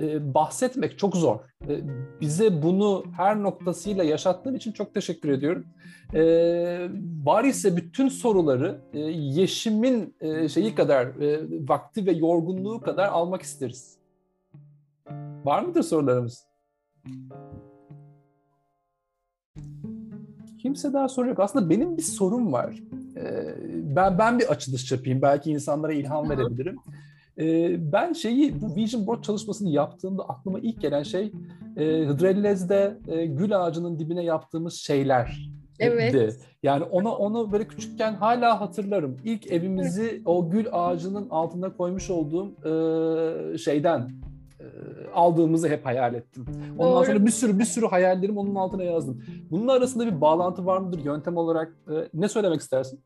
e, 0.00 0.34
bahsetmek 0.34 0.98
çok 0.98 1.16
zor. 1.16 1.38
E, 1.68 1.80
bize 2.20 2.62
bunu 2.62 3.04
her 3.16 3.42
noktasıyla 3.42 4.04
yaşattığın 4.04 4.54
için 4.54 4.72
çok 4.72 4.94
teşekkür 4.94 5.28
ediyorum. 5.28 5.66
E, 6.14 6.22
var 7.24 7.44
ise 7.44 7.76
bütün 7.76 8.08
soruları 8.08 8.80
e, 8.92 8.98
Yeşim'in 9.10 10.14
e, 10.20 10.48
şeyi 10.48 10.74
kadar, 10.74 11.06
e, 11.06 11.40
vakti 11.68 12.06
ve 12.06 12.12
yorgunluğu 12.12 12.80
kadar 12.80 13.08
almak 13.08 13.42
isteriz. 13.42 13.98
Var 15.44 15.62
mıdır 15.62 15.82
sorularımız? 15.82 16.46
Kimse 20.62 20.92
daha 20.92 21.08
soru 21.08 21.28
yok. 21.28 21.40
Aslında 21.40 21.70
benim 21.70 21.96
bir 21.96 22.02
sorum 22.02 22.52
var. 22.52 22.82
E, 23.16 23.54
ben 23.96 24.18
ben 24.18 24.38
bir 24.38 24.50
açılış 24.50 24.92
yapayım. 24.92 25.22
Belki 25.22 25.50
insanlara 25.50 25.92
ilham 25.92 26.30
verebilirim. 26.30 26.76
E, 27.38 27.76
ben 27.92 28.12
şeyi 28.12 28.60
bu 28.60 28.76
Vision 28.76 29.06
Board 29.06 29.22
çalışmasını 29.22 29.70
yaptığımda 29.70 30.28
aklıma 30.28 30.58
ilk 30.58 30.80
gelen 30.80 31.02
şey 31.02 31.32
e, 31.76 32.04
Hıdrellez'de 32.04 32.98
e, 33.08 33.26
gül 33.26 33.64
ağacının 33.64 33.98
dibine 33.98 34.24
yaptığımız 34.24 34.74
şeyler. 34.74 35.50
Evet. 35.78 36.38
Yani 36.62 36.84
ona 36.84 37.12
onu 37.12 37.52
böyle 37.52 37.68
küçükken 37.68 38.14
hala 38.14 38.60
hatırlarım. 38.60 39.16
İlk 39.24 39.46
evimizi 39.46 40.22
o 40.24 40.50
gül 40.50 40.66
ağacının 40.72 41.30
altında 41.30 41.76
koymuş 41.76 42.10
olduğum 42.10 42.46
e, 42.46 43.58
şeyden 43.58 44.10
e, 44.60 44.66
aldığımızı 45.14 45.68
hep 45.68 45.86
hayal 45.86 46.14
ettim. 46.14 46.46
Ondan 46.78 46.96
Doğru. 46.96 47.06
sonra 47.06 47.26
bir 47.26 47.30
sürü 47.30 47.58
bir 47.58 47.64
sürü 47.64 47.86
hayallerim 47.86 48.38
onun 48.38 48.54
altına 48.54 48.82
yazdım. 48.82 49.22
Bunun 49.50 49.68
arasında 49.68 50.06
bir 50.06 50.20
bağlantı 50.20 50.66
var 50.66 50.78
mıdır 50.78 51.04
yöntem 51.04 51.36
olarak? 51.36 51.76
E, 51.90 51.94
ne 52.14 52.28
söylemek 52.28 52.60
istersin? 52.60 53.00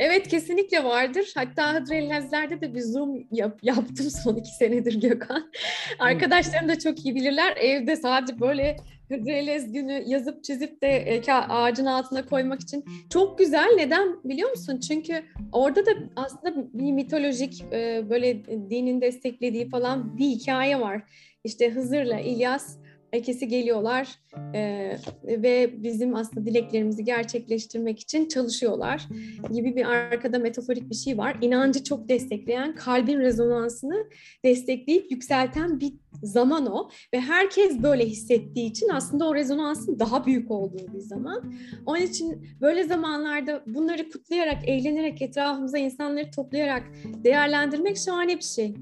Evet 0.00 0.28
kesinlikle 0.28 0.84
vardır. 0.84 1.32
Hatta 1.34 1.74
Hıdrellezler'de 1.74 2.60
de 2.60 2.74
bir 2.74 2.80
Zoom 2.80 3.26
yap, 3.30 3.58
yaptım 3.62 4.10
son 4.24 4.36
iki 4.36 4.50
senedir 4.50 5.00
Gökhan. 5.00 5.50
Arkadaşlarım 5.98 6.68
da 6.68 6.78
çok 6.78 7.04
iyi 7.04 7.14
bilirler. 7.14 7.56
Evde 7.56 7.96
sadece 7.96 8.40
böyle 8.40 8.76
Hıdrellez 9.08 9.72
günü 9.72 10.02
yazıp 10.06 10.44
çizip 10.44 10.82
de 10.82 10.88
e, 10.88 11.32
ağacın 11.32 11.86
altına 11.86 12.26
koymak 12.26 12.60
için 12.60 12.84
çok 13.10 13.38
güzel. 13.38 13.68
Neden 13.76 14.16
biliyor 14.24 14.50
musun? 14.50 14.80
Çünkü 14.88 15.22
orada 15.52 15.86
da 15.86 15.90
aslında 16.16 16.54
bir 16.74 16.92
mitolojik 16.92 17.64
e, 17.72 18.10
böyle 18.10 18.44
dinin 18.44 19.00
desteklediği 19.00 19.68
falan 19.68 20.18
bir 20.18 20.26
hikaye 20.26 20.80
var. 20.80 21.02
İşte 21.44 21.70
Hızır'la 21.70 22.20
İlyas 22.20 22.76
ikisi 23.12 23.48
geliyorlar 23.48 24.08
e, 24.54 24.92
ve 25.24 25.82
bizim 25.82 26.14
aslında 26.14 26.46
dileklerimizi 26.46 27.04
gerçekleştirmek 27.04 28.00
için 28.00 28.28
çalışıyorlar 28.28 29.08
gibi 29.52 29.76
bir 29.76 29.84
arkada 29.84 30.38
metaforik 30.38 30.90
bir 30.90 30.94
şey 30.94 31.18
var. 31.18 31.36
İnancı 31.40 31.84
çok 31.84 32.08
destekleyen, 32.08 32.74
kalbin 32.74 33.18
rezonansını 33.18 34.06
destekleyip 34.44 35.10
yükselten 35.10 35.80
bir 35.80 35.92
zaman 36.22 36.66
o 36.66 36.90
ve 37.14 37.20
herkes 37.20 37.82
böyle 37.82 38.06
hissettiği 38.06 38.70
için 38.70 38.88
aslında 38.88 39.28
o 39.28 39.34
rezonansın 39.34 39.98
daha 39.98 40.26
büyük 40.26 40.50
olduğu 40.50 40.94
bir 40.94 41.00
zaman. 41.00 41.52
Onun 41.86 42.00
için 42.00 42.46
böyle 42.60 42.84
zamanlarda 42.84 43.62
bunları 43.66 44.10
kutlayarak, 44.10 44.68
eğlenerek, 44.68 45.22
etrafımıza 45.22 45.78
insanları 45.78 46.30
toplayarak 46.30 46.82
değerlendirmek 47.24 47.98
şahane 47.98 48.36
bir 48.36 48.44
şey. 48.44 48.74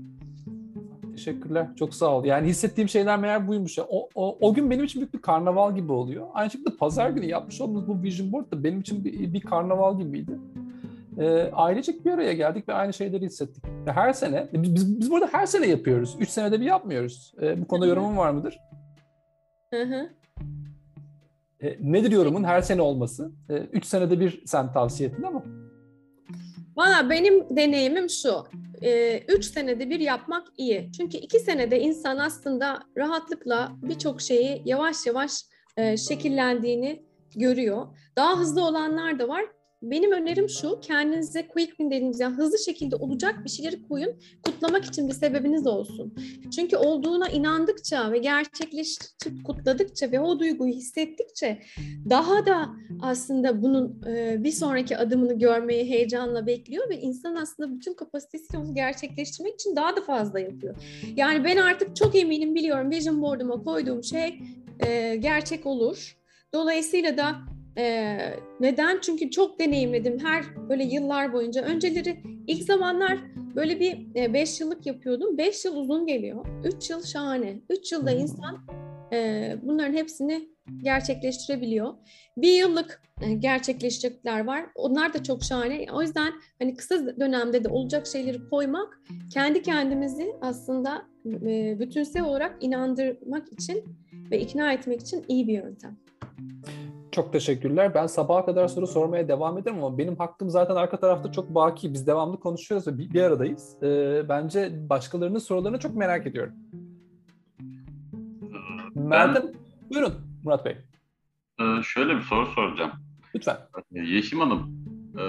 Teşekkürler. 1.19 1.67
Çok 1.79 1.95
sağ 1.95 2.17
ol. 2.17 2.25
Yani 2.25 2.49
hissettiğim 2.49 2.89
şeyler 2.89 3.19
meğer 3.19 3.49
buymuş. 3.49 3.79
O, 3.79 4.09
o, 4.15 4.39
o 4.41 4.55
gün 4.55 4.71
benim 4.71 4.85
için 4.85 5.01
büyük 5.01 5.15
bir 5.15 5.23
karnaval 5.23 5.75
gibi 5.75 5.93
oluyor. 5.93 6.27
Aynı 6.35 6.51
şekilde 6.51 6.77
pazar 6.77 7.11
günü 7.11 7.27
yapmış 7.27 7.61
olduğumuz 7.61 7.89
bu 7.89 8.03
vision 8.03 8.33
board 8.33 8.53
da 8.53 8.65
benim 8.65 8.81
için 8.81 9.05
bir, 9.05 9.33
bir 9.33 9.41
karnaval 9.41 9.99
gibiydi. 9.99 10.39
E, 11.19 11.51
ailecek 11.53 12.05
bir 12.05 12.11
araya 12.11 12.33
geldik 12.33 12.69
ve 12.69 12.75
aynı 12.75 12.93
şeyleri 12.93 13.25
hissettik. 13.25 13.65
Her 13.87 14.13
sene, 14.13 14.49
biz, 14.53 14.75
biz, 14.75 15.01
biz 15.01 15.11
burada 15.11 15.29
her 15.33 15.47
sene 15.47 15.67
yapıyoruz. 15.67 16.17
Üç 16.21 16.29
senede 16.29 16.61
bir 16.61 16.67
yapmıyoruz. 16.67 17.35
E, 17.43 17.61
bu 17.61 17.69
konuda 17.69 17.87
yorumun 17.87 18.17
var 18.17 18.31
mıdır? 18.31 18.59
Hı 19.75 19.83
hı. 19.83 20.09
E, 21.63 21.77
nedir 21.81 22.13
yorumun 22.13 22.45
her 22.45 22.61
sene 22.61 22.83
olması? 22.83 23.33
E, 23.49 23.57
üç 23.57 23.87
senede 23.87 24.21
bir 24.21 24.43
sen 24.47 24.73
tavsiye 24.73 25.09
ettin 25.09 25.23
ama. 25.23 25.43
Valla 26.79 27.11
benim 27.11 27.57
deneyimim 27.57 28.11
şu. 28.11 28.45
E, 28.83 29.19
üç 29.19 29.45
senede 29.45 29.91
bir 29.91 30.01
yapmak 30.01 30.47
iyi. 30.57 30.91
Çünkü 30.97 31.17
iki 31.17 31.41
senede 31.41 31.81
insan 31.81 32.19
aslında 32.19 32.83
rahatlıkla 32.97 33.73
birçok 33.83 34.21
şeyi 34.21 34.63
yavaş 34.65 35.07
yavaş 35.07 35.33
e, 35.77 35.97
şekillendiğini 35.97 37.03
görüyor. 37.37 37.87
Daha 38.17 38.39
hızlı 38.39 38.65
olanlar 38.65 39.19
da 39.19 39.29
var. 39.29 39.45
Benim 39.83 40.13
önerim 40.13 40.49
şu, 40.49 40.81
kendinize 40.81 41.49
quick 41.49 41.69
win 41.69 41.91
dediğimiz 41.91 42.21
yani 42.21 42.37
hızlı 42.37 42.59
şekilde 42.59 42.97
olacak 42.97 43.45
bir 43.45 43.51
şeyleri 43.51 43.83
koyun, 43.83 44.21
kutlamak 44.43 44.85
için 44.85 45.09
bir 45.09 45.13
sebebiniz 45.13 45.67
olsun. 45.67 46.15
Çünkü 46.55 46.77
olduğuna 46.77 47.29
inandıkça 47.29 48.13
ve 48.13 48.19
gerçekleştirip 48.19 49.45
kutladıkça 49.45 50.13
ve 50.13 50.21
o 50.21 50.39
duyguyu 50.39 50.75
hissettikçe 50.75 51.63
daha 52.11 52.47
da 52.47 52.69
aslında 53.03 53.63
bunun 53.63 54.03
e, 54.07 54.45
bir 54.45 54.53
sonraki 54.53 54.97
adımını 54.97 55.39
görmeyi 55.39 55.91
heyecanla 55.91 56.47
bekliyor 56.47 56.91
ve 56.91 57.01
insan 57.01 57.35
aslında 57.35 57.77
bütün 57.77 57.95
kapasitesini 57.95 58.61
onu 58.61 58.75
gerçekleştirmek 58.75 59.55
için 59.55 59.77
daha 59.77 59.97
da 59.97 60.01
fazla 60.01 60.41
yapıyor. 60.41 60.77
Yani 61.17 61.45
ben 61.45 61.57
artık 61.57 61.97
çok 61.97 62.17
eminim 62.17 62.55
biliyorum 62.55 62.91
vision 62.91 63.23
board'uma 63.23 63.63
koyduğum 63.63 64.05
şey 64.05 64.41
e, 64.87 65.17
gerçek 65.17 65.67
olur. 65.67 66.17
Dolayısıyla 66.53 67.17
da 67.17 67.37
ee, 67.79 68.35
neden? 68.61 68.99
Çünkü 69.03 69.31
çok 69.31 69.61
deneyimledim 69.61 70.19
her 70.19 70.69
böyle 70.69 70.85
yıllar 70.85 71.33
boyunca. 71.33 71.63
Önceleri 71.63 72.23
ilk 72.47 72.63
zamanlar 72.63 73.19
böyle 73.55 73.81
bir 73.81 74.15
5 74.35 74.61
e, 74.61 74.65
yıllık 74.65 74.87
yapıyordum. 74.87 75.39
5 75.39 75.65
yıl 75.65 75.77
uzun 75.77 76.07
geliyor. 76.07 76.47
3 76.65 76.91
yıl 76.91 77.03
şahane. 77.03 77.61
3 77.71 77.93
yılda 77.93 78.11
insan 78.11 78.67
e, 79.13 79.55
bunların 79.63 79.95
hepsini 79.95 80.49
gerçekleştirebiliyor. 80.83 81.95
Bir 82.37 82.53
yıllık 82.53 83.03
gerçekleşecekler 83.39 84.45
var. 84.45 84.67
Onlar 84.75 85.15
da 85.15 85.23
çok 85.23 85.45
şahane. 85.45 85.87
O 85.93 86.03
yüzden 86.03 86.33
hani 86.59 86.75
kısa 86.75 87.21
dönemde 87.21 87.65
de 87.65 87.69
olacak 87.69 88.07
şeyleri 88.07 88.49
koymak 88.51 89.01
kendi 89.33 89.63
kendimizi 89.63 90.33
aslında 90.41 91.07
bütünsel 91.81 92.23
olarak 92.23 92.57
inandırmak 92.61 93.53
için 93.53 93.85
ve 94.31 94.41
ikna 94.41 94.73
etmek 94.73 95.01
için 95.01 95.25
iyi 95.29 95.49
bir 95.49 95.53
yöntem. 95.53 95.97
Çok 97.19 97.33
teşekkürler. 97.33 97.95
Ben 97.95 98.07
sabaha 98.07 98.45
kadar 98.45 98.69
soru 98.69 98.87
sormaya 98.87 99.29
devam 99.29 99.59
ederim 99.59 99.85
ama 99.85 99.99
benim 99.99 100.17
hakkım 100.17 100.51
zaten 100.51 100.77
arka 100.77 101.01
tarafta 101.01 101.33
çok 101.33 101.55
baki. 101.55 101.95
Biz 101.95 102.07
devamlı 102.07 102.41
konuşuyoruz 102.41 102.87
ve 102.87 102.99
bir, 102.99 103.13
bir 103.13 103.23
aradayız. 103.23 103.83
Ee, 103.83 104.23
bence 104.29 104.89
başkalarının 104.89 105.39
sorularını 105.39 105.79
çok 105.79 105.97
merak 105.97 106.27
ediyorum. 106.27 106.55
Ben, 108.97 109.05
Meltem, 109.09 109.43
buyurun 109.91 110.13
Murat 110.45 110.65
Bey. 110.65 110.77
E, 111.61 111.83
şöyle 111.83 112.17
bir 112.17 112.21
soru 112.21 112.47
soracağım. 112.47 112.93
Lütfen. 113.35 113.57
E, 113.95 114.01
Yeşim 114.01 114.41
Hanım, 114.41 114.87
e, 115.19 115.23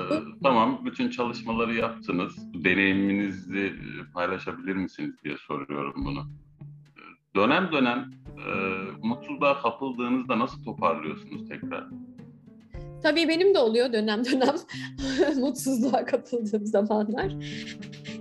tamam 0.43 0.81
bütün 0.85 1.09
çalışmaları 1.09 1.73
yaptınız. 1.73 2.53
Deneyiminizi 2.53 3.73
paylaşabilir 4.13 4.75
misiniz 4.75 5.15
diye 5.23 5.37
soruyorum 5.37 6.05
bunu. 6.05 6.25
dönem 7.35 7.71
dönem 7.71 8.11
e, 8.39 9.61
kapıldığınızda 9.61 10.39
nasıl 10.39 10.63
toparlıyorsunuz 10.63 11.49
tekrar? 11.49 11.87
Tabii 13.03 13.27
benim 13.27 13.53
de 13.53 13.59
oluyor 13.59 13.93
dönem 13.93 14.25
dönem 14.25 14.55
mutsuzluğa 15.37 16.05
kapıldığım 16.05 16.65
zamanlar. 16.65 17.35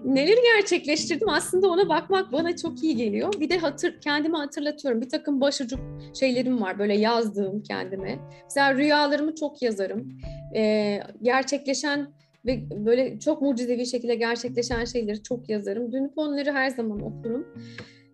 Neleri 0.04 0.40
gerçekleştirdim 0.54 1.28
aslında 1.28 1.68
ona 1.68 1.88
bakmak 1.88 2.32
bana 2.32 2.56
çok 2.56 2.82
iyi 2.82 2.96
geliyor. 2.96 3.34
Bir 3.40 3.50
de 3.50 3.58
hatır, 3.58 4.00
kendimi 4.00 4.36
hatırlatıyorum. 4.36 5.00
Bir 5.00 5.08
takım 5.08 5.40
başucu 5.40 5.76
şeylerim 6.20 6.60
var 6.60 6.78
böyle 6.78 6.96
yazdığım 6.98 7.62
kendime. 7.62 8.18
Mesela 8.44 8.74
rüyalarımı 8.74 9.34
çok 9.34 9.62
yazarım. 9.62 10.18
Ee, 10.54 11.00
gerçekleşen 11.22 12.08
ve 12.46 12.60
böyle 12.86 13.18
çok 13.18 13.42
mucizevi 13.42 13.86
şekilde 13.86 14.14
gerçekleşen 14.14 14.84
şeyleri 14.84 15.22
çok 15.22 15.48
yazarım. 15.48 15.92
Dönüp 15.92 16.12
onları 16.16 16.52
her 16.52 16.68
zaman 16.68 17.02
okurum. 17.02 17.46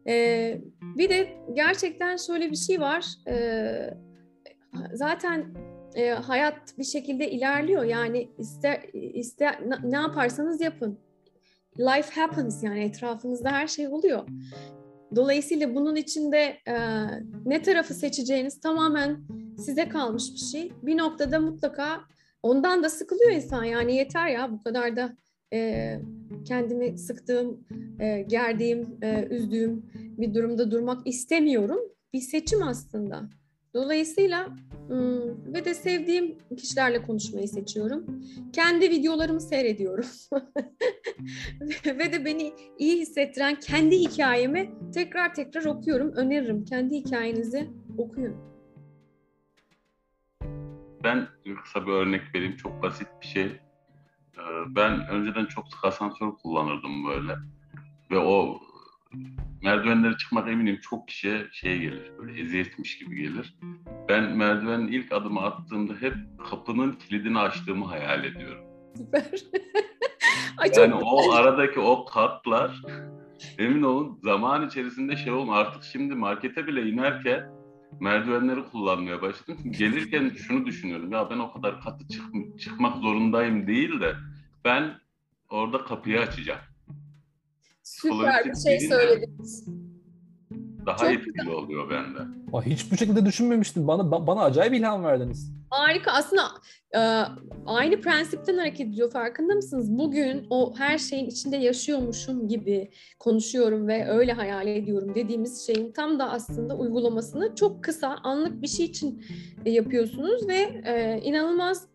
Ee, 0.06 0.60
bir 0.82 1.10
de 1.10 1.28
gerçekten 1.52 2.16
şöyle 2.16 2.50
bir 2.50 2.56
şey 2.56 2.80
var. 2.80 3.06
Ee, 3.28 3.90
zaten 4.92 5.54
e, 5.94 6.10
hayat 6.10 6.78
bir 6.78 6.84
şekilde 6.84 7.30
ilerliyor. 7.30 7.84
Yani 7.84 8.30
ister 8.38 8.82
ister 8.92 9.58
ne 9.84 9.96
yaparsanız 9.96 10.60
yapın. 10.60 10.98
Life 11.78 12.20
happens 12.20 12.62
yani 12.62 12.84
etrafınızda 12.84 13.52
her 13.52 13.66
şey 13.66 13.88
oluyor. 13.88 14.28
Dolayısıyla 15.16 15.74
bunun 15.74 15.96
içinde 15.96 16.58
e, 16.68 16.76
ne 17.44 17.62
tarafı 17.62 17.94
seçeceğiniz 17.94 18.60
tamamen 18.60 19.20
size 19.58 19.88
kalmış 19.88 20.32
bir 20.32 20.38
şey. 20.38 20.72
Bir 20.82 20.98
noktada 20.98 21.40
mutlaka 21.40 22.00
ondan 22.42 22.82
da 22.82 22.90
sıkılıyor 22.90 23.30
insan 23.30 23.64
yani 23.64 23.96
yeter 23.96 24.28
ya 24.28 24.52
bu 24.52 24.62
kadar 24.62 24.96
da 24.96 25.16
e, 25.54 26.00
kendimi 26.44 26.98
sıktığım, 26.98 27.66
e, 28.00 28.22
gerdiğim, 28.22 28.98
e, 29.02 29.28
üzdüğüm 29.30 29.82
bir 29.94 30.34
durumda 30.34 30.70
durmak 30.70 31.06
istemiyorum. 31.06 31.78
Bir 32.12 32.20
seçim 32.20 32.62
aslında. 32.62 33.30
Dolayısıyla 33.74 34.48
ve 35.46 35.64
de 35.64 35.74
sevdiğim 35.74 36.38
kişilerle 36.56 37.02
konuşmayı 37.02 37.48
seçiyorum. 37.48 38.22
Kendi 38.52 38.90
videolarımı 38.90 39.40
seyrediyorum. 39.40 40.04
ve 41.86 42.12
de 42.12 42.24
beni 42.24 42.52
iyi 42.78 43.00
hissettiren 43.00 43.60
kendi 43.60 43.98
hikayemi 43.98 44.70
tekrar 44.94 45.34
tekrar 45.34 45.64
okuyorum. 45.64 46.12
Öneririm. 46.12 46.64
Kendi 46.64 46.94
hikayenizi 46.94 47.70
okuyun. 47.98 48.36
Ben 51.04 51.28
kısa 51.64 51.86
bir 51.86 51.92
örnek 51.92 52.22
vereyim. 52.34 52.56
Çok 52.56 52.82
basit 52.82 53.08
bir 53.20 53.26
şey. 53.26 53.52
Ben 54.68 55.08
önceden 55.08 55.46
çok 55.46 55.68
sık 55.68 55.84
asansör 55.84 56.32
kullanırdım 56.32 57.06
böyle. 57.06 57.36
Ve 58.10 58.18
o 58.18 58.60
merdivenlere 59.62 60.16
çıkmak 60.16 60.48
eminim 60.48 60.78
çok 60.82 61.08
kişiye 61.08 61.46
şey 61.52 61.78
gelir, 61.78 62.12
böyle 62.18 62.40
eziyetmiş 62.40 62.98
gibi 62.98 63.16
gelir. 63.16 63.58
Ben 64.08 64.36
merdivenin 64.36 64.88
ilk 64.88 65.12
adımı 65.12 65.40
attığımda 65.40 65.92
hep 66.00 66.14
kapının 66.50 66.92
kilidini 66.92 67.38
açtığımı 67.38 67.84
hayal 67.84 68.24
ediyorum. 68.24 68.64
Süper. 68.96 69.24
Ay, 70.58 70.70
yani 70.76 70.94
o 70.94 71.32
aradaki 71.32 71.80
o 71.80 72.04
katlar 72.04 72.82
emin 73.58 73.82
olun 73.82 74.18
zaman 74.22 74.66
içerisinde 74.66 75.16
şey 75.16 75.32
olma 75.32 75.56
artık 75.56 75.82
şimdi 75.84 76.14
markete 76.14 76.66
bile 76.66 76.82
inerken 76.82 77.50
merdivenleri 78.00 78.64
kullanmaya 78.64 79.22
başladım. 79.22 79.58
Gelirken 79.70 80.28
şunu 80.28 80.66
düşünüyorum 80.66 81.12
ya 81.12 81.30
ben 81.30 81.38
o 81.38 81.52
kadar 81.52 81.80
katı 81.80 82.08
çık 82.08 82.60
çıkmak 82.60 82.96
zorundayım 82.96 83.66
değil 83.66 84.00
de 84.00 84.14
ben 84.64 85.00
orada 85.50 85.84
kapıyı 85.84 86.20
açacağım. 86.20 86.60
Süper 87.82 88.44
bir 88.44 88.54
şey 88.54 88.80
söylediniz. 88.80 89.68
Daha 90.86 90.96
Çok 90.96 91.10
etkili 91.10 91.32
güzel. 91.32 91.52
oluyor 91.54 91.90
bende. 91.90 92.18
Hiç 92.66 92.92
bu 92.92 92.96
şekilde 92.96 93.26
düşünmemiştim. 93.26 93.88
Bana 93.88 94.26
bana 94.26 94.42
acayip 94.42 94.74
ilham 94.74 95.04
verdiniz. 95.04 95.52
Harika. 95.70 96.12
Aslında 96.12 96.42
e, 96.94 96.98
aynı 97.66 98.00
prensipten 98.00 98.58
hareket 98.58 98.86
ediyor. 98.86 99.10
Farkında 99.10 99.54
mısınız? 99.54 99.98
Bugün 99.98 100.46
o 100.50 100.74
her 100.76 100.98
şeyin 100.98 101.26
içinde 101.26 101.56
yaşıyormuşum 101.56 102.48
gibi 102.48 102.90
konuşuyorum 103.18 103.88
ve 103.88 104.08
öyle 104.08 104.32
hayal 104.32 104.66
ediyorum 104.66 105.14
dediğimiz 105.14 105.66
şeyin 105.66 105.92
tam 105.92 106.18
da 106.18 106.30
aslında 106.30 106.76
uygulamasını 106.76 107.54
çok 107.54 107.84
kısa, 107.84 108.08
anlık 108.22 108.62
bir 108.62 108.68
şey 108.68 108.86
için 108.86 109.24
yapıyorsunuz 109.66 110.48
ve 110.48 110.82
e, 110.84 111.20
inanılmaz 111.22 111.88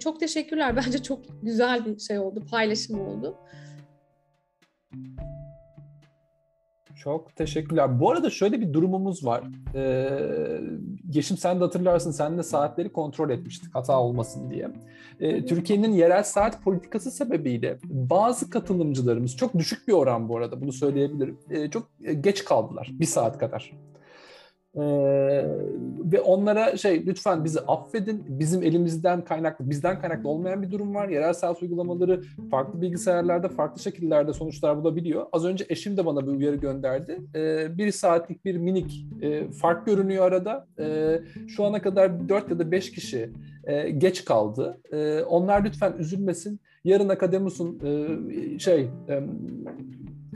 çok 0.00 0.20
teşekkürler. 0.20 0.76
Bence 0.86 1.02
çok 1.02 1.20
güzel 1.42 1.86
bir 1.86 1.98
şey 1.98 2.18
oldu, 2.18 2.42
paylaşım 2.50 3.00
oldu. 3.00 3.38
Çok 7.04 7.36
teşekkürler. 7.36 8.00
Bu 8.00 8.10
arada 8.10 8.30
şöyle 8.30 8.60
bir 8.60 8.72
durumumuz 8.72 9.26
var. 9.26 9.44
Ee, 9.74 10.60
Yeşim 11.12 11.36
sen 11.36 11.60
de 11.60 11.64
hatırlarsın, 11.64 12.10
sen 12.10 12.38
de 12.38 12.42
saatleri 12.42 12.92
kontrol 12.92 13.30
etmiştik 13.30 13.74
hata 13.74 14.00
olmasın 14.00 14.50
diye. 14.50 14.68
Ee, 15.20 15.46
Türkiye'nin 15.46 15.92
yerel 15.92 16.22
saat 16.22 16.62
politikası 16.62 17.10
sebebiyle 17.10 17.78
bazı 17.84 18.50
katılımcılarımız, 18.50 19.36
çok 19.36 19.54
düşük 19.54 19.88
bir 19.88 19.92
oran 19.92 20.28
bu 20.28 20.36
arada 20.36 20.60
bunu 20.60 20.72
söyleyebilirim, 20.72 21.38
ee, 21.50 21.70
çok 21.70 21.88
geç 22.20 22.44
kaldılar, 22.44 22.90
bir 22.92 23.06
saat 23.06 23.38
kadar. 23.38 23.72
Ee, 24.76 24.80
ve 26.12 26.20
onlara 26.20 26.76
şey 26.76 27.06
lütfen 27.06 27.44
bizi 27.44 27.60
affedin. 27.60 28.24
Bizim 28.28 28.62
elimizden 28.62 29.24
kaynaklı, 29.24 29.70
bizden 29.70 30.00
kaynaklı 30.00 30.28
olmayan 30.28 30.62
bir 30.62 30.70
durum 30.70 30.94
var. 30.94 31.08
Yerel 31.08 31.32
saat 31.32 31.62
uygulamaları 31.62 32.22
farklı 32.50 32.80
bilgisayarlarda 32.80 33.48
farklı 33.48 33.82
şekillerde 33.82 34.32
sonuçlar 34.32 34.76
bulabiliyor. 34.76 35.26
Az 35.32 35.44
önce 35.44 35.66
eşim 35.68 35.96
de 35.96 36.06
bana 36.06 36.26
bir 36.26 36.32
uyarı 36.32 36.56
gönderdi. 36.56 37.18
Ee, 37.34 37.78
bir 37.78 37.92
saatlik 37.92 38.44
bir 38.44 38.56
minik 38.56 39.06
e, 39.22 39.50
fark 39.50 39.86
görünüyor 39.86 40.24
arada. 40.24 40.66
Ee, 40.78 41.20
şu 41.48 41.64
ana 41.64 41.82
kadar 41.82 42.28
4 42.28 42.50
ya 42.50 42.58
da 42.58 42.70
5 42.70 42.92
kişi 42.92 43.30
e, 43.64 43.90
geç 43.90 44.24
kaldı. 44.24 44.80
E, 44.92 45.22
onlar 45.22 45.64
lütfen 45.64 45.92
üzülmesin. 45.98 46.60
Yarın 46.84 47.08
Akademus'un 47.08 47.80
e, 47.84 48.58
şey 48.58 48.88
e, 49.08 49.22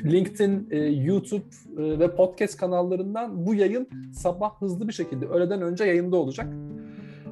LinkedIn, 0.05 0.69
e, 0.71 0.79
YouTube 0.79 1.45
e, 1.79 1.99
ve 1.99 2.17
podcast 2.17 2.57
kanallarından 2.57 3.47
bu 3.47 3.55
yayın 3.55 3.89
sabah 4.15 4.61
hızlı 4.61 4.89
bir 4.89 4.93
şekilde 4.93 5.27
öğleden 5.27 5.63
önce 5.63 5.85
yayında 5.85 6.17
olacak. 6.17 6.55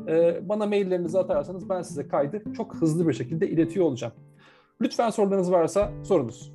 E, 0.08 0.48
bana 0.48 0.66
maillerinizi 0.66 1.18
atarsanız 1.18 1.68
ben 1.68 1.82
size 1.82 2.08
kaydı 2.08 2.42
çok 2.56 2.74
hızlı 2.74 3.08
bir 3.08 3.12
şekilde 3.12 3.48
iletiyor 3.48 3.86
olacağım. 3.86 4.14
Lütfen 4.80 5.10
sorularınız 5.10 5.52
varsa 5.52 5.92
sorunuz. 6.04 6.52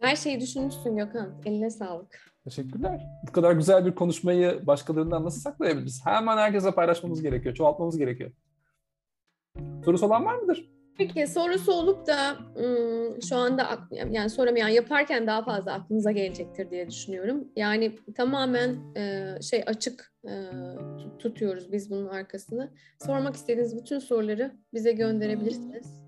Her 0.00 0.16
şeyi 0.16 0.40
düşünmüşsün 0.40 0.96
Gökhan. 0.96 1.34
Eline 1.44 1.70
sağlık. 1.70 2.36
Teşekkürler. 2.44 3.06
Bu 3.28 3.32
kadar 3.32 3.52
güzel 3.52 3.86
bir 3.86 3.94
konuşmayı 3.94 4.66
başkalarından 4.66 5.24
nasıl 5.24 5.40
saklayabiliriz? 5.40 6.00
Hemen 6.04 6.36
herkese 6.36 6.70
paylaşmamız 6.70 7.22
gerekiyor, 7.22 7.54
çoğaltmamız 7.54 7.98
gerekiyor. 7.98 8.30
Sorusu 9.84 10.06
olan 10.06 10.24
var 10.24 10.34
mıdır? 10.34 10.75
Peki 10.98 11.26
sorusu 11.26 11.72
olup 11.72 12.06
da 12.06 12.36
şu 13.28 13.36
anda 13.36 13.78
yani 14.10 14.30
soramayan 14.30 14.68
yaparken 14.68 15.26
daha 15.26 15.44
fazla 15.44 15.72
aklınıza 15.72 16.12
gelecektir 16.12 16.70
diye 16.70 16.90
düşünüyorum. 16.90 17.48
Yani 17.56 17.98
tamamen 18.14 18.76
şey 19.40 19.62
açık 19.66 20.12
tutuyoruz 21.18 21.72
biz 21.72 21.90
bunun 21.90 22.08
arkasını. 22.08 22.70
Sormak 23.06 23.34
istediğiniz 23.34 23.76
bütün 23.76 23.98
soruları 23.98 24.52
bize 24.74 24.92
gönderebilirsiniz. 24.92 26.05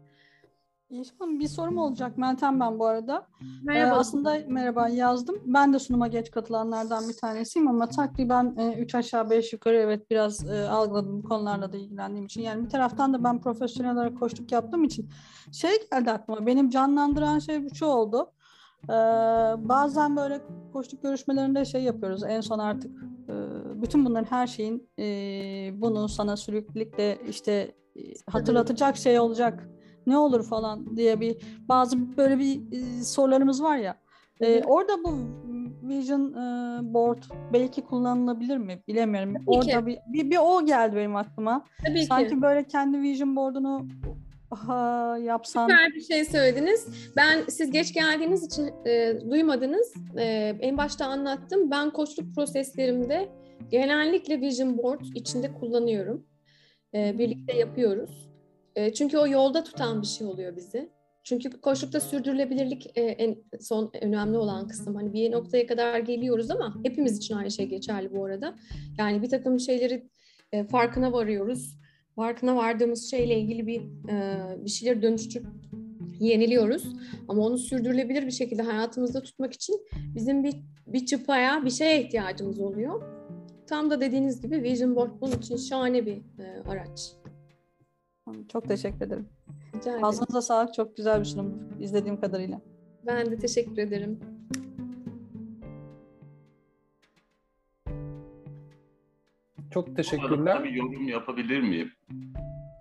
Yeşim 0.91 1.41
bir 1.41 1.49
sorum 1.49 1.78
olacak 1.78 2.18
Meltem 2.18 2.61
ben 2.61 2.78
bu 2.78 2.86
arada. 2.86 3.26
Merhaba. 3.62 3.97
Ee, 3.97 3.99
aslında 3.99 4.39
merhaba 4.49 4.89
yazdım. 4.89 5.36
Ben 5.47 5.72
de 5.72 5.78
sunuma 5.78 6.09
geç 6.09 6.30
katılanlardan 6.30 7.09
bir 7.09 7.16
tanesiyim 7.16 7.68
ama 7.68 7.89
takriben 7.89 8.74
3 8.78 8.95
e, 8.95 8.99
aşağı 8.99 9.30
5 9.30 9.53
yukarı 9.53 9.76
evet 9.76 10.11
biraz 10.11 10.51
e, 10.51 10.68
algıladım 10.68 11.22
bu 11.22 11.28
konularla 11.28 11.72
da 11.72 11.76
ilgilendiğim 11.76 12.26
için. 12.26 12.43
Yani 12.43 12.64
bir 12.64 12.70
taraftan 12.70 13.14
da 13.14 13.24
ben 13.24 13.41
profesyonel 13.41 13.93
olarak 13.93 14.18
koştuk 14.18 14.53
yaptığım 14.53 14.84
için 14.84 15.11
şey 15.52 15.70
geldi 15.93 16.10
aklıma. 16.10 16.47
Benim 16.47 16.70
canlandıran 16.70 17.39
şey 17.39 17.69
şu 17.74 17.86
oldu. 17.86 18.32
Ee, 18.85 18.93
bazen 19.69 20.16
böyle 20.16 20.40
koştuk 20.73 21.02
görüşmelerinde 21.02 21.65
şey 21.65 21.82
yapıyoruz. 21.82 22.23
En 22.24 22.40
son 22.40 22.59
artık 22.59 22.90
e, 23.28 23.35
bütün 23.82 24.05
bunların 24.05 24.31
her 24.31 24.47
şeyin 24.47 24.90
e, 24.98 25.05
bunu 25.74 26.09
sana 26.09 26.36
sürekli 26.36 27.19
işte 27.28 27.74
e, 27.97 28.01
hatırlatacak 28.31 28.97
şey 28.97 29.20
olacak 29.20 29.69
ne 30.09 30.18
olur 30.18 30.47
falan 30.47 30.97
diye 30.97 31.20
bir 31.20 31.36
bazı 31.68 32.16
böyle 32.16 32.39
bir 32.39 32.60
e, 32.72 33.05
sorularımız 33.05 33.62
var 33.62 33.76
ya. 33.76 33.97
E, 34.40 34.62
orada 34.64 34.93
bu 35.05 35.18
Vision 35.89 36.32
e, 36.32 36.94
Board 36.94 37.22
belki 37.52 37.82
kullanılabilir 37.82 38.56
mi 38.56 38.82
bilemiyorum. 38.89 39.35
Tabii 39.35 39.44
orada 39.47 39.86
bir, 39.86 39.98
bir 40.12 40.30
bir 40.30 40.39
o 40.43 40.66
geldi 40.66 40.97
benim 40.97 41.16
aklıma. 41.16 41.64
Tabii 41.86 42.05
Sanki 42.05 42.28
ki. 42.28 42.43
böyle 42.43 42.64
kendi 42.64 43.01
Vision 43.02 43.36
Board'unu 43.36 43.89
Aha, 44.51 45.18
yapsan. 45.18 45.68
Süper 45.68 45.94
bir 45.94 46.01
şey 46.01 46.24
söylediniz. 46.24 47.10
Ben 47.16 47.44
siz 47.48 47.70
geç 47.70 47.94
geldiğiniz 47.94 48.44
için 48.44 48.70
e, 48.86 49.20
duymadınız. 49.30 49.94
E, 50.16 50.24
en 50.60 50.78
başta 50.78 51.06
anlattım. 51.06 51.70
Ben 51.70 51.90
koçluk 51.90 52.35
proseslerimde 52.35 53.28
genellikle 53.70 54.40
Vision 54.40 54.78
Board 54.78 55.01
içinde 55.14 55.52
kullanıyorum. 55.52 56.26
E, 56.94 57.18
birlikte 57.18 57.56
yapıyoruz. 57.56 58.28
Çünkü 58.95 59.19
o 59.19 59.27
yolda 59.27 59.65
tutan 59.65 60.03
bir 60.03 60.07
şey 60.07 60.27
oluyor 60.27 60.57
bizi. 60.57 60.91
Çünkü 61.29 61.61
koçlukta 61.61 62.01
sürdürülebilirlik 62.01 62.87
e, 62.95 63.01
en 63.01 63.37
son 63.61 63.91
önemli 64.03 64.39
olan 64.39 64.69
kısım. 64.69 64.95
Hani 64.95 65.13
bir 65.13 65.33
noktaya 65.33 65.67
kadar 65.67 65.99
geliyoruz 65.99 66.51
ama 66.51 66.75
hepimiz 66.85 67.17
için 67.17 67.35
aynı 67.35 67.51
şey 67.51 67.67
geçerli 67.67 68.13
bu 68.13 68.25
arada. 68.25 68.55
Yani 68.99 69.23
bir 69.23 69.29
takım 69.29 69.61
şeyleri 69.61 70.09
e, 70.53 70.65
farkına 70.65 71.13
varıyoruz. 71.13 71.79
Farkına 72.17 72.57
vardığımız 72.57 73.11
şeyle 73.11 73.39
ilgili 73.39 73.67
bir 73.67 73.81
e, 74.11 74.65
bir 74.65 74.71
şeyleri 74.71 75.03
dönüştürüp 75.03 75.47
yeniliyoruz. 76.21 76.85
Ama 77.29 77.47
onu 77.47 77.59
sürdürülebilir 77.59 78.27
bir 78.27 78.31
şekilde 78.31 78.63
hayatımızda 78.63 79.23
tutmak 79.23 79.53
için 79.53 79.87
bizim 80.15 80.45
bir 80.45 80.55
bir 80.87 81.07
çıpaya, 81.07 81.65
bir 81.65 81.71
şeye 81.71 82.03
ihtiyacımız 82.03 82.61
oluyor. 82.61 83.03
Tam 83.67 83.91
da 83.91 84.01
dediğiniz 84.01 84.41
gibi 84.41 84.63
Vision 84.63 84.97
Board 84.97 85.11
bunun 85.21 85.39
için 85.39 85.57
şahane 85.57 86.07
bir 86.07 86.17
e, 86.17 86.63
araç. 86.69 87.01
Çok 88.53 88.69
teşekkür 88.69 89.07
ederim. 89.07 89.29
Rica 89.77 89.91
ederim. 89.91 90.05
Ağzınıza 90.05 90.43
sağlık. 90.43 90.75
Çok 90.75 90.97
güzel 90.97 91.21
bir 91.21 91.25
sunum 91.25 91.59
izlediğim 91.81 92.21
kadarıyla. 92.21 92.61
Ben 93.07 93.31
de 93.31 93.39
teşekkür 93.39 93.79
ederim. 93.79 94.21
Çok 99.75 99.87
Bu 99.87 99.91
arada 99.91 99.95
teşekkürler. 100.03 100.65
bir 100.65 100.71
yorum 100.71 101.09
yapabilir 101.09 101.61
miyim? 101.61 101.93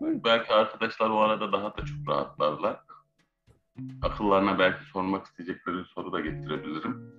Buyurun. 0.02 0.22
Belki 0.24 0.54
arkadaşlar 0.54 1.10
o 1.10 1.18
arada 1.20 1.52
daha 1.52 1.78
da 1.78 1.86
çok 1.86 2.10
rahatlarlar. 2.10 2.80
Akıllarına 4.02 4.60
belki 4.60 4.86
sormak 4.86 5.26
isteyecekleri 5.26 5.86
soru 5.86 6.12
da 6.12 6.20
getirebilirim. 6.20 7.14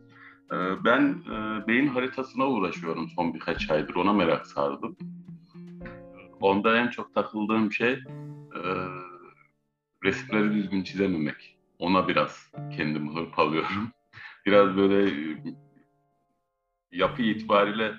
Ee, 0.53 0.57
Ben 0.85 1.23
e, 1.33 1.67
beyin 1.67 1.87
haritasına 1.87 2.47
uğraşıyorum 2.49 3.09
son 3.09 3.35
birkaç 3.35 3.71
aydır. 3.71 3.95
Ona 3.95 4.13
merak 4.13 4.47
sardım. 4.47 4.97
Onda 6.41 6.77
en 6.77 6.89
çok 6.89 7.15
takıldığım 7.15 7.73
şey 7.73 7.93
e, 7.93 8.61
resimleri 10.05 10.55
düzgün 10.55 10.83
çizememek. 10.83 11.59
Ona 11.79 12.09
biraz 12.09 12.53
kendimi 12.77 13.15
hırpalıyorum. 13.15 13.93
Biraz 14.47 14.77
böyle 14.77 15.11
e, 15.11 15.43
yapı 16.93 17.23
itibariyle 17.23 17.93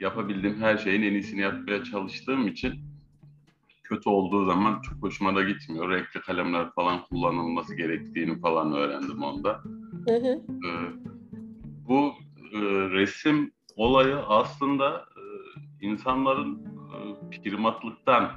yapabildiğim 0.00 0.60
her 0.60 0.78
şeyin 0.78 1.02
en 1.02 1.12
iyisini 1.12 1.40
yapmaya 1.40 1.84
çalıştığım 1.84 2.48
için 2.48 2.74
kötü 3.82 4.08
olduğu 4.08 4.46
zaman 4.46 4.80
çok 4.80 5.02
hoşuma 5.02 5.34
da 5.36 5.42
gitmiyor. 5.42 5.90
Renkli 5.90 6.20
kalemler 6.20 6.70
falan 6.70 7.02
kullanılması 7.02 7.76
gerektiğini 7.76 8.40
falan 8.40 8.72
öğrendim 8.72 9.22
onda. 9.22 9.62
Hı 10.08 10.16
hı. 10.16 10.40
Ee, 10.66 10.70
bu 11.88 12.12
e, 12.52 12.58
resim 12.90 13.52
olayı 13.76 14.16
aslında 14.16 14.96
e, 14.96 15.22
insanların 15.86 16.69
primatlıktan 17.44 18.30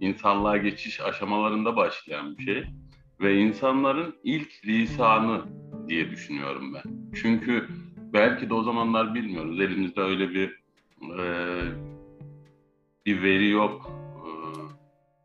insanlığa 0.00 0.56
geçiş 0.56 1.00
aşamalarında 1.00 1.76
başlayan 1.76 2.38
bir 2.38 2.44
şey 2.44 2.64
ve 3.20 3.40
insanların 3.40 4.16
ilk 4.24 4.66
lisanı 4.66 5.44
diye 5.88 6.10
düşünüyorum 6.10 6.74
ben. 6.74 6.82
Çünkü 7.14 7.68
belki 8.12 8.50
de 8.50 8.54
o 8.54 8.62
zamanlar 8.62 9.14
bilmiyoruz. 9.14 9.60
Elimizde 9.60 10.00
öyle 10.00 10.30
bir 10.30 10.62
e, 11.18 11.24
bir 13.06 13.22
veri 13.22 13.48
yok 13.48 13.90
e, 14.26 14.28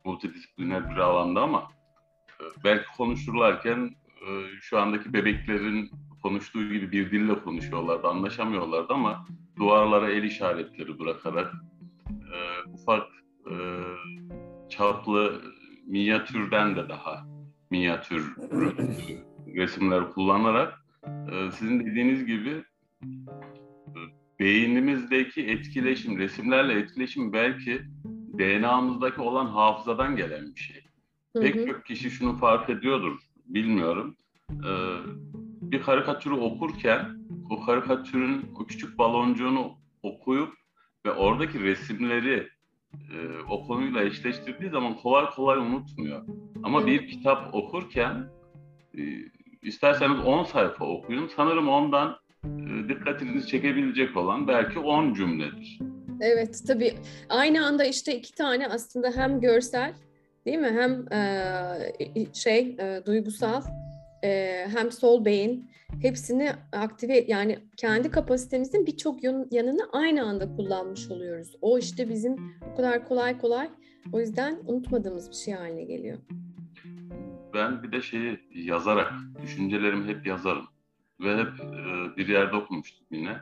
multidisipliner 0.05 0.89
bir 0.89 0.97
alanda 0.97 1.41
ama 1.41 1.71
e, 2.39 2.43
belki 2.63 2.85
konuşurlarken 2.97 3.95
e, 4.21 4.29
şu 4.61 4.79
andaki 4.79 5.13
bebeklerin 5.13 5.91
konuştuğu 6.21 6.73
gibi 6.73 6.91
bir 6.91 7.11
dille 7.11 7.43
konuşuyorlardı, 7.43 8.07
anlaşamıyorlardı 8.07 8.93
ama 8.93 9.25
duvarlara 9.59 10.09
el 10.09 10.23
işaretleri 10.23 10.99
bırakarak 10.99 11.53
e, 12.09 12.69
ufak 12.69 13.07
e, 13.51 13.55
çaplı 14.69 15.41
minyatürden 15.87 16.75
de 16.75 16.89
daha 16.89 17.27
minyatür 17.71 18.35
resimler 19.55 20.09
kullanarak 20.11 20.85
e, 21.05 21.51
sizin 21.51 21.85
dediğiniz 21.85 22.25
gibi 22.25 22.63
e, 23.03 23.99
beynimizdeki 24.39 25.47
etkileşim, 25.47 26.17
resimlerle 26.17 26.73
etkileşim 26.79 27.33
belki 27.33 27.81
DNA'mızdaki 28.39 29.21
olan 29.21 29.45
hafızadan 29.45 30.15
gelen 30.15 30.55
bir 30.55 30.59
şey. 30.59 30.83
Hı 31.35 31.41
Pek 31.41 31.67
çok 31.67 31.85
kişi 31.85 32.11
şunu 32.11 32.37
fark 32.37 32.69
ediyordur, 32.69 33.19
bilmiyorum. 33.45 34.15
Ee, 34.51 34.97
bir 35.61 35.81
karikatürü 35.81 36.33
okurken 36.33 37.16
o 37.49 37.65
karikatürün 37.65 38.51
o 38.59 38.65
küçük 38.65 38.97
baloncuğunu 38.97 39.71
okuyup 40.03 40.53
ve 41.05 41.11
oradaki 41.11 41.63
resimleri 41.63 42.47
e, 42.93 43.17
o 43.49 43.67
konuyla 43.67 44.03
eşleştirdiği 44.03 44.69
zaman 44.69 44.95
kolay 44.97 45.25
kolay 45.29 45.57
unutmuyor. 45.57 46.25
Ama 46.63 46.87
bir 46.87 47.07
kitap 47.07 47.53
okurken 47.53 48.29
e, 48.97 49.01
isterseniz 49.61 50.19
10 50.19 50.43
sayfa 50.43 50.85
okuyun. 50.85 51.29
Sanırım 51.35 51.69
ondan 51.69 52.17
e, 52.45 52.89
dikkatinizi 52.89 53.47
çekebilecek 53.47 54.17
olan 54.17 54.47
belki 54.47 54.79
10 54.79 55.13
cümledir. 55.13 55.79
Evet 56.21 56.63
tabii 56.67 56.93
aynı 57.29 57.65
anda 57.65 57.85
işte 57.85 58.15
iki 58.15 58.35
tane 58.35 58.67
aslında 58.67 59.11
hem 59.15 59.41
görsel 59.41 59.93
değil 60.45 60.57
mi 60.57 60.71
hem 60.79 61.13
e, 61.13 62.33
şey 62.33 62.75
e, 62.79 63.01
duygusal 63.05 63.61
e, 64.23 64.63
hem 64.77 64.91
sol 64.91 65.25
beyin 65.25 65.71
hepsini 66.01 66.51
aktive 66.71 67.25
yani 67.27 67.59
kendi 67.77 68.11
kapasitemizin 68.11 68.85
birçok 68.85 69.23
yan- 69.23 69.47
yanını 69.51 69.81
aynı 69.91 70.23
anda 70.25 70.55
kullanmış 70.55 71.11
oluyoruz. 71.11 71.55
O 71.61 71.77
işte 71.79 72.09
bizim 72.09 72.35
o 72.71 72.75
kadar 72.75 73.07
kolay 73.07 73.37
kolay 73.37 73.69
o 74.11 74.19
yüzden 74.19 74.59
unutmadığımız 74.65 75.29
bir 75.29 75.35
şey 75.35 75.53
haline 75.53 75.83
geliyor. 75.83 76.17
Ben 77.53 77.83
bir 77.83 77.91
de 77.91 78.01
şeyi 78.01 78.39
yazarak, 78.53 79.13
düşüncelerimi 79.41 80.07
hep 80.07 80.27
yazarım. 80.27 80.65
Ve 81.19 81.37
hep 81.37 81.47
e, 81.59 82.17
bir 82.17 82.27
yerde 82.27 82.55
okumuştum 82.55 83.07
yine. 83.11 83.37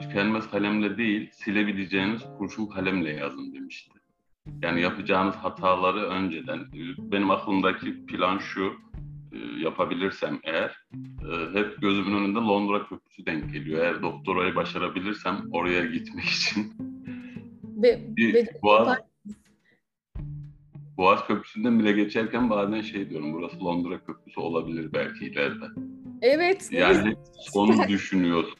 Tükenmez 0.00 0.50
kalemle 0.50 0.96
değil, 0.96 1.30
silebileceğiniz 1.32 2.22
kurşun 2.38 2.66
kalemle 2.66 3.10
yazın 3.10 3.54
demişti. 3.54 3.90
Yani 4.62 4.80
yapacağınız 4.80 5.34
hataları 5.34 6.08
önceden, 6.08 6.58
e, 6.58 7.12
benim 7.12 7.30
aklımdaki 7.30 8.06
plan 8.06 8.38
şu, 8.38 8.72
yapabilirsem 9.58 10.40
eğer, 10.44 10.76
e, 10.94 11.58
hep 11.58 11.82
gözümün 11.82 12.16
önünde 12.16 12.38
Londra 12.38 12.86
Köprüsü 12.86 13.26
denk 13.26 13.52
geliyor. 13.52 13.84
Eğer 13.84 14.02
doktorayı 14.02 14.54
başarabilirsem 14.54 15.42
oraya 15.52 15.86
gitmek 15.86 16.24
için. 16.28 16.72
Bir 18.16 18.34
ve 18.34 18.46
Boğaz, 18.62 18.98
Boğaz 20.96 21.26
Köprüsü'nden 21.26 21.78
bile 21.78 21.92
geçerken 21.92 22.50
bazen 22.50 22.80
şey 22.80 23.10
diyorum, 23.10 23.32
burası 23.32 23.64
Londra 23.64 24.04
Köprüsü 24.04 24.40
olabilir 24.40 24.92
belki 24.92 25.24
ileride. 25.26 25.64
evet 26.22 26.68
Yani 26.72 27.14
onu 27.54 27.88
düşünüyorsun. 27.88 28.58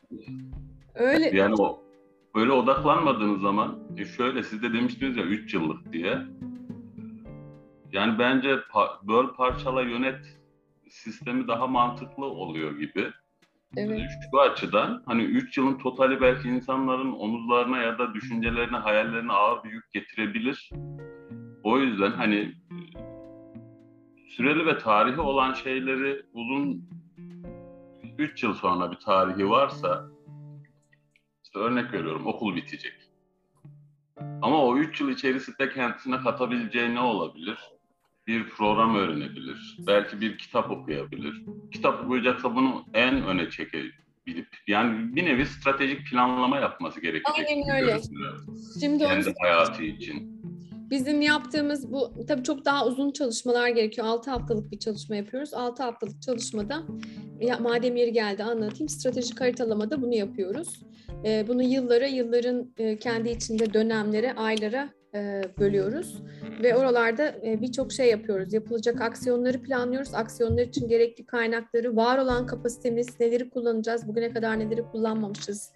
öyle 0.95 1.37
Yani 1.37 1.55
o 1.55 1.83
böyle 2.35 2.53
odaklanmadığınız 2.53 3.41
zaman 3.41 3.79
e 3.99 4.05
şöyle 4.05 4.43
siz 4.43 4.63
de 4.63 4.73
demiştiniz 4.73 5.17
ya 5.17 5.25
3 5.25 5.55
yıllık 5.55 5.93
diye. 5.93 6.19
Yani 7.93 8.19
bence 8.19 8.49
pa- 8.55 9.09
böl 9.09 9.29
parçala 9.35 9.83
yönet 9.83 10.40
sistemi 10.91 11.49
daha 11.49 11.67
mantıklı 11.67 12.27
oluyor 12.27 12.79
gibi. 12.79 13.11
evet. 13.77 14.01
Şu 14.31 14.41
açıdan 14.41 15.03
hani 15.07 15.23
3 15.23 15.59
yılın 15.59 15.79
totali 15.79 16.21
belki 16.21 16.49
insanların 16.49 17.13
omuzlarına 17.13 17.79
ya 17.79 17.99
da 17.99 18.15
düşüncelerine, 18.15 18.77
hayallerine 18.77 19.33
ağır 19.33 19.65
bir 19.65 19.71
yük 19.71 19.93
getirebilir. 19.93 20.71
O 21.63 21.79
yüzden 21.79 22.11
hani 22.11 22.55
süreli 24.29 24.67
ve 24.67 24.79
tarihi 24.79 25.21
olan 25.21 25.53
şeyleri 25.53 26.23
uzun 26.33 26.89
3 28.19 28.43
yıl 28.43 28.55
sonra 28.55 28.91
bir 28.91 28.97
tarihi 28.97 29.51
varsa 29.51 30.09
işte 31.45 31.59
örnek 31.59 31.93
veriyorum 31.93 32.27
okul 32.27 32.57
bitecek. 32.57 32.95
Ama 34.43 34.65
o 34.65 34.79
3 34.79 35.01
yıl 35.01 35.09
içerisinde 35.09 35.71
kendisine 35.73 36.21
katabileceği 36.21 36.95
ne 36.95 37.01
olabilir? 37.01 37.59
Bir 38.27 38.49
program 38.49 38.95
öğrenebilir. 38.95 39.77
Belki 39.87 40.21
bir 40.21 40.39
kitap 40.39 40.71
okuyabilir. 40.71 41.45
Kitap 41.73 42.05
okuyacaksa 42.05 42.57
bunu 42.57 42.85
en 42.95 43.25
öne 43.25 43.51
çekebilip 43.51 44.49
yani 44.67 45.17
bir 45.17 45.25
nevi 45.25 45.47
stratejik 45.47 46.11
planlama 46.11 46.59
yapması 46.59 47.01
gerekecek. 47.01 47.49
Aynen 47.49 47.77
öyle. 47.77 47.93
görünüyor. 47.93 48.39
Şimdi 48.81 49.05
Kendi 49.05 49.35
hayatı 49.41 49.83
için. 49.83 50.41
Bizim 50.91 51.21
yaptığımız 51.21 51.93
bu 51.93 52.27
tabii 52.29 52.43
çok 52.43 52.65
daha 52.65 52.87
uzun 52.87 53.13
çalışmalar 53.13 53.69
gerekiyor. 53.69 54.07
6 54.07 54.31
haftalık 54.31 54.73
bir 54.73 54.79
çalışma 54.79 55.17
yapıyoruz. 55.17 55.55
6 55.55 55.83
haftalık 55.83 56.23
çalışmada 56.23 56.83
ya, 57.41 57.59
madem 57.59 57.97
yeri 57.97 58.13
geldi 58.13 58.45
anlatayım. 58.45 58.89
Stratejik 58.89 59.41
haritalamada 59.41 60.03
bunu 60.03 60.15
yapıyoruz. 60.15 60.83
Ee, 61.25 61.45
bunu 61.49 61.63
yıllara, 61.63 62.07
yılların 62.07 62.75
e, 62.79 62.99
kendi 62.99 63.31
içinde 63.31 63.75
dönemlere, 63.75 64.33
aylara 64.33 64.91
e, 65.15 65.43
bölüyoruz. 65.59 66.23
Ve 66.63 66.77
oralarda 66.77 67.35
e, 67.45 67.61
birçok 67.61 67.93
şey 67.93 68.11
yapıyoruz. 68.11 68.53
Yapılacak 68.53 69.01
aksiyonları 69.01 69.63
planlıyoruz. 69.63 70.15
Aksiyonlar 70.15 70.63
için 70.63 70.89
gerekli 70.89 71.27
kaynakları, 71.27 71.97
var 71.97 72.19
olan 72.19 72.47
kapasitemiz, 72.47 73.21
neleri 73.21 73.51
kullanacağız, 73.51 74.09
bugüne 74.09 74.33
kadar 74.33 74.59
neleri 74.59 74.83
kullanmamışız 74.83 75.73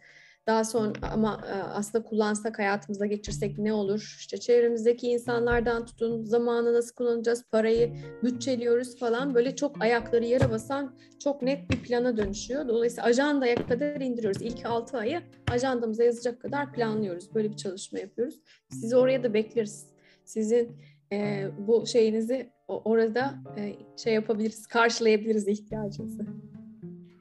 Daha 0.47 0.65
sonra 0.65 0.93
ama 1.13 1.41
e, 1.49 1.53
aslında 1.53 2.05
kullansak 2.05 2.59
hayatımıza 2.59 3.07
geçirsek 3.07 3.59
ne 3.59 3.73
olur? 3.73 4.17
İşte 4.19 4.37
çevremizdeki 4.37 5.09
insanlardan 5.09 5.87
tutun, 5.87 6.25
zamanı 6.25 6.75
nasıl 6.75 6.95
kullanacağız, 6.95 7.45
parayı 7.51 7.97
bütçeliyoruz 8.23 8.99
falan. 8.99 9.35
Böyle 9.35 9.57
çok 9.57 9.83
ayakları 9.83 10.25
yere 10.25 10.51
basan 10.51 10.97
çok 11.25 11.43
net 11.43 11.71
bir 11.71 11.83
plana 11.83 12.17
dönüşüyor. 12.17 12.69
Dolayısıyla 12.69 13.05
ajandaya 13.05 13.67
kadar 13.67 14.01
indiriyoruz. 14.01 14.43
İlk 14.43 14.67
6 14.67 14.99
ayı 14.99 15.23
ajandamıza 15.51 16.05
yazacak 16.05 16.41
kadar 16.41 16.73
planlıyoruz. 16.73 17.35
Böyle 17.35 17.51
bir 17.51 17.57
çalışma 17.57 17.99
yapıyoruz. 17.99 18.41
Sizi 18.71 18.97
oraya 18.97 19.23
da 19.23 19.35
bekleriz. 19.35 19.87
Sizin 20.25 20.77
e, 21.13 21.49
bu 21.59 21.87
şeyinizi 21.87 22.51
orada 22.69 23.35
e, 23.57 23.75
şey 23.97 24.15
yapabiliriz, 24.15 24.67
karşılayabiliriz 24.67 25.49
ihtiyacınızı. 25.49 26.27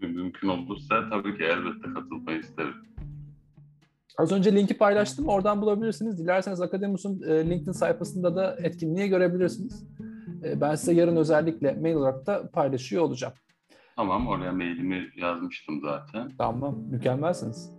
Mümkün 0.01 0.47
olursa 0.47 1.09
tabii 1.09 1.37
ki 1.37 1.43
elbette 1.43 1.93
katılmayı 1.93 2.39
isterim. 2.39 2.92
Az 4.17 4.31
önce 4.31 4.55
linki 4.55 4.77
paylaştım. 4.77 5.27
Oradan 5.27 5.61
bulabilirsiniz. 5.61 6.19
Dilerseniz 6.19 6.61
Akademus'un 6.61 7.21
e, 7.21 7.49
LinkedIn 7.49 7.71
sayfasında 7.71 8.35
da 8.35 8.55
etkinliği 8.59 9.09
görebilirsiniz. 9.09 9.87
E, 10.43 10.61
ben 10.61 10.75
size 10.75 10.93
yarın 10.93 11.15
özellikle 11.15 11.73
mail 11.73 11.95
olarak 11.95 12.25
da 12.25 12.49
paylaşıyor 12.51 13.03
olacağım. 13.03 13.33
Tamam, 13.95 14.27
oraya 14.27 14.51
mailimi 14.51 15.07
yazmıştım 15.21 15.81
zaten. 15.81 16.31
Tamam, 16.37 16.79
mükemmelsiniz. 16.91 17.71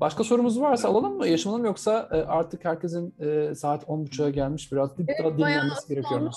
Başka 0.00 0.24
sorumuz 0.24 0.60
varsa 0.60 0.88
alalım 0.88 1.16
mı 1.16 1.26
Yaşam 1.28 1.52
Hanım 1.52 1.66
yoksa 1.66 2.08
e, 2.12 2.16
artık 2.16 2.64
herkesin 2.64 3.14
saat 3.54 3.84
10.30'a 3.84 4.30
gelmiş 4.30 4.72
biraz 4.72 4.90
evet, 4.98 5.18
daha 5.18 5.36
dinlenmesi 5.38 5.88
gerekiyor. 5.88 6.32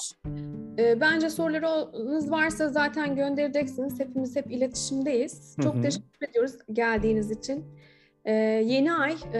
Bence 1.01 1.29
sorularınız 1.29 2.31
varsa 2.31 2.69
zaten 2.69 3.15
göndereceksiniz. 3.15 3.99
Hepimiz 3.99 4.35
hep 4.35 4.51
iletişimdeyiz. 4.51 5.55
Çok 5.63 5.73
Hı-hı. 5.73 5.81
teşekkür 5.81 6.29
ediyoruz 6.29 6.53
geldiğiniz 6.73 7.31
için. 7.31 7.65
Ee, 8.27 8.33
yeni 8.65 8.93
ay 8.93 9.13
e, 9.33 9.39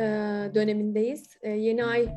dönemindeyiz. 0.55 1.38
Ee, 1.41 1.49
yeni 1.49 1.85
ay 1.85 2.03
e, 2.03 2.09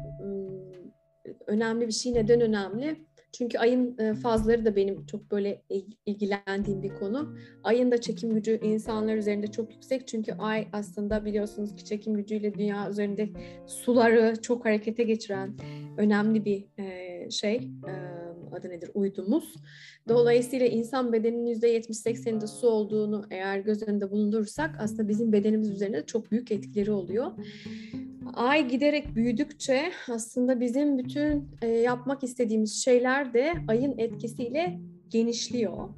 önemli 1.46 1.86
bir 1.86 1.92
şey. 1.92 2.14
Neden 2.14 2.40
önemli? 2.40 2.96
Çünkü 3.32 3.58
ayın 3.58 3.98
e, 3.98 4.14
fazları 4.14 4.64
da 4.64 4.76
benim 4.76 5.06
çok 5.06 5.30
böyle 5.30 5.62
ilgilendiğim 6.06 6.82
bir 6.82 6.94
konu. 6.94 7.36
Ayın 7.64 7.90
da 7.90 8.00
çekim 8.00 8.34
gücü 8.34 8.60
insanlar 8.62 9.16
üzerinde 9.16 9.46
çok 9.46 9.72
yüksek. 9.72 10.08
Çünkü 10.08 10.32
ay 10.32 10.68
aslında 10.72 11.24
biliyorsunuz 11.24 11.76
ki 11.76 11.84
çekim 11.84 12.14
gücüyle 12.14 12.54
dünya 12.54 12.90
üzerinde 12.90 13.28
suları 13.66 14.42
çok 14.42 14.64
harekete 14.64 15.02
geçiren 15.02 15.56
önemli 15.98 16.44
bir 16.44 16.66
e, 16.78 17.30
şey. 17.30 17.56
E, 17.56 18.19
adı 18.54 18.70
nedir 18.70 18.90
uydumuz. 18.94 19.54
Dolayısıyla 20.08 20.66
insan 20.66 21.12
bedeninin 21.12 21.54
%70-80'inde 21.54 22.46
su 22.46 22.68
olduğunu 22.68 23.24
eğer 23.30 23.58
göz 23.58 23.82
önünde 23.88 24.10
bulundurursak 24.10 24.76
aslında 24.78 25.08
bizim 25.08 25.32
bedenimiz 25.32 25.70
üzerinde 25.70 26.06
çok 26.06 26.30
büyük 26.30 26.52
etkileri 26.52 26.90
oluyor. 26.90 27.32
Ay 28.34 28.68
giderek 28.68 29.14
büyüdükçe 29.14 29.92
aslında 30.08 30.60
bizim 30.60 30.98
bütün 30.98 31.48
e, 31.62 31.66
yapmak 31.66 32.24
istediğimiz 32.24 32.84
şeyler 32.84 33.34
de 33.34 33.52
ayın 33.68 33.98
etkisiyle 33.98 34.80
genişliyor. 35.10 35.88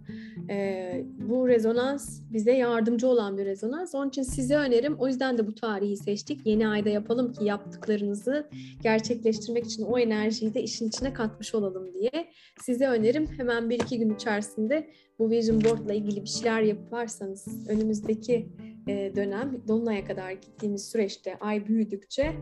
E, 0.51 1.05
bu 1.18 1.48
rezonans 1.48 2.20
bize 2.32 2.52
yardımcı 2.52 3.09
olan 3.09 3.39
bir 3.39 3.44
rezonans. 3.44 3.94
Onun 3.94 4.09
için 4.09 4.22
size 4.22 4.56
önerim. 4.56 4.97
O 4.98 5.09
yüzden 5.09 5.39
de 5.39 5.47
bu 5.47 5.55
tarihi 5.55 5.97
seçtik. 5.97 6.47
Yeni 6.47 6.68
ayda 6.68 6.89
yapalım 6.89 7.32
ki 7.32 7.44
yaptıklarınızı 7.44 8.48
gerçekleştirmek 8.82 9.66
için 9.66 9.82
o 9.82 9.98
enerjiyi 9.98 10.55
de 10.55 10.62
işin 10.62 10.89
içine 10.89 11.12
katmış 11.12 11.55
olalım 11.55 11.93
diye. 11.94 12.30
Size 12.60 12.86
önerim 12.86 13.26
hemen 13.26 13.70
bir 13.70 13.80
iki 13.80 13.98
gün 13.98 14.14
içerisinde 14.14 14.90
bu 15.18 15.30
Vision 15.30 15.64
Board 15.64 15.84
ile 15.84 15.97
ilgili 15.97 16.22
bir 16.22 16.28
şeyler 16.28 16.62
yaparsanız 16.62 17.68
önümüzdeki 17.68 18.48
e, 18.89 19.12
dönem 19.16 19.62
Dolunay'a 19.68 20.05
kadar 20.05 20.30
gittiğimiz 20.30 20.89
süreçte 20.89 21.39
ay 21.40 21.66
büyüdükçe 21.66 22.32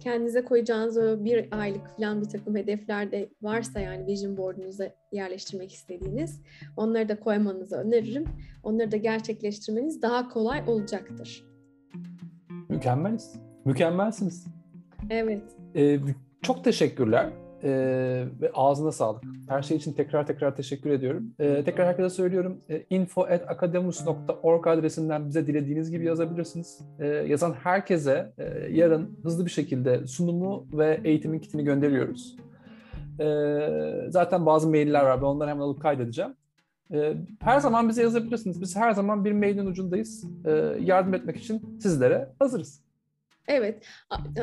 kendinize 0.00 0.44
koyacağınız 0.44 0.96
o 0.96 1.24
bir 1.24 1.48
aylık 1.50 1.88
falan 1.96 2.20
bir 2.20 2.28
takım 2.28 2.56
hedefler 2.56 3.12
de 3.12 3.28
varsa 3.42 3.80
yani 3.80 4.06
vision 4.06 4.36
board'unuza 4.36 4.90
yerleştirmek 5.12 5.72
istediğiniz 5.72 6.42
onları 6.76 7.08
da 7.08 7.20
koymanızı 7.20 7.76
öneririm. 7.76 8.24
Onları 8.62 8.92
da 8.92 8.96
gerçekleştirmeniz 8.96 10.02
daha 10.02 10.28
kolay 10.28 10.62
olacaktır. 10.66 11.44
Mükemmeliz. 12.68 13.34
Mükemmelsiniz. 13.64 14.46
Evet. 15.10 15.42
Ee, 15.76 15.98
çok 16.42 16.64
teşekkürler. 16.64 17.32
Ee, 17.64 18.24
ve 18.40 18.50
ağzına 18.54 18.92
sağlık. 18.92 19.22
Her 19.48 19.62
şey 19.62 19.76
için 19.76 19.92
tekrar 19.92 20.26
tekrar 20.26 20.56
teşekkür 20.56 20.90
ediyorum. 20.90 21.34
Ee, 21.38 21.64
tekrar 21.64 21.86
herkese 21.86 22.10
söylüyorum. 22.10 22.60
E, 22.70 22.84
info.akademus.org 22.90 24.66
adresinden 24.66 25.28
bize 25.28 25.46
dilediğiniz 25.46 25.90
gibi 25.90 26.04
yazabilirsiniz. 26.04 26.80
Ee, 26.98 27.06
yazan 27.06 27.52
herkese 27.52 28.32
e, 28.38 28.44
yarın 28.70 29.18
hızlı 29.22 29.46
bir 29.46 29.50
şekilde 29.50 30.06
sunumu 30.06 30.66
ve 30.72 31.00
eğitimin 31.04 31.38
kitini 31.38 31.64
gönderiyoruz. 31.64 32.36
Ee, 33.20 34.06
zaten 34.08 34.46
bazı 34.46 34.68
mailler 34.68 35.04
var. 35.04 35.20
Ben 35.20 35.26
onları 35.26 35.50
hemen 35.50 35.62
alıp 35.62 35.82
kaydedeceğim. 35.82 36.34
Ee, 36.92 37.14
her 37.40 37.60
zaman 37.60 37.88
bize 37.88 38.02
yazabilirsiniz. 38.02 38.60
Biz 38.60 38.76
her 38.76 38.92
zaman 38.92 39.24
bir 39.24 39.32
mailin 39.32 39.66
ucundayız. 39.66 40.24
Ee, 40.44 40.50
yardım 40.80 41.14
etmek 41.14 41.36
için 41.36 41.78
sizlere 41.82 42.28
hazırız. 42.38 42.87
Evet. 43.48 43.84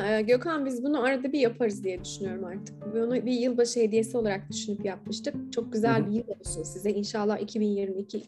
E, 0.04 0.22
Gökhan 0.22 0.66
biz 0.66 0.84
bunu 0.84 1.02
arada 1.02 1.32
bir 1.32 1.38
yaparız 1.38 1.84
diye 1.84 2.04
düşünüyorum 2.04 2.44
artık. 2.44 2.94
Bunu 2.94 3.26
bir 3.26 3.32
yılbaşı 3.32 3.80
hediyesi 3.80 4.18
olarak 4.18 4.50
düşünüp 4.50 4.84
yapmıştık. 4.84 5.52
Çok 5.52 5.72
güzel 5.72 6.06
bir 6.06 6.12
yıl 6.12 6.28
olsun 6.28 6.62
size. 6.62 6.90
İnşallah 6.90 7.40
2022 7.40 8.22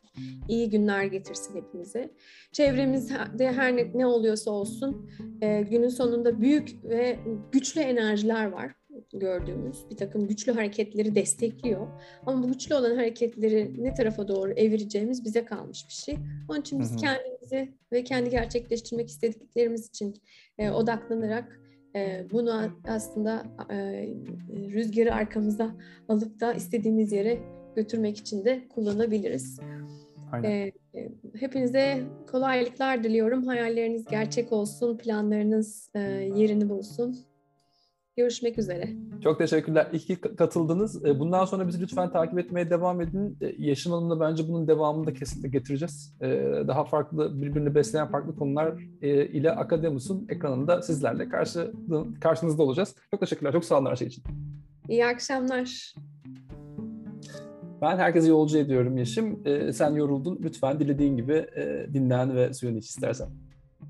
iyi 0.49 0.71
günler 0.71 1.05
getirsin 1.05 1.57
hepimize. 1.57 2.11
Çevremizde 2.53 3.53
her 3.53 3.77
ne, 3.77 3.91
ne 3.95 4.07
oluyorsa 4.07 4.51
olsun 4.51 5.11
e, 5.43 5.63
günün 5.63 5.89
sonunda 5.89 6.41
büyük 6.41 6.85
ve 6.85 7.19
güçlü 7.53 7.81
enerjiler 7.81 8.47
var 8.47 8.75
gördüğümüz 9.13 9.91
bir 9.91 9.97
takım 9.97 10.29
güçlü 10.29 10.53
hareketleri 10.53 11.15
destekliyor. 11.15 11.87
Ama 12.27 12.43
bu 12.43 12.49
güçlü 12.49 12.75
olan 12.75 12.97
hareketleri 12.97 13.85
ne 13.85 13.95
tarafa 13.95 14.29
doğru 14.29 14.53
evireceğimiz 14.53 15.25
bize 15.25 15.45
kalmış 15.45 15.89
bir 15.89 15.93
şey. 15.93 16.17
Onun 16.49 16.61
için 16.61 16.81
biz 16.81 16.97
kendimizi 16.97 17.73
ve 17.93 18.05
kendi 18.05 18.31
gerçekleştirmek 18.31 19.09
istediklerimiz 19.09 19.89
için 19.89 20.15
e, 20.59 20.71
odaklanarak 20.71 21.61
e, 21.97 22.27
bunu 22.33 22.71
aslında 22.89 23.47
e, 23.71 24.09
rüzgarı 24.51 25.15
arkamıza 25.15 25.71
alıp 26.09 26.41
da 26.41 26.53
istediğimiz 26.53 27.13
yere 27.13 27.39
götürmek 27.77 28.19
için 28.19 28.45
de 28.45 28.69
kullanabiliriz. 28.69 29.61
Aynen. 30.33 30.51
E, 30.51 30.73
e 30.95 31.09
hepinize 31.39 32.03
kolaylıklar 32.31 33.05
diliyorum. 33.05 33.47
Hayalleriniz 33.47 34.05
gerçek 34.05 34.53
olsun, 34.53 34.99
planlarınız 34.99 35.91
e, 35.95 36.01
yerini 36.37 36.69
bulsun. 36.69 37.28
Görüşmek 38.19 38.59
üzere. 38.59 38.89
Çok 39.25 39.39
teşekkürler. 39.39 39.89
İyi 39.93 39.99
ki 39.99 40.17
katıldınız. 40.21 41.05
E, 41.05 41.19
bundan 41.19 41.45
sonra 41.45 41.69
bizi 41.69 41.81
lütfen 41.81 42.13
takip 42.13 42.39
etmeye 42.39 42.71
devam 42.71 43.01
edin. 43.01 43.39
E, 43.41 43.55
Yaşam 43.59 43.93
Hanım'la 43.93 44.21
bence 44.21 44.49
bunun 44.49 44.69
devamını 44.69 45.07
da 45.07 45.15
kesinlikle 45.15 45.49
getireceğiz. 45.49 46.15
E, 46.21 46.27
daha 46.69 46.85
farklı, 46.85 47.43
birbirini 47.43 47.75
besleyen 47.75 48.11
farklı 48.11 48.37
konular 48.37 48.75
ile 49.03 49.51
Akademus'un 49.51 50.27
ekranında 50.29 50.83
sizlerle 50.83 51.29
karşı, 51.29 51.73
karşınızda 52.21 52.63
olacağız. 52.63 52.95
Çok 53.11 53.21
teşekkürler. 53.21 53.53
Çok 53.53 53.65
sağ 53.65 53.79
olun 53.79 53.87
her 53.91 53.97
şey 53.97 54.09
için. 54.09 54.25
İyi 54.89 55.07
akşamlar. 55.07 55.95
Ben 57.83 57.97
herkese 57.97 58.29
yolcu 58.29 58.59
ediyorum 58.59 58.97
Yeşim. 58.97 59.43
Sen 59.73 59.95
yoruldun. 59.95 60.39
Lütfen 60.43 60.81
dilediğin 60.81 61.17
gibi 61.17 61.47
dinlen 61.95 62.37
ve 62.37 62.55
suyun 62.55 62.77
iç 62.77 62.89
istersen. 62.89 63.29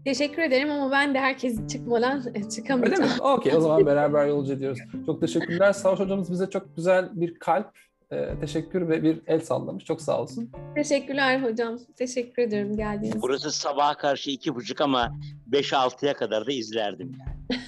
Teşekkür 0.04 0.42
ederim 0.42 0.70
ama 0.70 0.90
ben 0.90 1.14
de 1.14 1.18
herkes 1.18 1.68
çıkmadan 1.68 2.24
çıkamayacağım. 2.56 3.02
Öyle 3.02 3.14
mi? 3.14 3.22
Okey 3.22 3.54
o 3.56 3.60
zaman 3.60 3.86
beraber 3.86 4.26
yolcu 4.26 4.52
ediyoruz. 4.52 4.78
Çok 5.06 5.20
teşekkürler. 5.20 5.72
Savaş 5.72 5.98
hocamız 5.98 6.32
bize 6.32 6.50
çok 6.50 6.76
güzel 6.76 7.08
bir 7.12 7.38
kalp, 7.38 7.78
e, 8.10 8.40
teşekkür 8.40 8.88
ve 8.88 9.02
bir 9.02 9.20
el 9.26 9.40
sallamış. 9.40 9.84
Çok 9.84 10.02
sağ 10.02 10.22
olsun. 10.22 10.50
Teşekkürler 10.74 11.42
hocam. 11.42 11.78
Teşekkür 11.96 12.42
ederim 12.42 12.76
geldiğiniz 12.76 13.08
için. 13.08 13.22
Burası 13.22 13.52
sabaha 13.52 13.94
karşı 13.94 14.30
iki 14.30 14.54
buçuk 14.54 14.80
ama 14.80 15.18
beş 15.46 15.72
altıya 15.72 16.14
kadar 16.14 16.46
da 16.46 16.52
izlerdim 16.52 17.12
yani. 17.20 17.60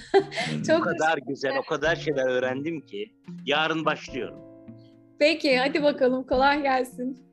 çok 0.67 0.79
o 0.79 0.83
kadar 0.83 1.17
güzel, 1.27 1.57
o 1.57 1.69
kadar 1.69 1.95
şeyler 1.95 2.27
öğrendim 2.27 2.81
ki. 2.81 3.13
Yarın 3.45 3.85
başlıyorum. 3.85 4.37
Peki 5.19 5.57
hadi 5.57 5.83
bakalım 5.83 6.23
kolay 6.23 6.61
gelsin. 6.61 7.30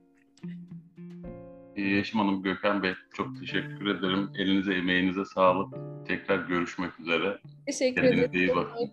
Yeşim 1.83 2.21
Hanım, 2.21 2.43
Gökhan 2.43 2.83
Bey 2.83 2.93
çok 3.15 3.41
teşekkür 3.41 3.87
ederim. 3.87 4.31
Elinize, 4.39 4.75
emeğinize 4.75 5.25
sağlık. 5.25 5.75
Tekrar 6.09 6.49
görüşmek 6.49 7.01
üzere. 7.01 7.39
Teşekkür 7.67 8.03
Kendinize 8.03 8.25
ederim. 8.25 8.41
iyi 8.41 8.57
bakın. 8.57 8.91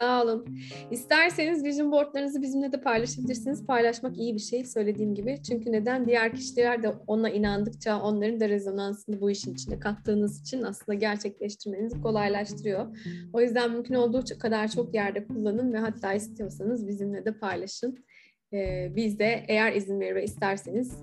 Sağ 0.00 0.22
olun. 0.22 0.58
İsterseniz 0.90 1.64
vision 1.64 1.92
boardlarınızı 1.92 2.42
bizimle 2.42 2.72
de 2.72 2.80
paylaşabilirsiniz. 2.80 3.66
Paylaşmak 3.66 4.18
iyi 4.18 4.34
bir 4.34 4.40
şey 4.40 4.64
söylediğim 4.64 5.14
gibi. 5.14 5.42
Çünkü 5.48 5.72
neden? 5.72 6.06
Diğer 6.06 6.32
kişiler 6.32 6.82
de 6.82 6.88
ona 7.06 7.30
inandıkça 7.30 8.00
onların 8.00 8.40
da 8.40 8.48
rezonansını 8.48 9.20
bu 9.20 9.30
işin 9.30 9.54
içine 9.54 9.80
kattığınız 9.80 10.40
için 10.40 10.62
aslında 10.62 10.98
gerçekleştirmenizi 10.98 12.02
kolaylaştırıyor. 12.02 12.96
O 13.32 13.40
yüzden 13.40 13.70
mümkün 13.70 13.94
olduğu 13.94 14.24
kadar 14.38 14.68
çok 14.68 14.94
yerde 14.94 15.26
kullanın 15.26 15.72
ve 15.72 15.78
hatta 15.78 16.12
istiyorsanız 16.12 16.88
bizimle 16.88 17.24
de 17.24 17.38
paylaşın. 17.38 18.04
Ee, 18.52 18.92
biz 18.96 19.18
de 19.18 19.44
eğer 19.48 19.72
izin 19.72 20.00
verir 20.00 20.14
ve 20.14 20.24
isterseniz 20.24 21.02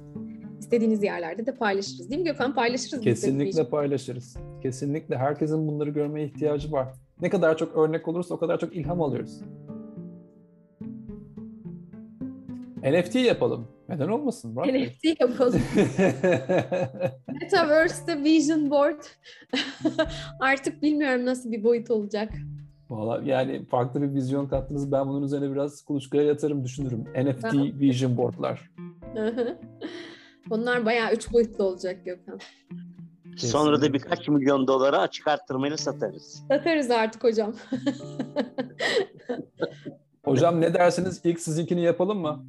istediğiniz 0.66 1.04
yerlerde 1.04 1.46
de 1.46 1.56
paylaşırız. 1.56 2.10
Değil 2.10 2.22
mi 2.22 2.28
Gökhan? 2.28 2.56
Paylaşırız. 2.56 3.04
Kesinlikle 3.04 3.70
paylaşırız. 3.70 4.38
Kesinlikle. 4.62 5.18
Herkesin 5.18 5.68
bunları 5.68 5.90
görmeye 5.90 6.26
ihtiyacı 6.26 6.72
var. 6.72 6.88
Ne 7.22 7.30
kadar 7.30 7.58
çok 7.58 7.78
örnek 7.78 8.08
olursa 8.08 8.36
o 8.36 8.40
kadar 8.40 8.60
çok 8.60 8.76
ilham 8.76 9.02
alıyoruz. 9.02 9.42
NFT 12.84 13.16
yapalım. 13.16 13.68
Neden 13.90 14.08
olmasın? 14.08 14.54
Murat 14.54 14.74
Bey? 14.74 14.84
NFT 14.84 15.22
yapalım. 15.22 15.62
Metaverse'de 17.42 18.24
Vision 18.24 18.70
Board 18.70 19.04
artık 20.40 20.82
bilmiyorum 20.82 21.26
nasıl 21.26 21.52
bir 21.52 21.64
boyut 21.64 21.92
olacak. 21.92 22.34
Valla 22.90 23.24
yani 23.24 23.66
farklı 23.66 24.02
bir 24.02 24.14
vizyon 24.14 24.48
kattınız. 24.48 24.92
Ben 24.92 25.08
bunun 25.08 25.24
üzerine 25.24 25.52
biraz 25.52 25.82
kuluçkaya 25.82 26.24
yatarım, 26.24 26.64
düşünürüm. 26.64 27.04
NFT 27.16 27.80
vision 27.80 28.18
boardlar. 28.18 28.72
Onlar 30.50 30.86
bayağı 30.86 31.14
üç 31.14 31.34
boyutlu 31.34 31.64
olacak 31.64 32.06
Gökhan. 32.06 32.40
Sonra 33.38 33.72
da 33.72 33.76
Kesinlikle. 33.76 33.94
birkaç 33.94 34.28
milyon 34.28 34.68
dolara 34.68 35.00
açık 35.00 35.28
arttırmayla 35.28 35.78
satarız. 35.78 36.44
Satarız 36.48 36.92
artık 36.92 37.24
hocam. 37.24 37.54
Hocam 40.26 40.62
ne 40.62 40.74
dersiniz? 40.74 41.22
İlk 41.24 41.40
sizinkini 41.40 41.82
yapalım 41.82 42.20
mı? 42.20 42.46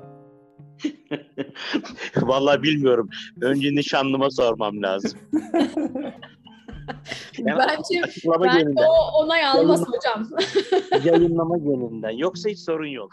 Vallahi 2.23 2.62
bilmiyorum. 2.62 3.09
Önce 3.40 3.74
nişanlıma 3.74 4.31
sormam 4.31 4.82
lazım. 4.82 5.10
Yani 7.39 7.59
Bence, 7.68 8.02
Açıklama 8.02 8.44
bence 8.44 8.59
gelinden. 8.59 8.85
o 8.89 9.23
onay 9.23 9.47
almaz 9.47 9.85
hocam. 9.89 10.28
Yayınlama 11.05 11.59
gelinden. 11.59 12.10
Yoksa 12.10 12.48
hiç 12.48 12.59
sorun 12.59 12.86
yok. 12.86 13.12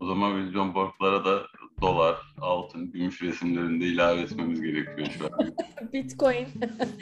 O 0.00 0.06
zaman 0.06 0.46
vizyon 0.46 0.74
boardlara 0.74 1.24
da 1.24 1.38
dolar, 1.80 2.16
altın, 2.40 2.92
gümüş 2.92 3.22
resimlerini 3.22 3.80
de 3.80 3.84
ilave 3.84 4.20
etmemiz 4.20 4.60
gerekiyor 4.62 5.08
şu 5.18 5.24
an. 5.24 5.52
Bitcoin. 5.92 6.46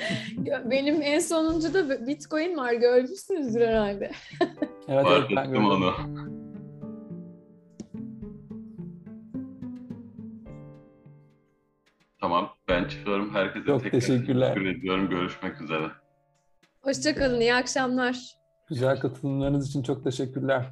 Benim 0.70 1.02
en 1.02 1.18
sonuncu 1.18 1.74
da 1.74 2.06
Bitcoin 2.06 2.56
var. 2.56 2.72
Görmüşsünüzdür 2.72 3.60
herhalde. 3.60 4.10
Evet, 4.40 4.56
evet 4.88 5.04
Fark 5.06 5.30
ben 5.30 5.36
ettim 5.36 5.52
gördüm. 5.52 5.66
onu. 5.66 5.94
Tamam, 12.20 12.50
ben 12.68 12.88
çıkıyorum. 12.88 13.34
Herkese 13.34 13.66
Çok 13.66 13.82
tekrar 13.82 14.00
teşekkürler. 14.00 14.54
teşekkür 14.54 14.78
ediyorum. 14.78 15.08
Görüşmek 15.10 15.60
üzere. 15.60 15.90
Hoşçakalın. 16.82 17.40
iyi 17.40 17.54
akşamlar. 17.54 18.16
Güzel 18.68 19.00
katılımlarınız 19.00 19.68
için 19.68 19.82
çok 19.82 20.04
teşekkürler. 20.04 20.66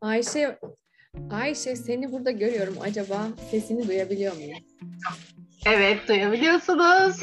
Ayşe, 0.00 0.58
Ayşe 1.30 1.76
seni 1.76 2.12
burada 2.12 2.30
görüyorum. 2.30 2.74
Acaba 2.80 3.28
sesini 3.50 3.88
duyabiliyor 3.88 4.36
muyum? 4.36 4.58
Evet 5.66 6.08
duyabiliyorsunuz. 6.08 7.20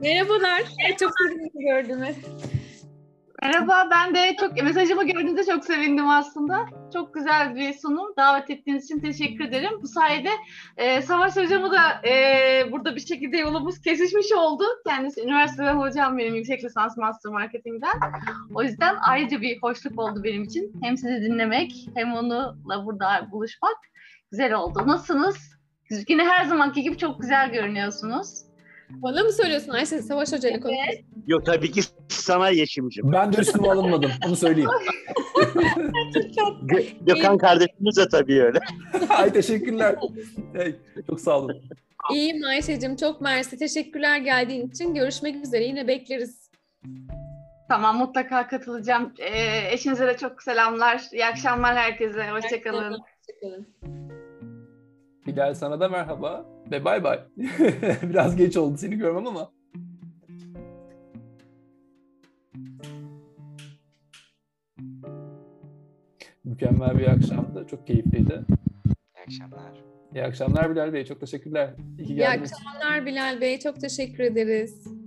Merhabalar. 0.00 0.62
Çok 1.00 1.12
sevindim 1.18 1.50
gördüğüme. 1.60 2.14
Merhaba 3.42 3.88
ben 3.90 4.14
de 4.14 4.36
çok 4.40 4.62
mesajımı 4.62 5.06
gördüğünüzde 5.06 5.44
çok 5.52 5.64
sevindim 5.64 6.08
aslında. 6.08 6.66
Çok 6.92 7.14
güzel 7.14 7.54
bir 7.54 7.72
sunum. 7.72 8.16
Davet 8.16 8.50
ettiğiniz 8.50 8.84
için 8.84 9.00
teşekkür 9.00 9.44
ederim. 9.44 9.70
Bu 9.82 9.86
sayede 9.86 10.30
e, 10.76 11.02
Savaş 11.02 11.36
hocamı 11.36 11.70
da 11.70 12.08
e, 12.08 12.72
burada 12.72 12.96
bir 12.96 13.00
şekilde 13.00 13.36
yolumuz 13.36 13.80
kesişmiş 13.80 14.32
oldu. 14.32 14.64
Kendisi 14.86 15.20
üniversitede 15.22 15.70
hocam 15.70 16.18
benim 16.18 16.34
yüksek 16.34 16.64
lisans 16.64 16.96
master 16.96 17.32
marketingden. 17.32 18.00
O 18.54 18.62
yüzden 18.62 18.96
ayrıca 19.08 19.40
bir 19.40 19.58
hoşluk 19.62 19.98
oldu 19.98 20.24
benim 20.24 20.42
için. 20.42 20.72
Hem 20.82 20.96
sizi 20.96 21.22
dinlemek 21.22 21.72
hem 21.94 22.12
onunla 22.12 22.86
burada 22.86 23.28
buluşmak 23.32 23.76
güzel 24.30 24.54
oldu. 24.54 24.82
Nasılsınız? 24.86 25.58
Yine 26.08 26.24
her 26.24 26.44
zamanki 26.44 26.82
gibi 26.82 26.98
çok 26.98 27.20
güzel 27.20 27.52
görünüyorsunuz. 27.52 28.47
Bana 28.90 29.22
mı 29.22 29.32
söylüyorsun 29.32 29.72
Ayşe? 29.72 30.02
Savaş 30.02 30.32
Hoca 30.32 30.48
ile 30.48 30.60
konuşuyorsun. 30.60 31.04
Yok 31.26 31.46
tabii 31.46 31.70
ki 31.70 31.80
sana 32.08 32.48
Yeşim'ciğim. 32.50 33.12
Ben 33.12 33.32
de 33.32 33.40
üstüme 33.40 33.68
alınmadım. 33.68 34.10
Onu 34.26 34.36
söyleyeyim. 34.36 34.70
Gö- 36.66 37.04
Gökhan 37.04 37.38
kardeşimiz 37.38 37.96
de 37.96 38.08
tabii 38.08 38.42
öyle. 38.42 38.58
Ay 39.08 39.32
teşekkürler. 39.32 39.96
Hey, 40.52 40.74
çok 41.06 41.20
sağ 41.20 41.38
olun. 41.38 41.62
İyiyim 42.12 42.44
Ayşe'cim. 42.44 42.96
Çok 42.96 43.20
mersi. 43.20 43.58
Teşekkürler 43.58 44.18
geldiğin 44.18 44.68
için. 44.68 44.94
Görüşmek 44.94 45.44
üzere. 45.44 45.64
Yine 45.64 45.88
bekleriz. 45.88 46.50
Tamam 47.68 47.96
mutlaka 47.98 48.46
katılacağım. 48.48 49.12
Ee, 49.18 49.72
eşinize 49.72 50.06
de 50.06 50.16
çok 50.16 50.42
selamlar. 50.42 51.02
İyi 51.12 51.26
akşamlar 51.26 51.76
herkese. 51.76 52.30
Hoşçakalın. 52.30 52.96
Hoşçakalın. 52.98 54.17
Bilal 55.28 55.54
sana 55.54 55.80
da 55.80 55.88
merhaba 55.88 56.46
ve 56.70 56.84
bay 56.84 57.04
bay. 57.04 57.20
Biraz 58.02 58.36
geç 58.36 58.56
oldu 58.56 58.76
seni 58.76 58.96
görmem 58.96 59.26
ama. 59.26 59.50
Mükemmel 66.44 66.98
bir 66.98 67.06
akşamdı. 67.06 67.66
Çok 67.70 67.86
keyifliydi. 67.86 68.40
İyi 69.16 69.22
akşamlar. 69.26 69.72
İyi 70.14 70.24
akşamlar 70.24 70.70
Bilal 70.70 70.92
Bey. 70.92 71.04
Çok 71.04 71.20
teşekkürler. 71.20 71.74
İyi 71.98 72.08
İyi 72.08 72.16
geldiniz. 72.16 72.52
akşamlar 72.52 73.06
Bilal 73.06 73.40
Bey. 73.40 73.58
Çok 73.58 73.80
teşekkür 73.80 74.24
ederiz. 74.24 74.97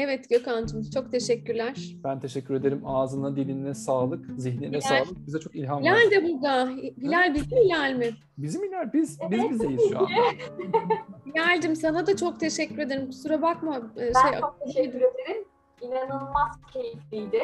Evet 0.00 0.30
Gökhan'cığım 0.30 0.82
çok 0.94 1.12
teşekkürler. 1.12 1.74
Ben 2.04 2.20
teşekkür 2.20 2.54
ederim. 2.54 2.82
Ağzına, 2.86 3.36
diline 3.36 3.74
sağlık, 3.74 4.26
zihnine 4.36 4.70
Bilal. 4.70 4.80
sağlık. 4.80 5.26
Bize 5.26 5.40
çok 5.40 5.54
ilham 5.56 5.82
Hilal 5.82 5.92
var. 5.92 6.10
de 6.10 6.24
burada. 6.24 6.68
Hilal 6.70 7.34
bizim 7.34 7.58
Hilal 7.58 7.92
mi? 7.92 8.10
Bizim 8.38 8.62
Hilal, 8.62 8.92
biz, 8.92 9.20
biz 9.30 9.50
bizeyiz 9.50 9.82
şu 9.90 9.98
anda. 9.98 10.08
Hilal'cim 11.26 11.76
sana 11.76 12.06
da 12.06 12.16
çok 12.16 12.40
teşekkür 12.40 12.78
ederim. 12.78 13.06
Kusura 13.06 13.42
bakma. 13.42 13.76
Ee, 13.76 14.10
Ben 14.14 14.30
şey, 14.30 14.40
çok 14.40 14.60
teşekkür 14.60 14.98
ederim. 14.98 15.44
İnanılmaz 15.80 16.60
keyifliydi. 16.72 17.42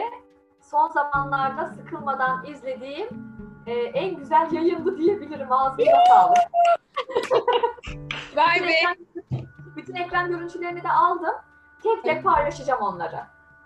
Son 0.61 0.89
zamanlarda 0.89 1.75
sıkılmadan 1.75 2.47
izlediğim 2.47 3.09
e, 3.67 3.73
en 3.73 4.17
güzel 4.17 4.53
yayındı 4.53 4.99
diyebilirim. 4.99 5.53
Ağzına 5.53 6.05
sağlık. 6.09 6.39
Vay 8.37 8.61
be. 8.61 9.03
bütün 9.77 9.95
ekran 9.95 10.31
görüntülerini 10.31 10.83
de 10.83 10.89
aldım. 10.89 11.35
Tek 11.85 12.05
tek 12.05 12.25
paylaşacağım 12.25 12.83
onları. 12.83 13.17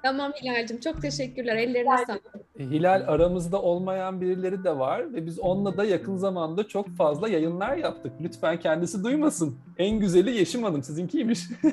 Tamam 0.02 0.32
Hilal'cim 0.32 0.80
çok 0.80 1.02
teşekkürler. 1.02 1.56
Ellerine 1.56 2.04
sağlık. 2.06 2.22
Hilal 2.58 3.04
aramızda 3.08 3.62
olmayan 3.62 4.20
birileri 4.20 4.64
de 4.64 4.78
var 4.78 5.12
ve 5.12 5.26
biz 5.26 5.38
onunla 5.38 5.76
da 5.76 5.84
yakın 5.84 6.16
zamanda 6.16 6.68
çok 6.68 6.88
fazla 6.88 7.28
yayınlar 7.28 7.76
yaptık. 7.76 8.12
Lütfen 8.20 8.60
kendisi 8.60 9.04
duymasın. 9.04 9.58
En 9.78 9.98
güzeli 9.98 10.30
Yeşim 10.30 10.62
Hanım 10.62 10.82
sizinkiymiş. 10.82 11.40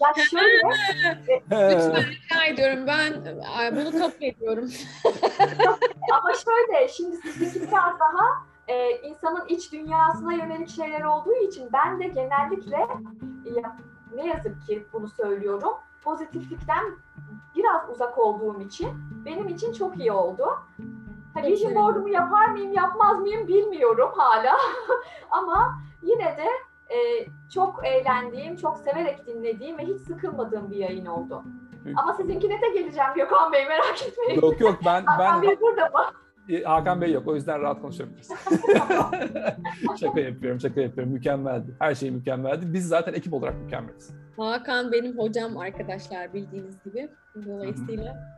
Ya 0.00 0.24
şöyle, 0.30 0.62
Lütfen 1.74 2.04
rica 2.04 2.44
ediyorum. 2.48 2.86
Ben 2.86 3.12
ay, 3.56 3.76
bunu 3.76 3.90
kabul 3.90 4.22
ediyorum. 4.22 4.70
ama 6.12 6.32
şöyle, 6.44 6.88
şimdi 6.88 7.16
sizdeki 7.16 7.60
biraz 7.60 8.00
daha 8.00 8.46
e, 8.68 8.90
insanın 9.08 9.46
iç 9.48 9.72
dünyasına 9.72 10.32
yönelik 10.32 10.68
şeyler 10.68 11.00
olduğu 11.02 11.34
için 11.48 11.68
ben 11.72 12.00
de 12.00 12.04
genellikle 12.06 12.76
ya, 13.56 13.76
ne 14.16 14.26
yazık 14.26 14.66
ki 14.66 14.86
bunu 14.92 15.08
söylüyorum. 15.08 15.72
Pozitiflikten 16.04 16.84
biraz 17.56 17.90
uzak 17.90 18.18
olduğum 18.18 18.60
için 18.60 18.88
benim 19.24 19.48
için 19.48 19.72
çok 19.72 19.98
iyi 19.98 20.12
oldu. 20.12 20.46
Hani 21.34 21.46
vision 21.46 21.74
board'umu 21.74 22.08
yapar 22.08 22.46
mıyım, 22.48 22.72
yapmaz 22.72 23.20
mıyım 23.20 23.48
bilmiyorum 23.48 24.10
hala. 24.16 24.56
Ama 25.30 25.78
yine 26.02 26.36
de 26.36 26.48
e, 26.94 27.26
çok 27.54 27.86
eğlendiğim, 27.86 28.56
çok 28.56 28.78
severek 28.78 29.26
dinlediğim 29.26 29.78
ve 29.78 29.82
hiç 29.82 30.00
sıkılmadığım 30.00 30.70
bir 30.70 30.76
yayın 30.76 31.06
oldu. 31.06 31.42
Ama 31.96 32.14
sizinkine 32.14 32.62
de 32.62 32.68
geleceğim 32.68 33.10
Gökhan 33.14 33.52
Bey 33.52 33.66
merak 33.66 34.02
etmeyin. 34.02 34.40
yok 34.40 34.60
yok 34.60 34.78
ben 34.84 35.04
ben 35.18 35.42
Bey 35.42 35.60
burada 35.60 35.84
mı? 35.84 36.04
Hakan 36.64 37.00
Bey 37.00 37.12
yok 37.12 37.28
o 37.28 37.34
yüzden 37.34 37.60
rahat 37.62 37.80
konuşabiliriz. 37.80 38.28
şaka 40.00 40.20
yapıyorum 40.20 40.60
şaka 40.60 40.80
yapıyorum 40.80 41.12
mükemmeldi. 41.12 41.74
Her 41.78 41.94
şey 41.94 42.10
mükemmeldi. 42.10 42.72
Biz 42.74 42.88
zaten 42.88 43.14
ekip 43.14 43.34
olarak 43.34 43.62
mükemmeliz. 43.62 44.10
Hakan 44.36 44.92
benim 44.92 45.18
hocam 45.18 45.56
arkadaşlar 45.56 46.34
bildiğiniz 46.34 46.84
gibi. 46.84 47.08
Dolayısıyla 47.46 48.36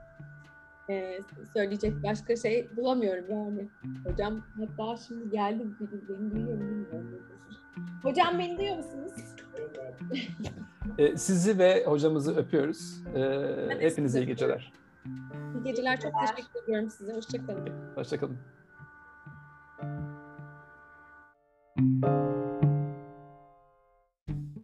e, 0.91 1.19
söyleyecek 1.53 2.03
başka 2.03 2.37
şey 2.37 2.69
bulamıyorum 2.77 3.25
yani. 3.31 3.69
Hocam 4.05 4.45
hatta 4.57 4.97
şimdi 4.97 5.31
geldi 5.31 5.63
beni, 5.81 6.31
duyuyor 6.31 6.59
mu. 6.59 6.87
Hocam 8.03 8.39
beni 8.39 8.59
duyuyor 8.59 8.77
musunuz? 8.77 9.13
Ee, 10.99 11.17
sizi 11.17 11.59
ve 11.59 11.85
hocamızı 11.85 12.37
öpüyoruz. 12.37 13.03
Ee, 13.15 13.77
hepinize 13.81 14.21
iyi 14.21 14.27
geceler. 14.27 14.73
İyi 15.55 15.63
geceler. 15.65 16.01
Çok 16.01 16.13
teşekkür 16.21 16.63
ediyorum 16.65 16.91
size. 16.91 17.13
Hoşçakalın. 17.13 17.69
Hoşçakalın. 17.95 18.39